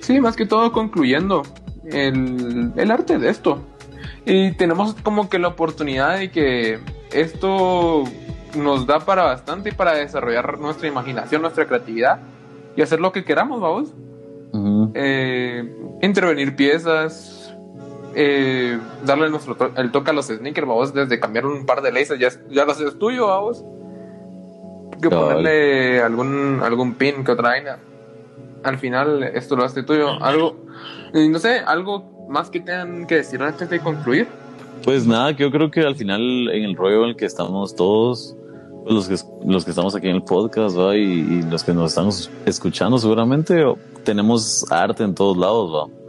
Sí, 0.00 0.20
más 0.20 0.34
que 0.34 0.46
todo 0.46 0.72
concluyendo 0.72 1.42
el, 1.84 2.72
el 2.76 2.90
arte 2.90 3.18
de 3.18 3.30
esto. 3.30 3.62
Y 4.26 4.52
tenemos 4.52 4.94
como 5.02 5.28
que 5.28 5.38
la 5.38 5.48
oportunidad 5.48 6.18
de 6.18 6.30
que 6.30 6.80
esto 7.12 8.04
nos 8.56 8.86
da 8.86 9.00
para 9.00 9.22
bastante 9.24 9.68
y 9.68 9.72
para 9.72 9.94
desarrollar 9.94 10.58
nuestra 10.58 10.88
imaginación, 10.88 11.42
nuestra 11.42 11.66
creatividad 11.66 12.20
y 12.80 12.82
hacer 12.82 12.98
lo 12.98 13.12
que 13.12 13.24
queramos, 13.24 13.60
vamos. 13.60 13.92
Eh, 14.94 15.70
intervenir 16.00 16.56
piezas, 16.56 17.54
eh, 18.14 18.78
darle 19.04 19.28
nuestro 19.28 19.54
el 19.76 19.92
toque 19.92 20.10
a 20.10 20.14
los 20.14 20.28
sneakers, 20.28 20.66
vamos, 20.66 20.94
desde 20.94 21.20
cambiar 21.20 21.44
un 21.44 21.66
par 21.66 21.82
de 21.82 21.92
laces, 21.92 22.18
ya, 22.18 22.30
ya 22.48 22.64
lo 22.64 22.72
haces 22.72 22.98
tuyo, 22.98 23.26
vamos. 23.26 23.62
Que 25.02 25.10
ponerle 25.10 26.00
algún, 26.00 26.60
algún 26.62 26.94
pin 26.94 27.22
que 27.22 27.32
otra 27.32 27.50
vaina. 27.50 27.78
Al 28.62 28.78
final, 28.78 29.24
esto 29.24 29.56
lo 29.56 29.64
hace 29.64 29.82
tuyo. 29.82 30.12
Algo, 30.22 30.56
no 31.12 31.38
sé, 31.38 31.58
algo 31.58 32.26
más 32.30 32.48
que 32.48 32.60
tengan 32.60 33.06
que 33.06 33.16
decir 33.16 33.42
antes 33.42 33.68
de 33.68 33.78
concluir. 33.80 34.26
Pues 34.84 35.06
nada, 35.06 35.32
yo 35.32 35.50
creo 35.50 35.70
que 35.70 35.82
al 35.82 35.96
final 35.96 36.48
en 36.50 36.64
el 36.64 36.76
rollo 36.76 37.02
en 37.02 37.10
el 37.10 37.16
que 37.16 37.26
estamos 37.26 37.76
todos, 37.76 38.34
los 38.86 39.08
que, 39.08 39.16
los 39.44 39.64
que 39.64 39.70
estamos 39.70 39.94
aquí 39.94 40.08
en 40.08 40.16
el 40.16 40.22
podcast 40.22 40.76
Y, 40.94 41.42
los 41.42 41.64
que 41.64 41.72
nos 41.72 41.90
estamos 41.90 42.30
escuchando 42.46 42.98
seguramente 42.98 43.62
tenemos 44.04 44.64
arte 44.70 45.04
en 45.04 45.14
todos 45.14 45.36
lados, 45.36 45.70
¿va? 45.72 46.00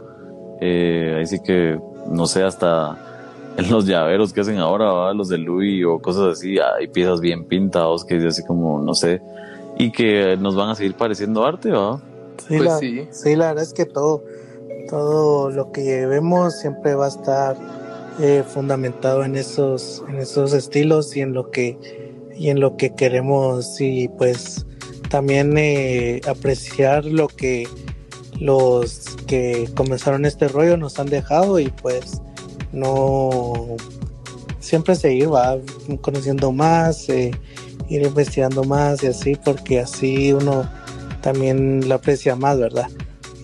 Eh, 0.60 1.20
así 1.22 1.40
que, 1.42 1.78
no 2.08 2.26
sé, 2.26 2.42
hasta 2.42 2.96
en 3.56 3.70
los 3.70 3.86
llaveros 3.86 4.32
que 4.32 4.40
hacen 4.40 4.58
ahora, 4.58 5.12
los 5.12 5.28
de 5.28 5.38
Louis 5.38 5.84
o 5.84 5.98
cosas 5.98 6.38
así, 6.38 6.56
hay 6.58 6.88
piezas 6.88 7.20
bien 7.20 7.44
pintados 7.44 8.04
que 8.04 8.16
es 8.16 8.24
así 8.24 8.44
como, 8.44 8.80
no 8.80 8.94
sé, 8.94 9.20
y 9.76 9.92
que 9.92 10.36
nos 10.36 10.56
van 10.56 10.70
a 10.70 10.74
seguir 10.74 10.94
pareciendo 10.94 11.44
arte, 11.44 11.70
¿va? 11.70 12.00
Sí, 12.38 12.56
pues 12.56 12.62
la, 12.62 12.78
sí. 12.78 13.08
sí, 13.10 13.36
la 13.36 13.48
verdad 13.48 13.64
es 13.64 13.74
que 13.74 13.84
todo, 13.84 14.24
todo 14.88 15.50
lo 15.50 15.70
que 15.72 16.06
vemos 16.06 16.58
siempre 16.58 16.94
va 16.94 17.06
a 17.06 17.08
estar 17.08 17.56
eh, 18.20 18.42
fundamentado 18.46 19.24
en 19.24 19.36
esos, 19.36 20.02
en 20.08 20.16
esos 20.16 20.52
estilos 20.52 21.16
y 21.16 21.20
en 21.20 21.32
lo 21.32 21.50
que 21.50 22.11
y 22.36 22.50
en 22.50 22.60
lo 22.60 22.76
que 22.76 22.94
queremos 22.94 23.80
y 23.80 24.08
pues 24.08 24.66
también 25.08 25.56
eh, 25.58 26.20
apreciar 26.26 27.04
lo 27.04 27.28
que 27.28 27.68
los 28.40 29.16
que 29.26 29.68
comenzaron 29.76 30.24
este 30.24 30.48
rollo 30.48 30.76
nos 30.76 30.98
han 30.98 31.06
dejado 31.06 31.60
y 31.60 31.68
pues 31.68 32.20
no 32.72 33.76
siempre 34.58 34.94
seguir 34.94 35.32
va 35.32 35.58
conociendo 36.00 36.50
más 36.50 37.08
eh, 37.08 37.30
ir 37.88 38.02
investigando 38.02 38.64
más 38.64 39.02
y 39.02 39.08
así 39.08 39.36
porque 39.36 39.80
así 39.80 40.32
uno 40.32 40.68
también 41.20 41.88
lo 41.88 41.96
aprecia 41.96 42.34
más 42.34 42.58
verdad 42.58 42.88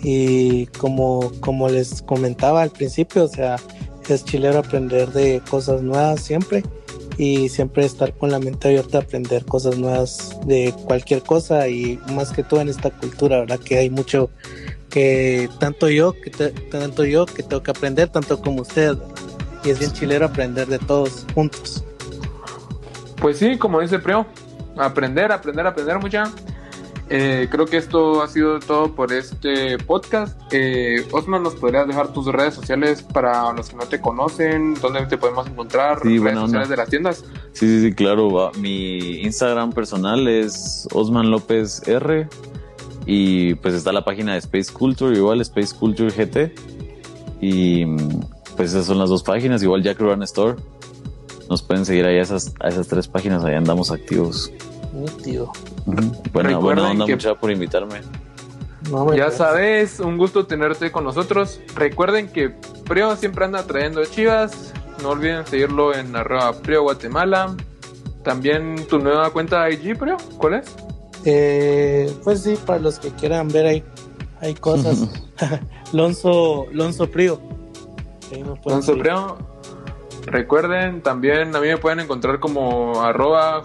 y 0.03 0.67
como 0.79 1.33
como 1.41 1.69
les 1.69 2.03
comentaba 2.03 2.63
al 2.63 2.71
principio 2.71 3.25
o 3.25 3.29
sea 3.29 3.57
es 4.09 4.25
chilero 4.25 4.61
aprender 4.61 5.13
de 5.13 5.43
cosas 5.51 5.83
nuevas 5.83 6.23
siempre 6.23 6.63
y 7.19 7.49
siempre 7.49 7.85
estar 7.85 8.15
con 8.15 8.31
la 8.31 8.39
mente 8.39 8.69
abierta 8.69 8.99
a 8.99 9.01
aprender 9.03 9.45
cosas 9.45 9.77
nuevas 9.77 10.39
de 10.47 10.73
cualquier 10.87 11.23
cosa 11.23 11.67
y 11.69 11.99
más 12.13 12.31
que 12.31 12.45
todo 12.45 12.61
en 12.61 12.69
esta 12.69 12.91
cultura, 12.91 13.41
¿verdad? 13.41 13.59
Que 13.59 13.77
hay 13.77 13.91
mucho 13.91 14.31
que 14.89 15.51
tanto 15.59 15.89
yo, 15.89 16.13
que 16.13 16.31
tanto 16.31 17.05
yo 17.05 17.27
que 17.27 17.43
tengo 17.43 17.63
que 17.63 17.73
aprender, 17.73 18.09
tanto 18.09 18.41
como 18.41 18.63
usted. 18.63 18.97
Y 19.65 19.71
es 19.71 19.81
bien 19.81 19.93
chilero 19.93 20.27
aprender 20.27 20.69
de 20.69 20.79
todos 20.79 21.27
juntos. 21.35 21.85
Pues 23.21 23.39
sí, 23.39 23.59
como 23.59 23.81
dice 23.81 23.99
Preo, 23.99 24.25
aprender, 24.77 25.33
aprender, 25.33 25.67
aprender 25.67 25.99
mucha. 25.99 26.31
Eh, 27.11 27.49
creo 27.51 27.65
que 27.65 27.79
esto 27.79 28.23
ha 28.23 28.29
sido 28.29 28.61
todo 28.61 28.95
por 28.95 29.13
este 29.13 29.79
podcast. 29.79 30.39
Eh, 30.53 31.07
Osman, 31.11 31.43
¿nos 31.43 31.55
podrías 31.55 31.87
dejar 31.87 32.13
tus 32.13 32.27
redes 32.27 32.55
sociales 32.55 33.03
para 33.03 33.53
los 33.53 33.71
que 33.71 33.77
no 33.77 33.85
te 33.85 34.01
conocen? 34.01 34.75
¿Dónde 34.75 35.07
te 35.07 35.17
podemos 35.17 35.47
encontrar? 35.47 36.01
Sí, 36.03 36.19
redes 36.19 36.39
sociales 36.39 36.69
de 36.69 36.77
las 36.77 36.89
tiendas. 36.91 37.25
Sí, 37.53 37.67
sí, 37.67 37.83
sí, 37.83 37.95
claro. 37.95 38.51
Mi 38.59 39.23
Instagram 39.23 39.73
personal 39.73 40.29
es 40.29 40.87
Osman 40.93 41.31
López 41.31 41.83
R. 41.87 42.29
Y 43.07 43.55
pues 43.55 43.73
está 43.73 43.91
la 43.91 44.05
página 44.05 44.35
de 44.35 44.39
Space 44.41 44.71
Culture, 44.71 45.17
igual 45.17 45.41
Space 45.41 45.75
Culture 45.75 46.11
GT. 46.11 46.53
Y 47.41 47.87
pues 48.57 48.71
esas 48.71 48.85
son 48.85 48.99
las 48.99 49.09
dos 49.09 49.23
páginas, 49.23 49.63
igual 49.63 49.83
Jack 49.83 49.99
Run 49.99 50.23
Store. 50.25 50.57
Nos 51.49 51.63
pueden 51.63 51.87
seguir 51.87 52.05
ahí 52.05 52.19
a 52.19 52.23
esas, 52.23 52.53
a 52.61 52.69
esas 52.69 52.87
tres 52.87 53.09
páginas, 53.09 53.45
ahí 53.45 53.55
andamos 53.55 53.91
activos. 53.91 54.53
Nítido. 54.93 55.53
Bueno, 56.33 56.61
bueno, 56.61 56.91
onda, 56.91 57.07
mucha 57.07 57.35
por 57.35 57.51
invitarme. 57.51 58.01
ya 59.17 59.31
sabes, 59.31 60.01
un 60.01 60.17
gusto 60.17 60.47
tenerte 60.47 60.91
con 60.91 61.05
nosotros. 61.05 61.61
Recuerden 61.75 62.29
que 62.29 62.51
Prio 62.87 63.17
siempre 63.17 63.45
anda 63.45 63.63
trayendo 63.65 64.05
chivas. 64.05 64.73
No 65.03 65.11
olviden 65.11 65.47
seguirlo 65.47 65.95
en 65.95 66.17
arroba 66.17 66.53
Prio 66.55 66.83
Guatemala. 66.83 67.55
También 68.25 68.87
tu 68.89 68.99
nueva 68.99 69.31
cuenta 69.31 69.65
de 69.65 69.75
IG, 69.75 69.99
Prio, 69.99 70.17
¿cuál 70.39 70.55
es? 70.55 70.75
Eh, 71.25 72.13
pues 72.25 72.43
sí, 72.43 72.59
para 72.67 72.79
los 72.79 72.99
que 72.99 73.11
quieran 73.11 73.49
ver 73.49 73.67
ahí, 73.67 73.85
hay 74.41 74.55
cosas. 74.55 75.09
Lonzo, 75.93 76.67
Lonzo 76.73 77.11
Prio. 77.11 77.41
Lonzo 78.65 78.97
Prio. 78.99 79.37
Recuerden, 80.27 81.01
también 81.03 81.55
a 81.57 81.61
mí 81.61 81.69
me 81.69 81.79
pueden 81.79 82.01
encontrar 82.01 82.39
como 82.39 83.01
arroba 83.01 83.63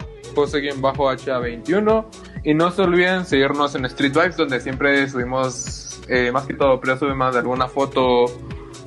bajo 0.82 1.10
ha 1.10 1.16
21 1.16 2.06
y 2.44 2.54
no 2.54 2.72
se 2.72 2.82
olviden 2.82 3.26
seguirnos 3.26 3.76
en 3.76 3.86
Street 3.86 4.14
Vibes 4.14 4.38
donde 4.38 4.60
siempre 4.60 5.08
subimos 5.10 6.02
eh, 6.08 6.32
más 6.32 6.46
que 6.46 6.54
todo 6.54 6.80
pero 6.80 6.98
subimos 6.98 7.18
más 7.18 7.34
de 7.34 7.40
alguna 7.40 7.68
foto 7.68 8.26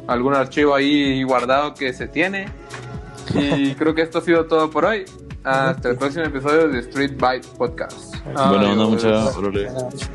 algún 0.06 0.34
archivo 0.34 0.74
ahí 0.74 1.22
guardado 1.22 1.74
que 1.74 1.92
se 1.92 2.08
tiene. 2.08 2.48
Y 3.34 3.74
creo 3.76 3.94
que 3.94 4.02
esto 4.02 4.18
ha 4.18 4.22
sido 4.22 4.46
todo 4.46 4.70
por 4.70 4.84
hoy. 4.84 5.04
Hasta 5.44 5.90
el 5.90 5.96
próximo 5.96 6.24
episodio 6.24 6.68
de 6.68 6.80
Street 6.80 7.12
Vibes 7.12 7.46
Podcast. 7.46 8.16
Bueno, 8.24 8.74
no, 8.74 8.90
muchas 8.90 9.34
gracias 9.34 10.10